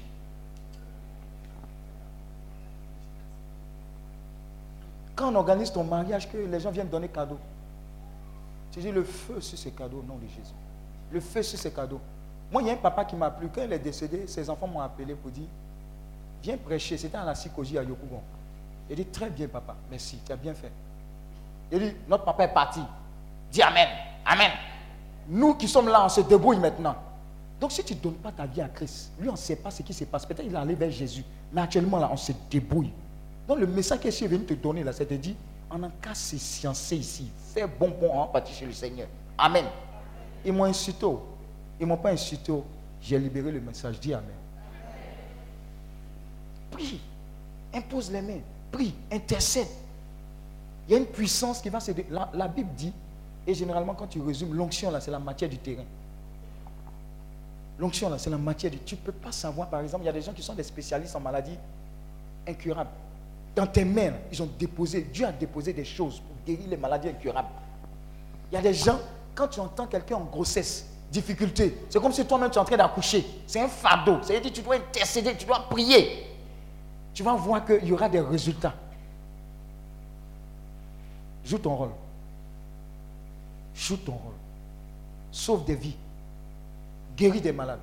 Quand 5.14 5.30
on 5.32 5.34
organise 5.36 5.72
ton 5.72 5.84
mariage, 5.84 6.30
que 6.30 6.36
les 6.36 6.60
gens 6.60 6.70
viennent 6.70 6.88
donner 6.88 7.08
cadeaux. 7.08 7.38
Tu 8.72 8.80
dis 8.80 8.90
le 8.90 9.04
feu 9.04 9.40
sur 9.40 9.56
ces 9.56 9.70
cadeaux 9.70 9.98
au 9.98 10.02
nom 10.02 10.16
de 10.16 10.26
Jésus. 10.26 10.54
Le 11.12 11.20
feu 11.20 11.42
sur 11.42 11.58
ces 11.58 11.70
cadeaux. 11.70 12.00
Moi, 12.50 12.62
il 12.62 12.68
y 12.68 12.70
a 12.70 12.74
un 12.74 12.76
papa 12.76 13.04
qui 13.04 13.14
m'a 13.14 13.26
appelé. 13.26 13.48
Quand 13.54 13.62
il 13.62 13.72
est 13.72 13.78
décédé, 13.78 14.26
ses 14.26 14.50
enfants 14.50 14.66
m'ont 14.66 14.80
appelé 14.80 15.14
pour 15.14 15.30
dire 15.30 15.46
Viens 16.42 16.56
prêcher. 16.56 16.98
C'était 16.98 17.16
à 17.16 17.24
la 17.24 17.34
Sikoji 17.34 17.78
à 17.78 17.82
Yokougon. 17.82 18.20
Il 18.90 18.96
dit 18.96 19.06
Très 19.06 19.30
bien, 19.30 19.46
papa. 19.46 19.76
Merci, 19.90 20.18
tu 20.26 20.32
as 20.32 20.36
bien 20.36 20.54
fait. 20.54 20.72
Il 21.70 21.78
dit 21.78 21.92
Notre 22.08 22.24
papa 22.24 22.44
est 22.44 22.52
parti. 22.52 22.80
Dis 23.52 23.62
Amen. 23.62 23.88
Amen. 24.26 24.50
Nous 25.28 25.54
qui 25.54 25.68
sommes 25.68 25.88
là, 25.88 26.04
on 26.04 26.08
se 26.08 26.20
débrouille 26.22 26.58
maintenant. 26.58 26.96
Donc, 27.60 27.70
si 27.72 27.84
tu 27.84 27.94
ne 27.94 28.00
donnes 28.00 28.14
pas 28.14 28.32
ta 28.32 28.46
vie 28.46 28.60
à 28.60 28.68
Christ, 28.68 29.12
lui, 29.18 29.28
on 29.28 29.32
ne 29.32 29.38
sait 29.38 29.56
pas 29.56 29.70
ce 29.70 29.82
qui 29.82 29.94
se 29.94 30.04
passe. 30.04 30.26
Peut-être 30.26 30.42
qu'il 30.42 30.52
est 30.52 30.58
allé 30.58 30.74
vers 30.74 30.90
Jésus. 30.90 31.24
Mais 31.52 31.60
actuellement, 31.60 31.98
là, 31.98 32.10
on 32.12 32.16
se 32.16 32.32
débrouille. 32.50 32.90
Donc, 33.46 33.58
le 33.58 33.66
message 33.66 34.00
que 34.00 34.10
je 34.10 34.16
suis 34.16 34.26
venu 34.26 34.44
te 34.44 34.54
donner, 34.54 34.82
là, 34.82 34.92
c'est 34.92 35.10
de 35.10 35.16
dire 35.16 35.34
on 35.70 35.82
a 35.82 35.88
qu'à 36.00 36.14
se 36.14 36.38
sciencer 36.38 36.96
ici. 36.96 37.30
Fais 37.52 37.66
bon 37.66 37.88
bon 38.00 38.12
en 38.12 38.26
partie 38.28 38.52
chez 38.52 38.66
le 38.66 38.72
Seigneur. 38.72 39.08
Amen. 39.36 39.64
Ils 40.44 40.52
m'ont 40.52 40.64
insulté. 40.64 41.06
Ils 41.80 41.82
ne 41.82 41.86
m'ont 41.86 41.96
pas 41.96 42.10
insulté. 42.10 42.52
J'ai 43.00 43.18
libéré 43.18 43.50
le 43.50 43.60
message. 43.60 43.98
Dis 43.98 44.14
Amen. 44.14 44.28
Prie. 46.70 47.00
Impose 47.72 48.10
les 48.12 48.22
mains. 48.22 48.40
Prie. 48.70 48.94
Intercède. 49.10 49.68
Il 50.86 50.92
y 50.92 50.94
a 50.94 50.98
une 50.98 51.06
puissance 51.06 51.60
qui 51.60 51.70
va 51.70 51.80
se... 51.80 51.92
La, 52.10 52.30
la 52.34 52.46
Bible 52.46 52.70
dit, 52.76 52.92
et 53.46 53.54
généralement 53.54 53.94
quand 53.94 54.06
tu 54.06 54.20
résumes, 54.20 54.54
l'onction 54.54 54.90
là, 54.90 55.00
c'est 55.00 55.10
la 55.10 55.18
matière 55.18 55.50
du 55.50 55.58
terrain. 55.58 55.84
L'onction 57.78 58.10
là, 58.10 58.18
c'est 58.18 58.30
la 58.30 58.38
matière 58.38 58.70
du... 58.70 58.78
Tu 58.78 58.94
ne 58.94 59.00
peux 59.00 59.12
pas 59.12 59.32
savoir, 59.32 59.68
par 59.68 59.80
exemple, 59.80 60.04
il 60.04 60.06
y 60.06 60.10
a 60.10 60.12
des 60.12 60.22
gens 60.22 60.32
qui 60.32 60.42
sont 60.42 60.54
des 60.54 60.62
spécialistes 60.62 61.16
en 61.16 61.20
maladies 61.20 61.58
incurables. 62.46 62.90
Dans 63.54 63.66
tes 63.66 63.84
mains, 63.84 64.12
ils 64.32 64.42
ont 64.42 64.48
déposé, 64.58 65.02
Dieu 65.02 65.26
a 65.26 65.32
déposé 65.32 65.72
des 65.72 65.84
choses 65.84 66.20
pour 66.20 66.36
guérir 66.44 66.68
les 66.68 66.76
maladies 66.76 67.08
incurables. 67.08 67.48
Il 68.50 68.54
y 68.56 68.58
a 68.58 68.62
des 68.62 68.74
gens, 68.74 68.98
quand 69.34 69.48
tu 69.48 69.60
entends 69.60 69.86
quelqu'un 69.86 70.16
en 70.16 70.24
grossesse, 70.24 70.86
difficulté, 71.10 71.78
c'est 71.88 72.00
comme 72.00 72.12
si 72.12 72.24
toi-même 72.26 72.50
tu 72.50 72.56
es 72.56 72.60
en 72.60 72.64
train 72.64 72.76
d'accoucher. 72.76 73.24
C'est 73.46 73.60
un 73.60 73.68
fardeau. 73.68 74.18
C'est-à-dire 74.22 74.50
que 74.50 74.56
tu 74.56 74.62
dois 74.62 74.76
intercéder, 74.76 75.36
tu 75.36 75.46
dois 75.46 75.68
prier. 75.70 76.26
Tu 77.12 77.22
vas 77.22 77.34
voir 77.34 77.64
qu'il 77.64 77.84
y 77.84 77.92
aura 77.92 78.08
des 78.08 78.20
résultats. 78.20 78.74
Joue 81.44 81.58
ton 81.58 81.76
rôle. 81.76 81.90
Joue 83.74 83.98
ton 83.98 84.12
rôle. 84.12 84.34
Sauve 85.30 85.64
des 85.64 85.76
vies. 85.76 85.96
Guéris 87.16 87.40
des 87.40 87.52
malades. 87.52 87.80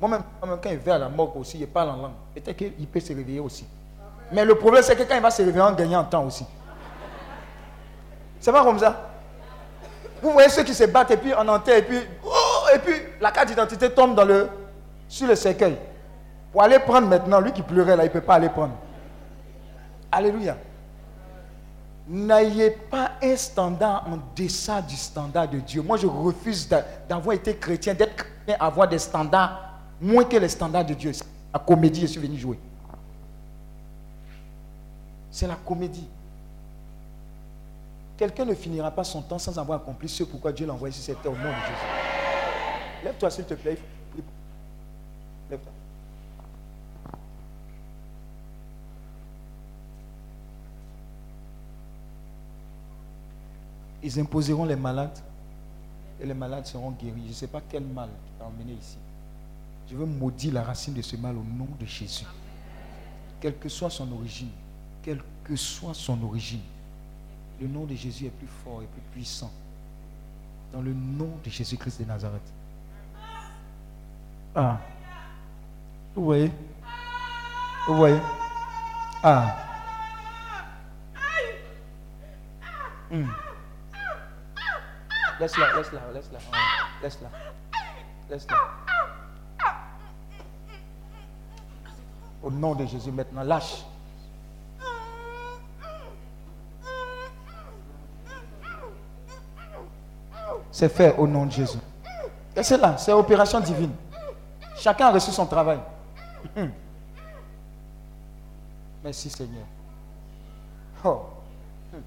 Moi-même, 0.00 0.24
quand 0.40 0.70
il 0.70 0.78
va 0.78 0.96
à 0.96 0.98
la 0.98 1.08
mort 1.08 1.36
aussi, 1.36 1.58
il 1.58 1.66
parle 1.68 1.90
en 1.90 1.96
langue. 1.96 2.12
Peut-être 2.34 2.56
qu'il 2.56 2.86
peut 2.88 2.98
se 3.00 3.12
réveiller 3.12 3.40
aussi. 3.40 3.64
Mais 4.32 4.44
le 4.44 4.54
problème, 4.54 4.82
c'est 4.82 4.96
que 4.96 5.02
quand 5.02 5.14
il 5.14 5.22
va 5.22 5.30
se 5.30 5.42
réveiller, 5.42 5.60
en 5.60 5.72
gagnant 5.72 6.00
en 6.00 6.04
temps 6.04 6.24
aussi. 6.24 6.46
C'est 8.40 8.52
pas 8.52 8.62
comme 8.62 8.78
ça. 8.78 9.10
Vous 10.22 10.30
voyez 10.30 10.48
ceux 10.48 10.64
qui 10.64 10.74
se 10.74 10.84
battent 10.84 11.10
et 11.10 11.16
puis 11.16 11.32
on 11.36 11.46
enterre 11.48 11.78
et 11.78 11.82
puis, 11.82 11.98
oh, 12.24 12.66
et 12.74 12.78
puis 12.78 12.94
la 13.20 13.30
carte 13.30 13.48
d'identité 13.48 13.90
tombe 13.90 14.20
sur 15.08 15.26
le 15.26 15.34
cercueil. 15.34 15.76
Pour 16.52 16.62
aller 16.62 16.78
prendre 16.78 17.08
maintenant, 17.08 17.40
lui 17.40 17.52
qui 17.52 17.62
pleurait 17.62 17.96
là, 17.96 18.04
il 18.04 18.08
ne 18.08 18.12
peut 18.12 18.20
pas 18.20 18.34
aller 18.34 18.48
prendre. 18.48 18.74
Alléluia. 20.10 20.56
N'ayez 22.06 22.70
pas 22.70 23.12
un 23.22 23.36
standard 23.36 24.04
en 24.06 24.18
deçà 24.36 24.82
du 24.82 24.94
standard 24.94 25.48
de 25.48 25.58
Dieu. 25.58 25.82
Moi, 25.82 25.96
je 25.96 26.06
refuse 26.06 26.68
d'avoir 27.08 27.34
été 27.34 27.56
chrétien, 27.56 27.94
d'être 27.94 28.14
chrétien, 28.16 28.56
avoir 28.60 28.86
des 28.88 28.98
standards 28.98 29.58
moins 30.00 30.24
que 30.24 30.36
les 30.36 30.48
standards 30.48 30.84
de 30.84 30.94
Dieu. 30.94 31.12
La 31.52 31.58
comédie, 31.58 32.02
je 32.02 32.06
suis 32.06 32.20
venu 32.20 32.36
jouer. 32.36 32.58
C'est 35.34 35.48
la 35.48 35.56
comédie. 35.56 36.06
Quelqu'un 38.16 38.44
ne 38.44 38.54
finira 38.54 38.92
pas 38.92 39.02
son 39.02 39.20
temps 39.20 39.40
sans 39.40 39.58
avoir 39.58 39.80
accompli 39.80 40.08
ce 40.08 40.22
pourquoi 40.22 40.52
Dieu 40.52 40.64
l'a 40.64 40.72
envoyé 40.72 40.94
sur 40.94 41.02
cette 41.02 41.20
terre 41.22 41.32
au 41.32 41.34
nom 41.34 41.42
de 41.42 41.48
Jésus. 41.48 43.02
Lève-toi 43.02 43.30
s'il 43.30 43.44
te 43.44 43.54
plaît. 43.54 43.76
Lève-toi. 45.50 45.72
Ils 54.04 54.20
imposeront 54.20 54.66
les 54.66 54.76
malades 54.76 55.18
et 56.20 56.26
les 56.26 56.34
malades 56.34 56.66
seront 56.66 56.92
guéris. 56.92 57.22
Je 57.24 57.28
ne 57.30 57.32
sais 57.32 57.48
pas 57.48 57.60
quel 57.68 57.82
mal 57.82 58.08
t'a 58.38 58.44
emmené 58.44 58.74
ici. 58.74 58.98
Je 59.90 59.96
veux 59.96 60.06
maudire 60.06 60.54
la 60.54 60.62
racine 60.62 60.94
de 60.94 61.02
ce 61.02 61.16
mal 61.16 61.34
au 61.36 61.42
nom 61.42 61.66
de 61.80 61.86
Jésus. 61.86 62.24
Quelle 63.40 63.58
que 63.58 63.68
soit 63.68 63.90
son 63.90 64.12
origine, 64.12 64.50
quelle 65.04 65.22
que 65.44 65.54
soit 65.54 65.92
son 65.92 66.20
origine, 66.24 66.62
le 67.60 67.68
nom 67.68 67.84
de 67.84 67.94
Jésus 67.94 68.26
est 68.26 68.30
plus 68.30 68.48
fort 68.64 68.82
et 68.82 68.86
plus 68.86 69.02
puissant. 69.12 69.52
Dans 70.72 70.80
le 70.80 70.94
nom 70.94 71.30
de 71.44 71.50
Jésus-Christ 71.50 72.00
de 72.00 72.06
Nazareth. 72.06 72.52
Ah. 74.56 74.80
Vous 76.14 76.24
voyez? 76.24 76.50
Vous 77.86 77.96
voyez? 77.96 78.18
Ah. 79.22 79.56
Hmm. 83.10 83.28
Laisse-la, 85.38 85.76
laisse-la, 85.76 86.00
laisse-la. 86.12 86.38
Laisse-la. 87.02 87.30
Laisse-la. 88.30 88.56
Au 92.42 92.50
nom 92.50 92.74
de 92.74 92.86
Jésus, 92.86 93.12
maintenant, 93.12 93.42
lâche. 93.42 93.84
C'est 100.74 100.88
fait 100.88 101.14
au 101.16 101.28
nom 101.28 101.46
de 101.46 101.52
Jésus. 101.52 101.78
Et 102.56 102.64
c'est 102.64 102.76
là, 102.76 102.96
c'est 102.98 103.12
opération 103.12 103.60
divine. 103.60 103.92
Chacun 104.76 105.06
a 105.06 105.12
reçu 105.12 105.30
son 105.30 105.46
travail. 105.46 105.78
Hum. 106.56 106.68
Merci 109.04 109.30
Seigneur. 109.30 109.62
Oh. 111.04 111.20
Hum. 111.94 112.00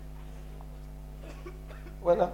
Voilà. 2.02 2.30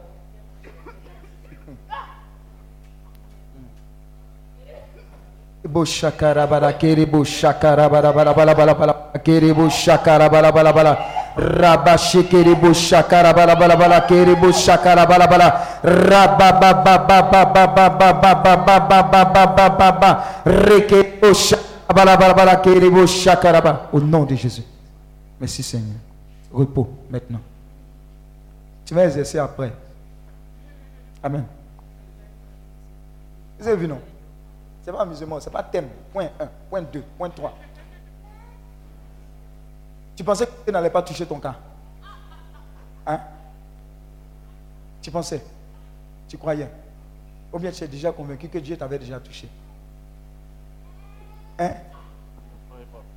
Bo 5.65 5.85
shakara 5.85 6.47
bara 6.47 6.73
kere 6.73 7.05
bo 7.05 7.23
shakara 7.23 7.87
bara 7.87 8.11
bara 8.11 8.33
bara 8.33 8.55
bara 8.55 8.73
bara 8.73 8.93
kere 9.23 9.53
bo 9.53 9.69
shakara 9.69 10.29
bara 10.29 10.51
bara 10.51 10.73
bara 10.73 10.97
raba 11.35 11.97
shekere 11.97 12.55
bo 12.55 12.73
shakara 12.73 13.33
bara 13.33 13.55
bara 13.55 13.75
bara 13.75 14.01
kere 14.01 14.35
bo 14.35 14.51
shakara 14.51 15.05
bara 15.05 15.27
bara 15.27 15.47
raba 15.83 16.51
ba 16.59 16.73
ba 16.73 16.97
ba 16.97 17.23
ba 17.23 17.45
ba 17.45 17.67
ba 17.67 17.89
ba 17.89 18.13
ba 18.13 18.33
ba 18.41 18.55
ba 18.55 18.79
ba 18.79 19.03
ba 19.03 19.25
ba 19.25 19.47
ba 19.47 19.69
ba 19.69 19.91
ba 19.91 20.09
reke 20.45 21.19
bo 21.21 21.33
shakara 21.33 21.93
bara 21.93 22.17
bara 22.17 22.33
bara 22.33 22.55
kere 22.61 22.89
bo 22.89 23.05
shakara 23.05 23.61
bara 23.61 23.89
au 23.93 23.99
nom 23.99 24.23
de 24.25 24.35
Jésus 24.35 24.63
merci 25.39 25.63
Seigneur 25.63 25.97
repos 26.53 26.87
maintenant 27.09 27.41
tu 28.85 28.93
vas 28.93 29.05
exercer 29.05 29.39
après 29.39 29.73
Amen 31.23 31.45
vous 33.59 33.67
avez 33.67 33.87
non 33.87 33.99
ce 34.85 34.91
n'est 34.91 34.97
pas 34.97 35.03
amusement, 35.03 35.39
ce 35.39 35.45
n'est 35.45 35.51
pas 35.53 35.63
thème. 35.63 35.87
Point 36.11 36.27
1, 36.39 36.47
point 36.69 36.81
2, 36.81 37.03
point 37.17 37.29
3. 37.29 37.53
Tu 40.15 40.23
pensais 40.23 40.45
que 40.45 40.51
tu 40.65 40.71
n'allais 40.71 40.89
pas 40.89 41.01
toucher 41.01 41.25
ton 41.25 41.39
cas 41.39 41.55
Hein? 43.05 43.19
Tu 45.01 45.11
pensais? 45.11 45.43
Tu 46.27 46.37
croyais? 46.37 46.69
Ou 47.51 47.59
bien 47.59 47.71
tu 47.71 47.83
es 47.83 47.87
déjà 47.87 48.11
convaincu 48.11 48.47
que 48.47 48.57
Dieu 48.57 48.77
t'avait 48.77 48.99
déjà 48.99 49.19
touché? 49.19 49.47
Hein? 51.59 51.73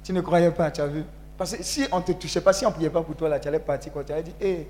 Tu 0.03 0.12
ne 0.12 0.20
croyais 0.20 0.51
pas, 0.51 0.70
tu 0.70 0.80
as 0.80 0.86
vu? 0.86 1.05
Parce 1.38 1.57
que 1.57 1.62
si 1.62 1.86
on 1.92 1.99
ne 1.99 2.03
te 2.03 2.12
touchait 2.12 2.40
pas, 2.40 2.53
si 2.53 2.64
on 2.64 2.70
ne 2.70 2.74
priait 2.74 2.90
pas 2.90 3.03
pour 3.03 3.14
toi, 3.14 3.28
là, 3.28 3.38
tu 3.38 3.49
allais 3.49 3.59
partir 3.59 3.92
quand 3.92 4.05
tu 4.05 4.12
allais 4.12 4.22
dire, 4.22 4.34
hé, 4.40 4.68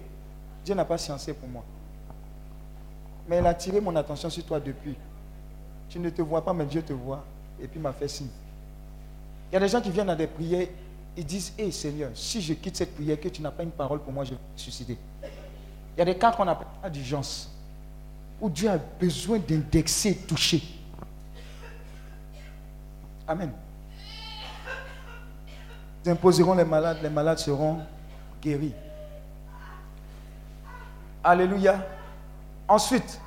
Dieu 0.64 0.74
n'a 0.74 0.84
pas 0.84 0.98
sciencé 0.98 1.32
pour 1.32 1.48
moi. 1.48 1.64
Mais 3.28 3.38
il 3.38 3.46
a 3.46 3.54
tiré 3.54 3.80
mon 3.80 3.94
attention 3.96 4.30
sur 4.30 4.44
toi 4.44 4.60
depuis. 4.60 4.96
Tu 5.88 5.98
ne 5.98 6.10
te 6.10 6.22
vois 6.22 6.44
pas, 6.44 6.52
mais 6.52 6.64
Dieu 6.64 6.82
te 6.82 6.92
voit. 6.92 7.24
Et 7.60 7.68
puis 7.68 7.80
m'a 7.80 7.92
fait 7.92 8.08
signe. 8.08 8.28
Il 9.50 9.54
y 9.54 9.56
a 9.56 9.60
des 9.60 9.68
gens 9.68 9.80
qui 9.80 9.90
viennent 9.90 10.10
à 10.10 10.16
des 10.16 10.26
prières, 10.26 10.68
ils 11.16 11.24
disent, 11.24 11.52
hé 11.56 11.70
Seigneur, 11.70 12.10
si 12.14 12.40
je 12.42 12.52
quitte 12.54 12.76
cette 12.76 12.94
prière, 12.94 13.18
que 13.18 13.28
tu 13.28 13.40
n'as 13.40 13.50
pas 13.50 13.62
une 13.62 13.70
parole 13.70 14.00
pour 14.00 14.12
moi, 14.12 14.24
je 14.24 14.30
vais 14.30 14.36
me 14.36 14.58
suicider. 14.58 14.98
Il 15.22 15.98
y 15.98 16.02
a 16.02 16.04
des 16.04 16.16
cas 16.16 16.32
qu'on 16.32 16.46
appelle 16.46 16.92
d'urgence, 16.92 17.50
où 18.40 18.50
Dieu 18.50 18.68
a 18.68 18.76
besoin 18.76 19.38
d'indexer, 19.38 20.14
toucher. 20.16 20.62
Amen. 23.26 23.50
Ils 26.04 26.10
imposeront 26.10 26.54
les 26.54 26.64
malades, 26.64 26.98
les 27.02 27.08
malades 27.08 27.38
seront 27.38 27.80
guéris. 28.40 28.74
Alléluia. 31.24 31.84
Ensuite, 32.68 33.20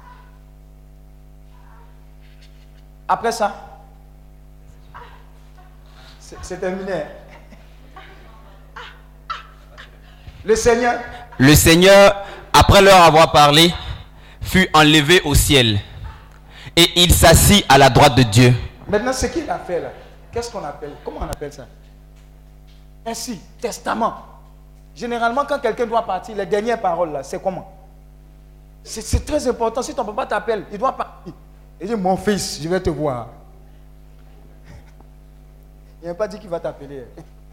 après 3.07 3.31
ça, 3.31 3.81
c'est 6.19 6.59
terminé. 6.59 7.03
Le 10.49 10.55
Seigneur, 10.55 10.99
Le 11.37 11.53
Seigneur, 11.53 12.25
après 12.53 12.81
leur 12.81 12.99
avoir 13.03 13.31
parlé, 13.31 13.71
fut 14.41 14.67
enlevé 14.73 15.21
au 15.23 15.35
ciel. 15.35 15.79
Et 16.75 16.87
il 16.95 17.13
s'assit 17.13 17.63
à 17.69 17.77
la 17.77 17.91
droite 17.91 18.15
de 18.15 18.23
Dieu. 18.23 18.55
maintenant 18.87 19.13
ce 19.13 19.27
qu'il 19.27 19.47
a 19.47 19.59
fait 19.59 19.79
là, 19.79 19.91
qu'est-ce 20.31 20.49
qu'on 20.51 20.63
appelle? 20.63 20.93
Comment 21.05 21.19
on 21.21 21.29
appelle 21.29 21.53
ça? 21.53 21.67
Ainsi, 23.05 23.39
testament. 23.61 24.25
Généralement, 24.95 25.45
quand 25.47 25.59
quelqu'un 25.59 25.85
doit 25.85 26.03
partir, 26.03 26.35
les 26.35 26.47
dernières 26.47 26.81
paroles 26.81 27.11
là, 27.11 27.21
c'est 27.21 27.39
comment? 27.39 27.71
C'est 28.83 29.01
c'est 29.03 29.23
très 29.23 29.47
important. 29.47 29.83
Si 29.83 29.93
ton 29.93 30.03
papa 30.03 30.25
t'appelle, 30.25 30.65
il 30.71 30.79
doit 30.79 30.97
partir. 30.97 31.31
Il 31.79 31.87
dit 31.89 31.95
Mon 31.95 32.17
fils, 32.17 32.59
je 32.59 32.67
vais 32.67 32.79
te 32.79 32.89
voir. 32.89 33.27
Il 36.01 36.07
n'a 36.07 36.15
pas 36.15 36.27
dit 36.27 36.39
qu'il 36.39 36.49
va 36.49 36.59
t'appeler. 36.59 37.05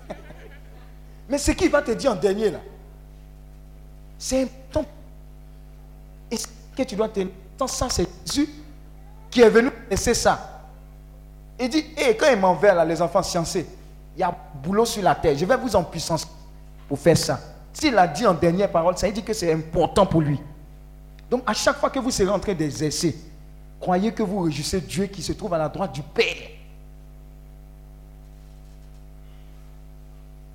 Mais 1.29 1.37
ce 1.37 1.51
qu'il 1.51 1.71
va 1.71 1.83
te 1.83 1.91
dire 1.91 2.13
en 2.13 2.15
dernier 2.15 2.53
là, 2.53 2.61
c'est 4.19 4.43
important. 4.43 4.89
Et 6.31 6.37
ce 6.37 6.47
que 6.77 6.83
tu 6.83 6.97
dois 6.97 7.09
tenir, 7.09 7.29
ça, 7.67 7.89
c'est 7.89 8.07
Jésus 8.27 8.49
qui 9.31 9.41
est 9.41 9.51
venu 9.51 9.71
laisser 9.91 10.15
ça. 10.15 10.65
Il 11.59 11.69
dit, 11.69 11.85
hé, 11.97 12.17
quand 12.17 12.31
il 12.31 12.39
m'enverra 12.39 12.77
là, 12.77 12.85
les 12.85 13.01
enfants 13.01 13.23
sciencés, 13.23 13.67
il 14.17 14.21
y 14.21 14.23
a 14.23 14.35
boulot 14.63 14.85
sur 14.85 15.03
la 15.03 15.15
terre. 15.15 15.37
Je 15.37 15.45
vais 15.45 15.57
vous 15.57 15.75
en 15.75 15.85
puissance 15.85 16.27
pour 16.89 16.99
faire 16.99 17.17
ça. 17.17 17.41
S'il 17.73 17.97
a 17.99 18.07
dit 18.07 18.27
en 18.27 18.35
dernière 18.35 18.71
parole, 18.71 18.97
ça 18.97 19.07
veut 19.07 19.13
dire 19.13 19.25
que 19.25 19.35
c'est 19.35 19.53
important 19.53 20.07
pour 20.07 20.21
lui. 20.21 20.41
Donc, 21.31 21.43
à 21.47 21.53
chaque 21.53 21.77
fois 21.77 21.91
que 21.91 21.99
vous 21.99 22.11
serez 22.11 22.31
en 22.31 22.39
train 22.39 22.55
d'exercer, 22.55 23.17
croyez 23.81 24.13
que 24.13 24.23
vous 24.23 24.41
réjouissez 24.41 24.81
Dieu 24.81 25.07
qui 25.07 25.23
se 25.23 25.33
trouve 25.33 25.53
à 25.55 25.59
la 25.59 25.69
droite 25.69 25.93
du 25.93 26.03
Père. 26.03 26.51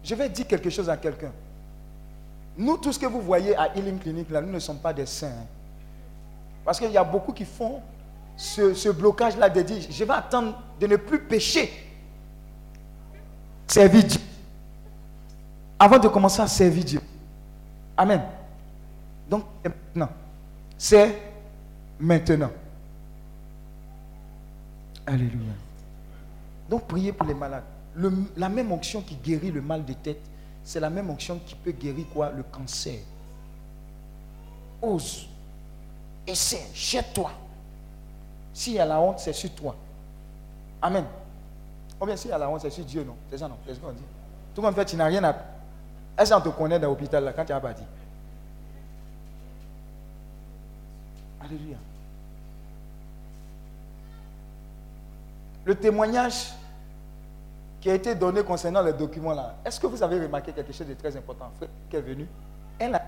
Je 0.03 0.16
vais 0.16 0.30
dire 0.30 0.47
quelque 0.47 0.70
chose 0.70 0.89
à 0.89 0.97
quelqu'un. 0.97 1.32
Nous, 2.57 2.77
tout 2.77 2.91
ce 2.91 2.99
que 2.99 3.05
vous 3.05 3.21
voyez 3.21 3.55
à 3.55 3.75
Healing 3.75 3.99
Clinic, 3.99 4.29
là, 4.29 4.41
nous 4.41 4.51
ne 4.51 4.59
sommes 4.59 4.79
pas 4.79 4.93
des 4.93 5.05
saints. 5.05 5.45
Parce 6.65 6.79
qu'il 6.79 6.91
y 6.91 6.97
a 6.97 7.03
beaucoup 7.03 7.31
qui 7.31 7.45
font 7.45 7.81
ce, 8.35 8.89
blocage-là 8.89 9.49
de 9.49 9.61
dire, 9.61 9.83
je 9.89 10.03
vais 10.03 10.13
attendre 10.13 10.59
de 10.79 10.87
ne 10.87 10.95
plus 10.95 11.19
pécher. 11.19 11.71
Servir 13.67 14.03
Dieu. 14.03 14.19
Avant 15.79 15.97
de 15.97 16.07
commencer 16.07 16.41
à 16.41 16.47
servir 16.47 16.83
Dieu. 16.83 17.01
Amen. 17.97 18.21
Donc, 19.29 19.45
c'est 19.63 19.69
maintenant. 19.69 20.09
C'est 20.77 21.21
maintenant. 21.99 22.51
Alléluia. 25.05 25.53
Donc, 26.69 26.87
priez 26.87 27.11
pour 27.13 27.27
les 27.27 27.33
malades. 27.33 27.63
La 28.37 28.49
même 28.49 28.71
onction 28.71 29.01
qui 29.01 29.15
guérit 29.15 29.51
le 29.51 29.61
mal 29.61 29.83
de 29.83 29.93
tête, 29.93 30.21
c'est 30.64 30.80
la 30.80 30.89
même 30.89 31.09
onction 31.09 31.39
qui 31.45 31.55
peut 31.55 31.72
guérir 31.72 32.05
quoi? 32.14 32.32
Le 32.32 32.43
cancer. 32.43 32.99
Ose. 34.82 35.28
Essaie. 36.26 36.68
Jette-toi. 36.74 37.32
S'il 38.53 38.74
y 38.74 38.80
a 38.80 38.86
la 38.86 38.99
honte, 38.99 39.20
c'est 39.20 39.34
sur 39.34 39.51
toi. 39.51 39.76
Amen. 40.82 41.05
Ou 41.99 42.05
bien 42.05 42.16
s'il 42.16 42.32
y 42.32 42.34
a 42.34 42.38
la 42.38 42.49
honte, 42.49 42.62
c'est 42.62 42.70
sur 42.70 42.86
Dieu, 42.86 43.03
non? 43.03 43.16
C'est 43.30 43.38
ça, 43.38 43.47
non? 43.47 43.57
C'est 43.66 43.76
ce 43.76 43.80
qu'on 43.80 43.91
dit. 43.91 44.03
Tout 44.53 44.62
le 44.62 44.68
monde 44.68 44.76
fait, 44.76 44.86
tu 44.86 44.95
n'as 44.95 45.05
rien 45.05 45.24
à. 45.24 45.36
Est-ce 46.18 46.34
qu'on 46.34 46.41
te 46.41 46.49
connaît 46.49 46.80
dans 46.80 46.89
l'hôpital 46.89 47.24
là, 47.24 47.34
quand 47.34 47.45
tu 47.45 47.53
as 47.53 47.59
pas 47.59 47.74
dit 47.74 47.84
Alléluia. 51.43 51.78
Le 55.64 55.76
témoignage 55.76 56.53
qui 57.82 57.89
a 57.89 57.95
été 57.95 58.13
donné 58.13 58.43
concernant 58.43 58.84
les 58.84 58.93
documents 58.93 59.34
là, 59.34 59.55
est-ce 59.65 59.79
que 59.79 59.88
vous 59.88 60.01
avez 60.03 60.21
remarqué 60.23 60.53
quelque 60.53 60.71
chose 60.71 60.88
de 60.88 60.93
très 60.93 61.17
important 61.17 61.51
qui 61.89 61.95
est 61.95 62.01
venu, 62.01 62.27
elle 62.77 62.93
a... 62.95 63.01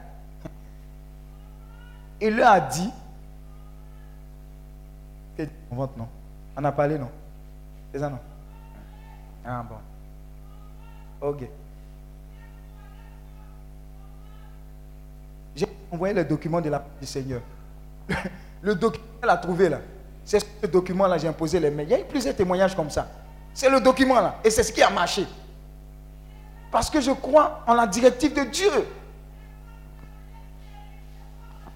Il 2.20 2.36
leur 2.36 2.52
a 2.52 2.60
dit, 2.60 2.90
on 5.72 5.76
vente 5.76 5.96
non? 5.96 6.08
On 6.58 6.64
a 6.64 6.72
parlé 6.72 6.98
non? 6.98 7.10
C'est 7.92 8.00
ça 8.00 8.10
non? 8.10 8.20
Ah 9.46 9.64
bon. 9.68 9.76
Ok. 11.28 11.44
J'ai 15.56 15.68
envoyé 15.92 16.16
le 16.16 16.26
document 16.26 16.62
de 16.62 16.70
la 16.70 16.84
du 17.00 17.06
Seigneur. 17.06 17.42
Le 18.62 18.76
document 18.76 19.06
qu'elle 19.20 19.30
a 19.30 19.38
trouvé 19.38 19.68
là, 19.68 19.80
c'est 20.24 20.40
ce 20.40 20.68
document-là, 20.68 21.18
j'ai 21.18 21.28
imposé 21.28 21.60
les 21.60 21.70
mains. 21.70 21.84
Il 21.84 21.90
y 21.90 21.94
a 21.94 22.00
eu 22.00 22.06
plusieurs 22.06 22.34
témoignages 22.34 22.74
comme 22.74 22.90
ça. 22.90 23.10
C'est 23.54 23.70
le 23.70 23.80
document 23.80 24.20
là. 24.20 24.40
Et 24.44 24.50
c'est 24.50 24.64
ce 24.64 24.72
qui 24.72 24.82
a 24.82 24.90
marché. 24.90 25.26
Parce 26.72 26.90
que 26.90 27.00
je 27.00 27.12
crois 27.12 27.64
en 27.68 27.76
la 27.76 27.86
directive 27.86 28.34
de 28.34 28.44
Dieu. 28.44 28.88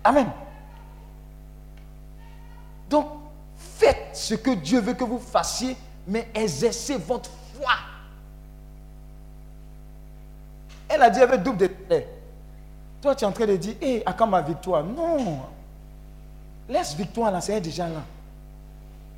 Amen. 0.04 0.28
Donc, 2.90 3.08
faites 3.56 4.10
ce 4.14 4.34
que 4.34 4.52
Dieu 4.52 4.80
veut 4.80 4.94
que 4.94 5.04
vous 5.04 5.20
fassiez, 5.20 5.76
mais 6.08 6.30
exercez 6.34 6.98
votre 6.98 7.30
foi. 7.30 7.74
Elle 10.90 11.02
a 11.04 11.10
dit 11.10 11.20
avec 11.20 11.44
double 11.44 11.58
de. 11.58 11.70
Toi, 13.02 13.14
tu 13.14 13.24
es 13.24 13.28
en 13.28 13.32
train 13.32 13.46
de 13.46 13.58
dire, 13.58 13.76
hé, 13.82 14.02
à 14.06 14.14
quand 14.14 14.26
ma 14.26 14.42
victoire? 14.42 14.84
Non. 14.84 15.42
Laisse 16.68 16.96
victoire 16.96 17.32
là, 17.32 17.42
c'est 17.42 17.62
déjà 17.62 17.88
là. 17.88 18.02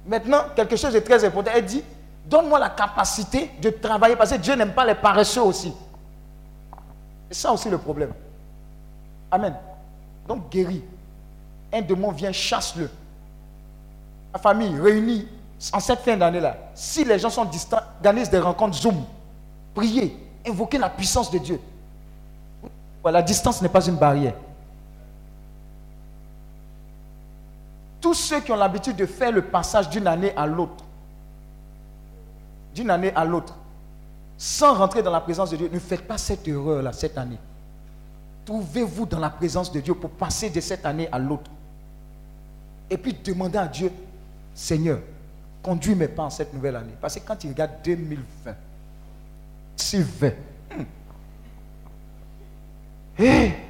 Maintenant, 0.06 0.44
quelque 0.56 0.76
chose 0.76 0.94
de 0.94 1.00
très 1.00 1.24
important. 1.24 1.52
Elle 1.54 1.66
dit, 1.66 1.84
donne-moi 2.26 2.60
la 2.60 2.70
capacité 2.70 3.52
de 3.62 3.70
travailler, 3.70 4.16
parce 4.16 4.32
que 4.32 4.38
Dieu 4.38 4.56
n'aime 4.56 4.74
pas 4.74 4.86
les 4.86 4.96
paresseux 4.96 5.42
aussi. 5.42 5.74
C'est 7.30 7.42
ça 7.42 7.52
aussi 7.52 7.70
le 7.70 7.78
problème. 7.78 8.14
Amen. 9.32 9.56
Donc, 10.28 10.50
guéris. 10.50 10.84
Un 11.72 11.82
démon 11.82 12.12
vient, 12.12 12.32
chasse-le. 12.32 12.90
La 14.34 14.40
famille 14.40 14.80
réunie 14.80 15.28
en 15.74 15.80
cette 15.80 16.00
fin 16.00 16.18
d'année-là. 16.18 16.56
Si 16.74 17.04
les 17.04 17.20
gens 17.20 17.30
sont 17.30 17.46
distants, 17.46 17.82
organise 17.98 18.30
des 18.30 18.40
rencontres 18.40 18.78
Zoom. 18.78 19.04
Priez. 19.76 20.18
Invoquez 20.48 20.78
la 20.78 20.90
puissance 20.90 21.30
de 21.30 21.38
Dieu. 21.38 21.60
La 23.04 23.22
distance 23.22 23.62
n'est 23.62 23.70
pas 23.70 23.86
une 23.86 23.96
barrière. 23.96 24.36
Tous 28.02 28.14
ceux 28.14 28.40
qui 28.40 28.52
ont 28.52 28.56
l'habitude 28.56 28.96
de 28.96 29.06
faire 29.06 29.32
le 29.32 29.42
passage 29.42 29.90
d'une 29.90 30.08
année 30.08 30.34
à 30.36 30.46
l'autre, 30.46 30.84
d'une 32.74 32.90
année 32.90 33.12
à 33.16 33.26
l'autre, 33.26 33.56
sans 34.38 34.74
rentrer 34.74 35.04
dans 35.04 35.12
la 35.12 35.22
présence 35.22 35.50
de 35.52 35.58
Dieu, 35.58 35.70
ne 35.72 35.80
faites 35.80 36.08
pas 36.08 36.18
cette 36.18 36.48
erreur-là 36.48 36.94
cette 36.94 37.18
année. 37.18 37.38
Trouvez-vous 38.46 39.06
dans 39.06 39.20
la 39.20 39.30
présence 39.30 39.72
de 39.72 39.80
Dieu 39.80 39.94
pour 39.94 40.10
passer 40.12 40.50
de 40.50 40.60
cette 40.60 40.86
année 40.86 41.08
à 41.12 41.20
l'autre. 41.20 41.52
Et 42.90 42.98
puis 42.98 43.14
demandez 43.14 43.58
à 43.58 43.68
Dieu, 43.68 43.92
Seigneur, 44.56 45.00
conduis 45.62 45.94
mes 45.94 46.08
pas 46.08 46.24
en 46.24 46.30
cette 46.30 46.54
nouvelle 46.54 46.76
année. 46.76 46.96
Parce 47.00 47.16
que 47.16 47.20
quand 47.26 47.36
tu 47.36 47.48
regardes 47.48 47.82
2020, 47.84 48.56
si 49.76 50.02
20, 50.02 50.28
hum. 50.78 50.86
Hé! 53.20 53.69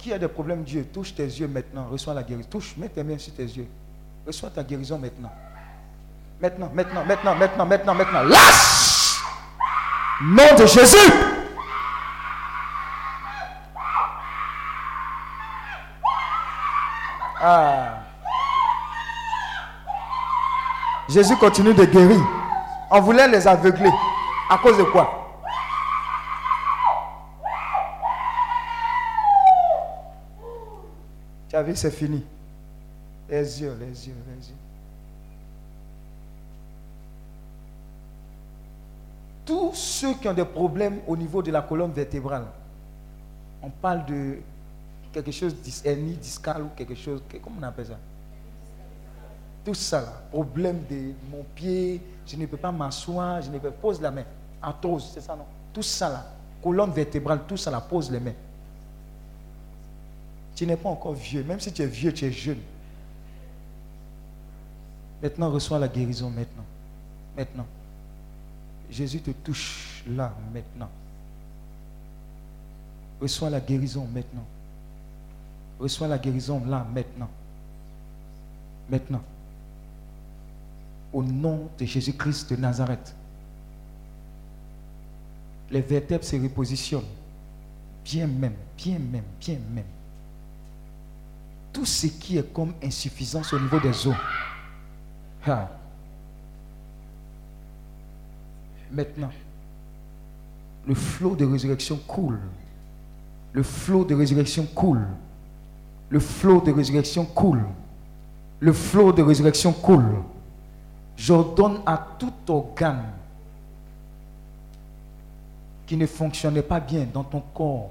Qui 0.00 0.14
a 0.14 0.18
des 0.18 0.28
problèmes, 0.28 0.62
Dieu, 0.62 0.86
touche 0.90 1.14
tes 1.14 1.24
yeux 1.24 1.46
maintenant, 1.46 1.86
reçois 1.90 2.14
la 2.14 2.22
guérison. 2.22 2.48
Touche, 2.48 2.74
mets 2.78 2.88
tes 2.88 3.04
mains 3.04 3.18
sur 3.18 3.34
tes 3.34 3.44
yeux. 3.44 3.68
Reçois 4.26 4.48
ta 4.48 4.62
guérison 4.62 4.96
maintenant. 4.96 5.30
Maintenant, 6.40 6.70
maintenant, 6.72 7.04
maintenant, 7.04 7.34
maintenant, 7.34 7.66
maintenant, 7.66 7.94
maintenant. 7.94 8.22
Lâche! 8.22 9.20
Nom 10.22 10.54
de 10.58 10.64
Jésus! 10.64 11.12
Ah. 17.42 17.98
Jésus 21.10 21.36
continue 21.36 21.74
de 21.74 21.84
guérir. 21.84 22.20
On 22.90 23.00
voulait 23.02 23.28
les 23.28 23.46
aveugler. 23.46 23.90
À 24.48 24.56
cause 24.56 24.78
de 24.78 24.84
quoi? 24.84 25.19
As 31.60 31.62
vu, 31.62 31.76
c'est 31.76 31.90
fini. 31.90 32.24
Les 33.28 33.60
yeux, 33.60 33.76
les 33.78 34.08
yeux, 34.08 34.14
les 34.26 34.48
yeux. 34.48 34.54
Tous 39.44 39.74
ceux 39.74 40.14
qui 40.14 40.26
ont 40.26 40.32
des 40.32 40.46
problèmes 40.46 41.00
au 41.06 41.14
niveau 41.14 41.42
de 41.42 41.50
la 41.50 41.60
colonne 41.60 41.92
vertébrale, 41.92 42.46
on 43.62 43.68
parle 43.68 44.06
de 44.06 44.38
quelque 45.12 45.30
chose 45.30 45.54
d'hernie 45.54 46.14
discale 46.14 46.62
ou 46.62 46.68
quelque 46.74 46.94
chose, 46.94 47.22
comment 47.42 47.56
on 47.60 47.64
appelle 47.64 47.86
ça? 47.88 47.98
Tout 49.62 49.74
ça, 49.74 50.00
là, 50.00 50.22
problème 50.30 50.82
de 50.88 51.12
mon 51.30 51.44
pied, 51.54 52.00
je 52.26 52.36
ne 52.36 52.46
peux 52.46 52.56
pas 52.56 52.72
m'asseoir, 52.72 53.42
je 53.42 53.50
ne 53.50 53.58
peux 53.58 53.70
pas 53.70 53.76
pose 53.82 54.00
la 54.00 54.10
main. 54.10 54.24
Arthrose, 54.62 55.10
c'est 55.12 55.20
ça 55.20 55.36
non? 55.36 55.44
Tout 55.74 55.82
ça 55.82 56.08
là, 56.08 56.26
colonne 56.62 56.92
vertébrale, 56.92 57.40
tout 57.46 57.58
ça, 57.58 57.70
la 57.70 57.82
pose 57.82 58.10
les 58.10 58.20
mains. 58.20 58.32
Tu 60.60 60.66
n'es 60.66 60.76
pas 60.76 60.90
encore 60.90 61.14
vieux. 61.14 61.42
Même 61.42 61.58
si 61.58 61.72
tu 61.72 61.80
es 61.80 61.86
vieux, 61.86 62.12
tu 62.12 62.26
es 62.26 62.32
jeune. 62.32 62.60
Maintenant, 65.22 65.50
reçois 65.50 65.78
la 65.78 65.88
guérison 65.88 66.28
maintenant. 66.28 66.66
Maintenant. 67.34 67.66
Jésus 68.90 69.22
te 69.22 69.30
touche 69.30 70.04
là, 70.06 70.34
maintenant. 70.52 70.90
Reçois 73.22 73.48
la 73.48 73.60
guérison 73.60 74.06
maintenant. 74.12 74.44
Reçois 75.78 76.08
la 76.08 76.18
guérison 76.18 76.62
là, 76.66 76.86
maintenant. 76.92 77.30
Maintenant. 78.90 79.22
Au 81.10 81.22
nom 81.22 81.70
de 81.78 81.86
Jésus-Christ 81.86 82.50
de 82.50 82.56
Nazareth. 82.56 83.14
Les 85.70 85.80
vertèbres 85.80 86.24
se 86.24 86.36
repositionnent. 86.36 87.00
Bien 88.04 88.26
même, 88.26 88.56
bien 88.76 88.98
même, 88.98 89.24
bien 89.40 89.56
même. 89.72 89.86
Tout 91.72 91.86
ce 91.86 92.06
qui 92.08 92.38
est 92.38 92.52
comme 92.52 92.74
insuffisance 92.82 93.52
au 93.52 93.60
niveau 93.60 93.78
des. 93.80 93.92
Ah. 95.46 95.68
Maintenant, 98.90 99.30
le 100.86 100.94
flot 100.94 101.36
de 101.36 101.44
résurrection 101.44 101.96
coule. 102.06 102.40
Le 103.52 103.62
flot 103.62 104.04
de 104.04 104.14
résurrection 104.14 104.66
coule. 104.66 105.06
Le 106.08 106.18
flot 106.18 106.60
de 106.60 106.72
résurrection 106.72 107.24
coule. 107.24 107.64
Le 108.58 108.72
flot 108.72 109.12
de 109.12 109.22
résurrection 109.22 109.72
coule. 109.72 110.16
J'ordonne 111.16 111.80
à 111.86 112.04
tout 112.18 112.32
organe 112.48 113.04
qui 115.86 115.96
ne 115.96 116.06
fonctionnait 116.06 116.62
pas 116.62 116.80
bien 116.80 117.06
dans 117.12 117.24
ton 117.24 117.42
corps 117.52 117.90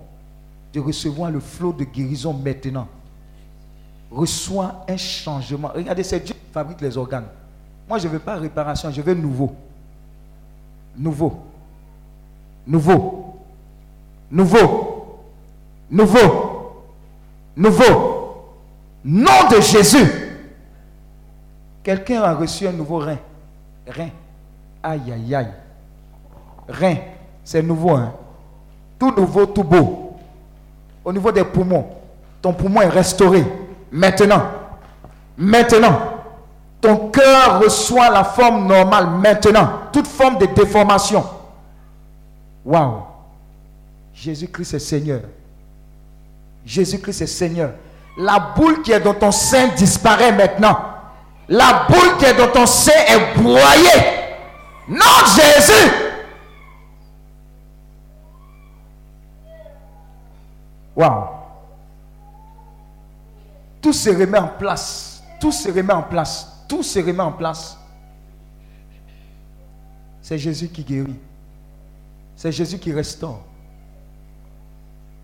de 0.74 0.80
recevoir 0.80 1.32
le 1.32 1.40
flot 1.40 1.74
de 1.74 1.84
guérison 1.84 2.34
maintenant. 2.34 2.88
Reçois 4.12 4.86
un 4.88 4.98
changement. 4.98 5.72
Regardez, 5.74 6.04
c'est 6.04 6.20
Dieu 6.20 6.34
qui 6.34 6.52
fabrique 6.52 6.82
les 6.82 6.98
organes. 6.98 7.28
Moi, 7.88 7.98
je 8.00 8.08
ne 8.08 8.14
veux 8.14 8.20
pas 8.20 8.36
réparation, 8.36 8.92
je 8.92 9.02
veux 9.02 9.14
nouveau. 9.14 9.56
Nouveau. 10.96 11.40
Nouveau. 12.66 13.40
Nouveau. 14.32 15.20
Nouveau. 15.90 16.84
Nouveau. 17.56 18.46
Nom 19.04 19.48
de 19.52 19.62
Jésus. 19.62 20.08
Quelqu'un 21.84 22.22
a 22.24 22.34
reçu 22.34 22.68
un 22.68 22.72
nouveau 22.72 23.00
rein. 23.00 23.18
Rein. 23.88 24.10
Aïe, 24.84 25.12
aïe, 25.12 25.36
aïe. 25.36 25.54
Rein. 26.68 26.96
C'est 27.44 27.64
nouveau. 27.64 27.92
Hein? 27.92 28.14
Tout 29.00 29.12
nouveau, 29.12 29.46
tout 29.46 29.64
beau. 29.64 30.18
Au 31.04 31.14
niveau 31.14 31.32
des 31.32 31.44
poumons, 31.44 31.88
ton 32.42 32.54
poumon 32.54 32.82
est 32.82 32.90
restauré. 32.90 33.44
Maintenant. 33.92 34.44
Maintenant. 35.38 36.00
Ton 36.82 37.10
cœur 37.10 37.60
reçoit 37.60 38.10
la 38.10 38.24
forme 38.24 38.68
normale 38.68 39.08
maintenant. 39.10 39.70
Toute 39.92 40.08
forme 40.08 40.38
de 40.38 40.46
déformation. 40.46 41.26
Waouh. 42.64 43.04
Jésus-Christ 44.14 44.74
est 44.74 44.80
Seigneur. 44.80 45.22
Jésus-Christ 46.66 47.22
est 47.22 47.28
Seigneur. 47.28 47.72
La 48.18 48.40
boule 48.56 48.82
qui 48.82 48.92
est 48.92 49.00
dans 49.00 49.14
ton 49.14 49.32
sein 49.32 49.68
disparaît 49.76 50.32
maintenant. 50.32 50.78
La 51.48 51.86
boule 51.90 52.18
qui 52.18 52.26
est 52.26 52.34
dans 52.34 52.52
ton 52.52 52.66
sein 52.66 52.92
est 53.08 53.38
broyée. 53.40 54.20
Non, 54.88 55.26
Jésus. 55.36 55.92
Waouh. 60.96 61.39
Tout 63.82 63.94
se 63.94 64.10
remet 64.10 64.38
en 64.38 64.48
place. 64.48 65.24
Tout 65.40 65.52
se 65.52 65.70
remet 65.70 65.94
en 65.94 66.04
place. 66.04 66.66
Tout 66.68 66.84
se 66.84 67.00
remet 67.00 67.24
en 67.24 67.32
place. 67.32 67.78
C'est 70.22 70.38
Jésus 70.38 70.68
qui 70.68 70.84
guérit. 70.84 71.16
C'est 72.36 72.52
Jésus 72.52 72.78
qui 72.78 72.94
restaure. 72.94 73.42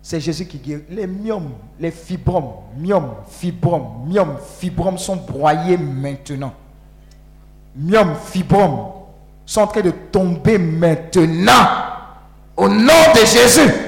C'est 0.02 0.20
Jésus 0.20 0.46
qui 0.46 0.58
guérit. 0.58 0.84
Les 0.90 1.06
myomes, 1.06 1.52
les 1.78 1.90
fibromes, 1.90 2.52
myomes, 2.76 3.14
fibromes, 3.28 4.06
myomes, 4.06 4.38
fibromes 4.58 4.98
sont 4.98 5.16
broyés 5.16 5.76
maintenant. 5.76 6.54
Myomes, 7.76 8.16
fibromes 8.16 8.92
sont 9.44 9.60
en 9.60 9.66
train 9.66 9.82
de 9.82 9.90
tomber 9.90 10.58
maintenant. 10.58 11.66
Au 12.56 12.68
nom 12.68 13.12
de 13.14 13.20
Jésus. 13.20 13.85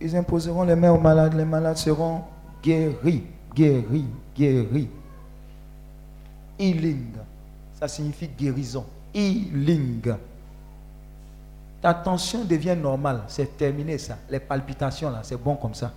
Ils 0.00 0.16
imposeront 0.16 0.62
les 0.62 0.76
mains 0.76 0.92
aux 0.92 1.00
malades. 1.00 1.34
Les 1.34 1.44
malades 1.44 1.76
seront 1.76 2.22
guéris, 2.62 3.24
guéris, 3.54 4.06
guéris. 4.36 4.88
Healing. 6.58 7.12
Ça 7.78 7.88
signifie 7.88 8.28
guérison. 8.28 8.84
Healing. 9.14 10.14
Ta 11.80 11.94
tension 11.94 12.44
devient 12.44 12.76
normale. 12.80 13.22
C'est 13.28 13.56
terminé 13.56 13.98
ça. 13.98 14.18
Les 14.28 14.40
palpitations 14.40 15.10
là, 15.10 15.20
c'est 15.22 15.40
bon 15.40 15.56
comme 15.56 15.74
ça. 15.74 15.92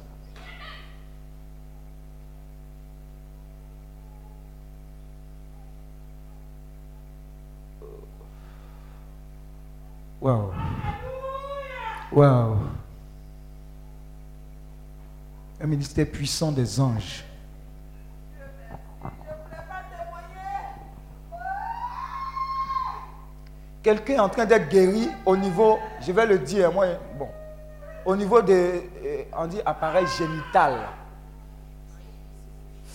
Wow. 10.21 10.53
Wow. 12.11 12.80
Un 15.63 15.67
ministère 15.67 16.07
puissant 16.07 16.51
des 16.51 16.79
anges. 16.79 17.23
Quelqu'un 23.83 24.13
est 24.13 24.19
en 24.19 24.29
train 24.29 24.45
d'être 24.45 24.69
guéri 24.69 25.09
au 25.25 25.37
niveau, 25.37 25.77
je 26.01 26.11
vais 26.11 26.25
le 26.25 26.39
dire, 26.39 26.71
moi, 26.71 26.85
bon, 27.17 27.27
au 28.05 28.15
niveau 28.15 28.41
de, 28.41 28.53
euh, 28.53 29.23
on 29.37 29.45
dit 29.45 29.59
génital. 30.17 30.79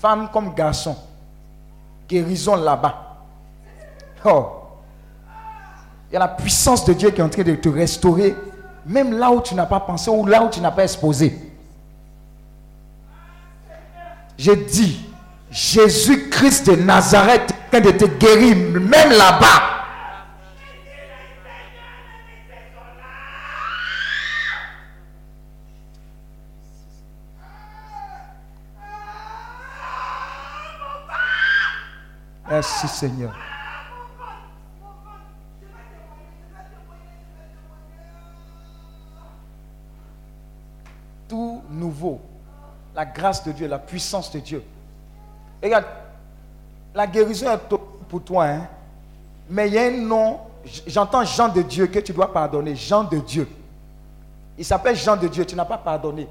Femme 0.01 0.29
comme 0.33 0.53
garçon. 0.55 0.97
Guérison 2.09 2.57
là-bas. 2.57 3.17
Oh. 4.25 4.53
Il 6.11 6.15
y 6.15 6.17
a 6.17 6.21
la 6.21 6.29
puissance 6.29 6.85
de 6.85 6.93
Dieu 6.93 7.11
qui 7.11 7.21
est 7.21 7.25
en 7.25 7.29
train 7.29 7.43
de 7.43 7.55
te 7.55 7.69
restaurer, 7.69 8.35
même 8.85 9.17
là 9.17 9.31
où 9.31 9.41
tu 9.41 9.55
n'as 9.55 9.67
pas 9.67 9.81
pensé 9.81 10.11
ou 10.11 10.27
là 10.27 10.43
où 10.43 10.51
tu 10.51 10.61
n'as 10.61 10.71
pas 10.71 10.85
exposé. 10.85 11.46
J'ai 14.39 14.57
dit, 14.57 15.07
Jésus-Christ 15.51 16.71
de 16.71 16.77
Nazareth 16.77 17.51
est 17.51 17.55
en 17.55 17.81
train 17.81 17.81
de 17.81 17.91
te 17.97 18.05
guérir, 18.05 18.57
même 18.57 19.11
là-bas. 19.11 19.77
Merci 32.49 32.87
Seigneur. 32.89 33.35
Tout 41.29 41.63
nouveau. 41.69 42.36
La 42.97 43.05
grâce 43.05 43.45
de 43.45 43.53
Dieu, 43.53 43.69
la 43.69 43.79
puissance 43.79 44.33
de 44.33 44.41
Dieu. 44.41 44.65
Regarde, 45.63 45.85
la 46.95 47.07
guérison 47.07 47.53
est 47.53 47.59
pour 48.09 48.23
toi, 48.23 48.47
hein? 48.47 48.67
mais 49.51 49.69
il 49.69 49.75
y 49.75 49.79
a 49.79 49.83
un 49.83 49.91
nom, 49.91 50.41
j'entends 50.87 51.23
Jean 51.23 51.49
de 51.49 51.61
Dieu 51.61 51.89
que 51.89 51.99
tu 51.99 52.15
dois 52.15 52.33
pardonner, 52.33 52.75
Jean 52.75 53.05
de 53.05 53.19
Dieu. 53.19 53.47
Il 54.57 54.65
s'appelle 54.65 54.97
Jean 54.97 55.15
de 55.15 55.29
Dieu, 55.29 55.45
tu 55.45 55.55
n'as 55.55 55.67
pas 55.67 55.77
pardonné. 55.77 56.27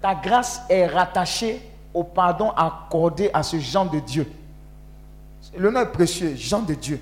Ta 0.00 0.16
grâce 0.16 0.62
est 0.68 0.86
rattachée 0.86 1.62
au 1.94 2.02
pardon 2.02 2.50
accordé 2.50 3.30
à 3.32 3.44
ce 3.44 3.60
Jean 3.60 3.84
de 3.84 4.00
Dieu. 4.00 4.30
Le 5.56 5.70
nom 5.70 5.80
est 5.80 5.92
précieux, 5.92 6.34
Jean 6.34 6.62
de 6.62 6.74
Dieu. 6.74 7.00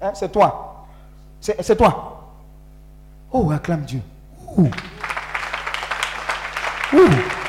Hein, 0.00 0.12
c'est 0.14 0.32
toi. 0.32 0.86
C'est 1.38 1.76
toi. 1.76 2.32
Oh, 3.30 3.50
acclame 3.50 3.82
Dieu. 3.82 4.00
Ouh. 4.56 4.70
Ouh. 6.94 7.43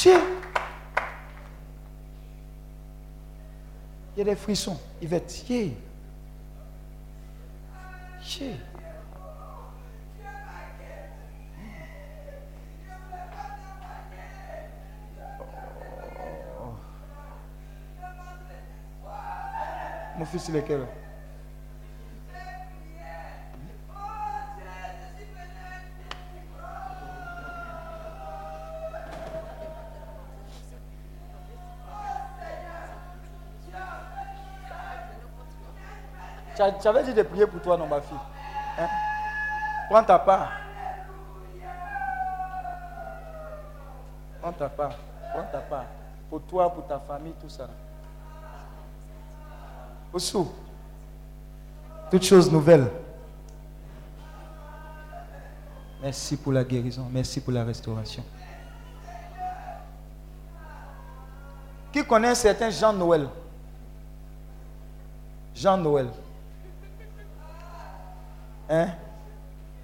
Dieu. 0.00 0.14
Il 4.16 4.18
y 4.20 4.22
a 4.22 4.24
des 4.24 4.34
frissons. 4.34 4.80
Il 5.02 5.08
va 5.08 5.16
être. 5.16 5.50
Yeah. 5.50 5.72
Oh. 16.58 16.76
Mon 20.16 20.24
fils, 20.24 20.48
il 20.48 20.56
est 20.56 20.62
quel? 20.62 20.86
Tu 36.60 36.64
as- 36.66 36.72
tu 36.72 36.88
avais 36.88 37.02
dit 37.04 37.14
de 37.14 37.22
prier 37.22 37.46
pour 37.46 37.62
toi, 37.62 37.74
non, 37.78 37.86
ma 37.86 38.02
fille 38.02 38.18
Hein? 38.78 38.86
Prends 39.88 40.04
ta 40.04 40.18
part. 40.18 40.52
Prends 44.42 44.52
ta 44.52 44.68
part. 44.68 44.92
Prends 45.32 45.42
ta 45.50 45.58
part. 45.60 45.84
Pour 46.28 46.42
toi, 46.42 46.70
pour 46.70 46.86
ta 46.86 46.98
famille, 46.98 47.32
tout 47.40 47.48
ça. 47.48 47.66
Oussou. 50.12 50.52
Toutes 52.10 52.24
choses 52.24 52.52
nouvelles. 52.52 52.90
Merci 56.02 56.36
pour 56.36 56.52
la 56.52 56.62
guérison. 56.62 57.06
Merci 57.10 57.40
pour 57.40 57.54
la 57.54 57.64
restauration. 57.64 58.22
Qui 61.90 62.04
connaît 62.04 62.28
un 62.28 62.34
certain 62.34 62.68
Jean 62.68 62.92
Noël? 62.92 63.28
Jean 65.54 65.78
Noël. 65.78 66.08
Hein? 68.70 68.94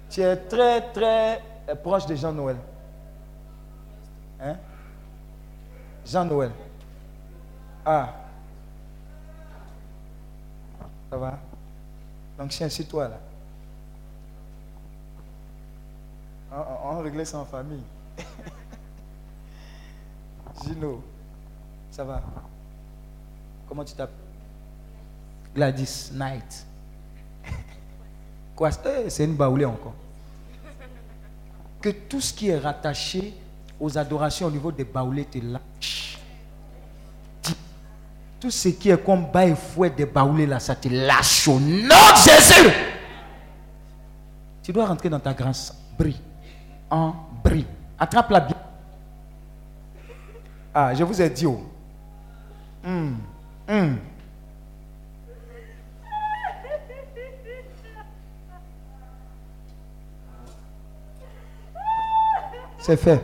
Tu 0.09 0.21
es 0.21 0.37
très, 0.37 0.81
très 0.93 1.41
euh, 1.67 1.75
proche 1.75 2.05
de 2.05 2.15
Jean 2.15 2.31
Noël. 2.31 2.55
Hein? 4.39 4.55
Jean 6.05 6.23
Noël. 6.23 6.51
Ah. 7.85 8.13
Ça 11.09 11.17
va? 11.17 11.37
Donc, 12.37 12.53
c'est 12.53 12.63
ainsi 12.63 12.85
toi 12.85 13.09
là. 13.09 13.19
On, 16.53 16.55
on, 16.55 16.97
on 16.99 17.01
réglait 17.01 17.25
ça 17.25 17.39
en 17.39 17.45
famille. 17.45 17.83
Gino, 20.63 21.03
ça 21.91 22.05
va? 22.05 22.21
Comment 23.67 23.83
tu 23.83 23.93
t'appelles? 23.93 24.15
Gladys 25.53 26.11
Knight. 26.13 26.65
Eh, 28.59 29.09
C'est 29.09 29.25
une 29.25 29.35
baoulée 29.35 29.65
encore. 29.65 29.93
Que 31.81 31.89
tout 31.89 32.21
ce 32.21 32.33
qui 32.33 32.49
est 32.49 32.57
rattaché 32.57 33.33
aux 33.79 33.97
adorations 33.97 34.47
au 34.47 34.51
niveau 34.51 34.71
des 34.71 34.83
baoulés 34.83 35.25
te 35.25 35.37
lâche. 35.37 36.17
Tout 38.39 38.51
ce 38.51 38.69
qui 38.69 38.89
est 38.89 39.03
comme 39.03 39.31
bas 39.31 39.45
et 39.45 39.55
fouet 39.55 39.89
des 39.89 40.05
baoulés 40.05 40.45
là, 40.45 40.59
ça 40.59 40.75
te 40.75 40.87
lâche 40.87 41.47
au 41.47 41.59
nom 41.59 41.87
de 41.87 42.29
Jésus. 42.29 42.69
Tu 44.63 44.71
dois 44.71 44.85
rentrer 44.85 45.09
dans 45.09 45.19
ta 45.19 45.33
grâce. 45.33 45.73
Brille. 45.97 46.19
En 46.89 47.13
brille. 47.43 47.65
Attrape-la 47.99 48.39
bien. 48.41 48.57
Ah, 50.73 50.93
je 50.93 51.03
vous 51.03 51.21
ai 51.21 51.29
dit. 51.29 51.45
Oh. 51.45 51.63
C'est 62.87 62.95
fait. 62.95 63.21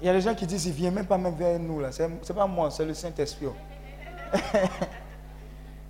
Il 0.00 0.06
y 0.06 0.08
a 0.08 0.12
des 0.12 0.20
gens 0.20 0.36
qui 0.36 0.46
disent, 0.46 0.66
il 0.66 0.70
ne 0.70 0.76
vient 0.76 0.90
même 0.92 1.04
pas 1.04 1.18
même 1.18 1.34
vers 1.34 1.58
nous. 1.58 1.80
là. 1.80 1.90
C'est 1.90 2.08
c'est 2.22 2.32
pas 2.32 2.46
moi, 2.46 2.70
c'est 2.70 2.84
le 2.84 2.94
Saint-Esprit. 2.94 3.48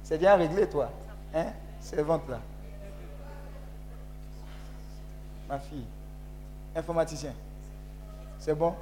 c'est 0.03 0.17
bien 0.17 0.37
réglé, 0.37 0.67
toi. 0.71 0.91
Hein? 1.35 1.49
C'est 1.79 2.01
vente 2.01 2.27
là. 2.31 2.41
Ma 5.51 5.59
fille. 5.59 5.85
Informaticien. 6.75 7.35
C'est 8.39 8.55
bon? 8.55 8.75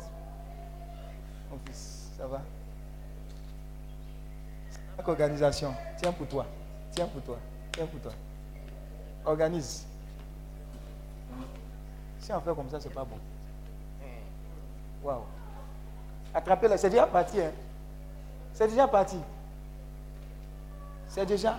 Mon 1.51 1.59
fils, 1.67 2.13
ça 2.17 2.29
va? 2.29 2.43
Organisation, 5.05 5.75
tiens 5.97 6.13
pour 6.13 6.29
toi. 6.29 6.47
Tiens 6.93 7.09
pour 7.09 7.23
toi. 7.23 7.39
Tiens 7.73 7.87
pour 7.87 8.01
toi. 8.03 8.13
Organise. 9.25 9.85
Si 12.25 12.33
on 12.33 12.41
fait 12.41 12.55
comme 12.55 12.71
ça, 12.71 12.81
c'est 12.81 12.89
pas 12.89 13.05
bon. 13.05 13.19
Waouh. 15.03 15.25
Attrapez-la, 16.33 16.79
c'est 16.79 16.89
déjà 16.89 17.07
parti. 17.07 17.39
Hein? 17.39 17.51
C'est 18.55 18.67
déjà 18.67 18.89
parti. 18.89 19.19
C'est 21.07 21.27
déjà. 21.27 21.59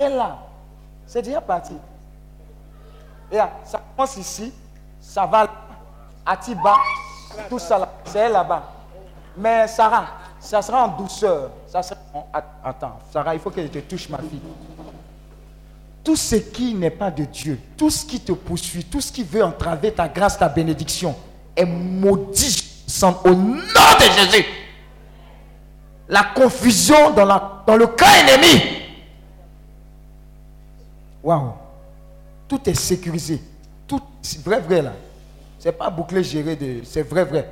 Et 0.00 0.08
là, 0.08 0.38
c'est 1.06 1.22
déjà 1.22 1.40
parti. 1.40 1.76
Et 3.30 3.36
là, 3.36 3.52
ça 3.64 3.80
commence 3.94 4.16
ici, 4.16 4.52
ça 5.00 5.24
va 5.24 5.44
là, 5.44 5.50
à 6.26 6.36
Tiba, 6.36 6.74
tout 7.48 7.60
ça 7.60 7.78
là, 7.78 7.92
c'est 8.06 8.28
là-bas. 8.28 8.72
Mais 9.36 9.68
Sarah, 9.68 10.06
ça 10.40 10.62
sera 10.62 10.84
en 10.84 10.88
douceur. 10.88 11.50
Ça 11.68 11.80
Attends, 12.64 12.98
Sarah, 13.12 13.34
il 13.34 13.40
faut 13.40 13.50
que 13.52 13.62
je 13.62 13.68
te 13.68 13.78
touche 13.78 14.08
ma 14.08 14.18
fille 14.18 14.42
tout 16.04 16.16
ce 16.16 16.36
qui 16.36 16.74
n'est 16.74 16.90
pas 16.90 17.10
de 17.10 17.24
Dieu, 17.24 17.58
tout 17.78 17.88
ce 17.88 18.04
qui 18.04 18.20
te 18.20 18.32
poursuit, 18.32 18.84
tout 18.84 19.00
ce 19.00 19.10
qui 19.10 19.24
veut 19.24 19.42
entraver 19.42 19.90
ta 19.90 20.06
grâce, 20.06 20.38
ta 20.38 20.50
bénédiction, 20.50 21.16
est 21.56 21.64
maudit 21.64 22.84
sans- 22.86 23.22
au 23.24 23.30
nom 23.30 23.54
de 23.56 24.30
Jésus. 24.30 24.44
La 26.06 26.22
confusion 26.22 27.12
dans, 27.12 27.24
le 27.76 27.86
camp 27.86 28.04
ennemi. 28.28 28.62
Waouh. 31.22 31.52
Tout 32.46 32.68
est 32.68 32.74
sécurisé. 32.74 33.40
Tout, 33.86 34.02
c'est 34.20 34.44
vrai, 34.44 34.60
vrai 34.60 34.82
là. 34.82 34.92
C'est 35.58 35.72
pas 35.72 35.88
bouclé, 35.88 36.22
géré 36.22 36.54
de. 36.54 36.82
C'est 36.84 37.02
vrai, 37.02 37.24
vrai. 37.24 37.50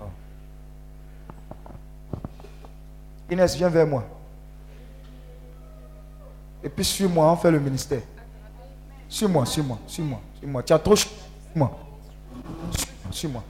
Oh. 0.00 0.04
Inès, 3.30 3.54
viens 3.54 3.68
vers 3.68 3.86
moi. 3.86 4.15
Et 6.66 6.68
puis 6.68 6.84
suis-moi, 6.84 7.30
on 7.30 7.36
fait 7.36 7.52
le 7.52 7.60
ministère. 7.60 8.00
Suis-moi, 9.08 9.46
suis-moi, 9.46 9.78
suis-moi, 9.86 10.20
suis-moi. 10.36 10.62
Tu 10.64 10.72
as 10.72 10.78
trop. 10.80 10.96
Suis-moi. 10.96 11.78
Suis-moi. 13.12 13.44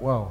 Waouh. 0.00 0.26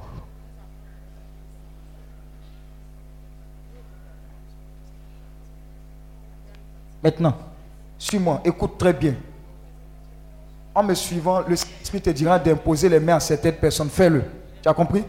Maintenant, 7.03 7.33
suis-moi, 7.99 8.39
écoute 8.45 8.77
très 8.77 8.93
bien. 8.93 9.15
En 10.73 10.83
me 10.83 10.93
suivant, 10.93 11.41
le 11.41 11.51
Esprit 11.51 11.99
te 11.99 12.11
dira 12.11 12.39
d'imposer 12.39 12.87
les 12.87 13.01
mains 13.01 13.17
à 13.17 13.19
certaines 13.19 13.55
personnes. 13.55 13.89
Fais-le. 13.89 14.23
Tu 14.63 14.69
as 14.69 14.73
compris? 14.73 15.03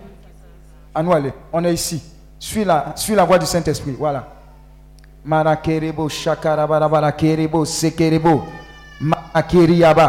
À 0.93 1.05
nous 1.05 1.13
aller. 1.13 1.33
On 1.53 1.65
est 1.65 1.73
ici. 1.73 2.03
Suis 2.37 2.65
la, 2.65 2.95
suis 2.97 3.15
la 3.15 3.23
voix 3.23 3.39
du 3.39 3.47
Saint-Esprit. 3.47 3.95
Voilà. 3.97 4.38
Marakerebo, 5.29 6.09
shakarabarabarakeribo, 6.09 7.65
sekerebo, 7.67 8.47
marakeriaba, 9.01 10.07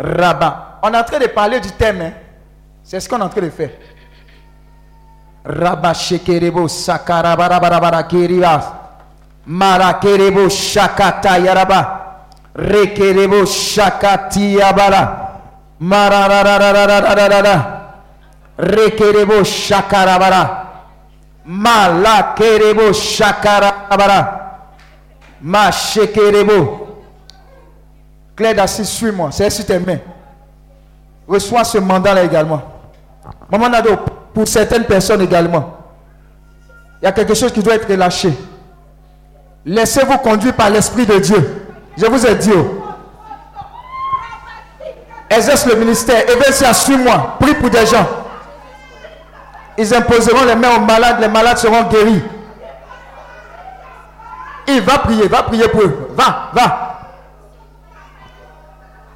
raba. 0.00 0.80
On 0.82 0.92
est 0.92 0.96
en 0.98 1.04
train 1.04 1.18
de 1.20 1.26
parler 1.28 1.60
du 1.60 1.70
thème. 1.70 2.00
hein. 2.02 2.12
C'est 2.82 2.98
ce 2.98 3.08
qu'on 3.08 3.18
est 3.20 3.22
en 3.22 3.28
train 3.28 3.42
de 3.42 3.50
faire. 3.50 3.70
Raba, 5.44 5.94
shekerebo, 5.94 6.66
sakarabarabarakeriba, 6.66 8.62
marakerebo, 9.46 10.48
shakata, 10.48 11.38
yaraba, 11.38 12.26
rekerebo, 12.56 13.46
shakati, 13.46 14.54
yabara, 14.54 15.28
marararararararara, 15.78 17.56
rekerebo, 18.58 19.44
shakarabara. 19.44 20.64
Malakerebo 21.46 22.92
shakarabara. 22.92 24.47
Ma 25.40 25.70
shekerebo. 25.70 26.86
Claire 28.36 28.54
d'Assis, 28.54 28.84
suis-moi. 28.84 29.30
C'est 29.32 29.50
sur 29.50 29.64
tes 29.66 29.78
mains. 29.78 29.98
Reçois 31.26 31.64
ce 31.64 31.78
mandat-là 31.78 32.24
également. 32.24 32.62
Maman 33.50 33.68
Nado, 33.68 33.96
pour 34.32 34.46
certaines 34.46 34.84
personnes 34.84 35.20
également, 35.22 35.76
il 37.00 37.04
y 37.04 37.08
a 37.08 37.12
quelque 37.12 37.34
chose 37.34 37.52
qui 37.52 37.62
doit 37.62 37.74
être 37.74 37.88
relâché. 37.88 38.32
Laissez-vous 39.64 40.18
conduire 40.18 40.54
par 40.54 40.70
l'Esprit 40.70 41.04
de 41.06 41.18
Dieu. 41.18 41.66
Je 41.96 42.06
vous 42.06 42.26
ai 42.26 42.34
dit. 42.36 42.52
oh. 42.54 42.84
Exerce 45.28 45.66
le 45.66 45.74
ministère. 45.76 46.22
Evesia, 46.30 46.72
suis-moi. 46.72 47.36
Prie 47.38 47.54
pour 47.54 47.68
des 47.70 47.84
gens. 47.84 48.06
Ils 49.76 49.94
imposeront 49.94 50.44
les 50.44 50.54
mains 50.56 50.76
aux 50.76 50.80
malades, 50.80 51.20
les 51.20 51.28
malades 51.28 51.58
seront 51.58 51.82
guéris. 51.84 52.22
Il 54.68 54.82
va 54.82 54.98
prier, 54.98 55.26
va 55.28 55.42
prier 55.42 55.66
pour 55.68 55.82
eux. 55.82 56.10
Va, 56.14 56.50
va. 56.52 56.98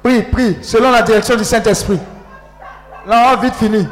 Prie, 0.01 0.23
prie, 0.23 0.57
selon 0.63 0.91
la 0.91 1.03
direction 1.03 1.35
du 1.35 1.43
Saint-Esprit. 1.43 1.99
Là, 3.05 3.33
on 3.33 3.37
vite 3.41 3.55
fini. 3.55 3.87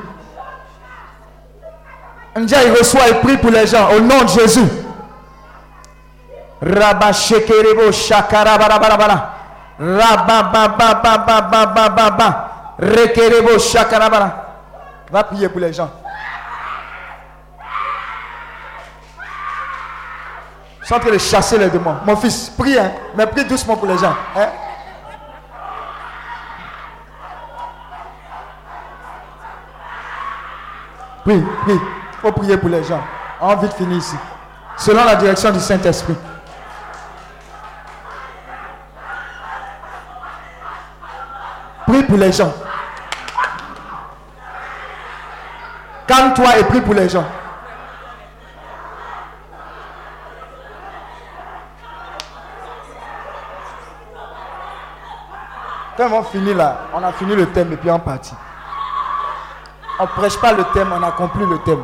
Ndia, 2.36 2.64
il 2.64 2.72
reçoit 2.72 3.10
et 3.10 3.14
prie 3.16 3.38
pour 3.38 3.52
les 3.52 3.68
gens 3.68 3.92
au 3.92 4.00
nom 4.00 4.24
de 4.24 4.30
Jésus. 4.30 4.68
Rabba 6.62 7.12
shekerebo 7.14 7.92
shakara 7.92 8.58
barabarabara. 8.58 9.34
Rabba 9.80 10.44
ba 10.44 10.68
ba 10.68 10.94
ba 10.96 11.18
ba 11.18 11.42
ba 11.42 11.66
ba 11.66 11.90
ba 11.90 12.10
ba. 12.12 12.52
Rekerebo 12.80 13.60
shakara 13.60 14.10
bara. 14.10 14.46
Va 15.12 15.24
prier 15.24 15.50
pour 15.50 15.60
les 15.60 15.74
gens. 15.74 15.90
Sont 20.92 20.98
en 20.98 21.00
train 21.00 21.12
de 21.12 21.18
chasser 21.18 21.58
les 21.58 21.70
démons. 21.70 21.96
Mon 22.06 22.18
fils, 22.18 22.50
prie, 22.50 22.78
hein, 22.78 22.92
mais 23.16 23.26
prie 23.26 23.46
doucement 23.46 23.78
pour 23.78 23.88
les 23.88 23.98
gens. 23.98 24.14
Hein. 24.36 24.48
Prie, 31.24 31.42
prie. 31.62 31.80
Il 31.80 32.20
faut 32.20 32.32
prier 32.34 32.58
pour 32.58 32.70
les 32.70 32.84
gens. 32.84 33.02
On 33.40 33.56
de 33.56 33.68
finir 33.68 33.98
ici. 33.98 34.18
Selon 34.76 35.06
la 35.06 35.16
direction 35.16 35.52
du 35.52 35.60
Saint-Esprit. 35.60 36.16
Prie 41.88 42.04
pour 42.04 42.18
les 42.18 42.32
gens. 42.34 42.54
Calme-toi 46.06 46.58
et 46.60 46.64
prie 46.66 46.82
pour 46.82 46.94
les 46.96 47.08
gens. 47.08 47.26
Quand 55.98 56.10
on 56.12 56.24
finit 56.24 56.54
là, 56.54 56.88
on 56.94 57.04
a 57.04 57.12
fini 57.12 57.36
le 57.36 57.48
thème 57.52 57.74
et 57.74 57.78
puis 57.78 57.92
on 57.92 58.00
partit. 58.00 58.34
On 60.00 60.04
ne 60.04 60.08
prêche 60.08 60.38
pas 60.40 60.54
le 60.54 60.64
thème, 60.74 60.92
on 60.94 61.04
accomplit 61.04 61.46
le 61.46 61.60
thème. 61.60 61.84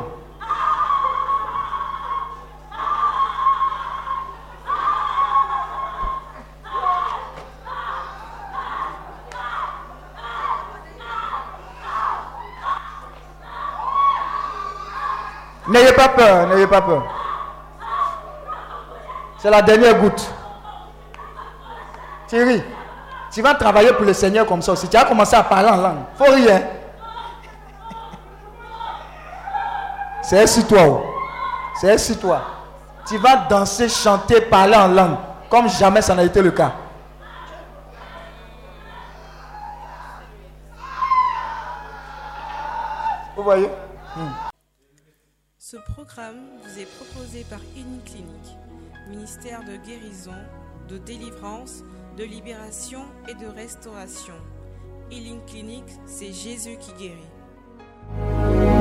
N'ayez 15.68 15.92
pas 15.92 16.08
peur, 16.08 16.46
n'ayez 16.46 16.66
pas 16.66 16.80
peur. 16.80 17.04
C'est 19.36 19.50
la 19.50 19.60
dernière 19.60 20.00
goutte. 20.00 20.32
Thierry, 22.26 22.64
tu 23.38 23.42
vas 23.42 23.54
travailler 23.54 23.92
pour 23.92 24.04
le 24.04 24.12
Seigneur 24.14 24.44
comme 24.44 24.60
ça 24.60 24.72
aussi. 24.72 24.88
Tu 24.88 24.96
vas 24.96 25.04
commencer 25.04 25.36
à 25.36 25.44
parler 25.44 25.68
en 25.68 25.76
langue. 25.76 25.98
Faut 26.16 26.24
rien. 26.24 26.60
C'est 30.22 30.44
sur 30.48 30.66
toi. 30.66 30.80
oh. 30.84 31.04
C'est 31.80 31.96
sur 31.98 32.18
toi. 32.18 32.42
Tu 33.06 33.16
vas 33.16 33.46
danser, 33.48 33.88
chanter, 33.88 34.40
parler 34.40 34.74
en 34.74 34.88
langue. 34.88 35.18
Comme 35.48 35.68
jamais 35.68 36.02
ça 36.02 36.16
n'a 36.16 36.24
été 36.24 36.42
le 36.42 36.50
cas. 36.50 36.72
Vous 43.36 43.44
voyez? 43.44 43.70
Ce 45.58 45.76
programme 45.94 46.40
vous 46.64 46.80
est 46.80 46.88
proposé 46.96 47.46
par 47.48 47.60
Uniclinique, 47.76 48.56
ministère 49.08 49.60
de 49.60 49.76
guérison, 49.76 50.34
de 50.88 50.98
délivrance, 50.98 51.84
de 52.18 52.24
libération 52.24 53.04
et 53.28 53.34
de 53.34 53.46
restauration. 53.46 54.34
Healing 55.08 55.40
Clinic, 55.46 55.84
c'est 56.04 56.32
Jésus 56.32 56.76
qui 56.80 56.92
guérit. 56.94 58.77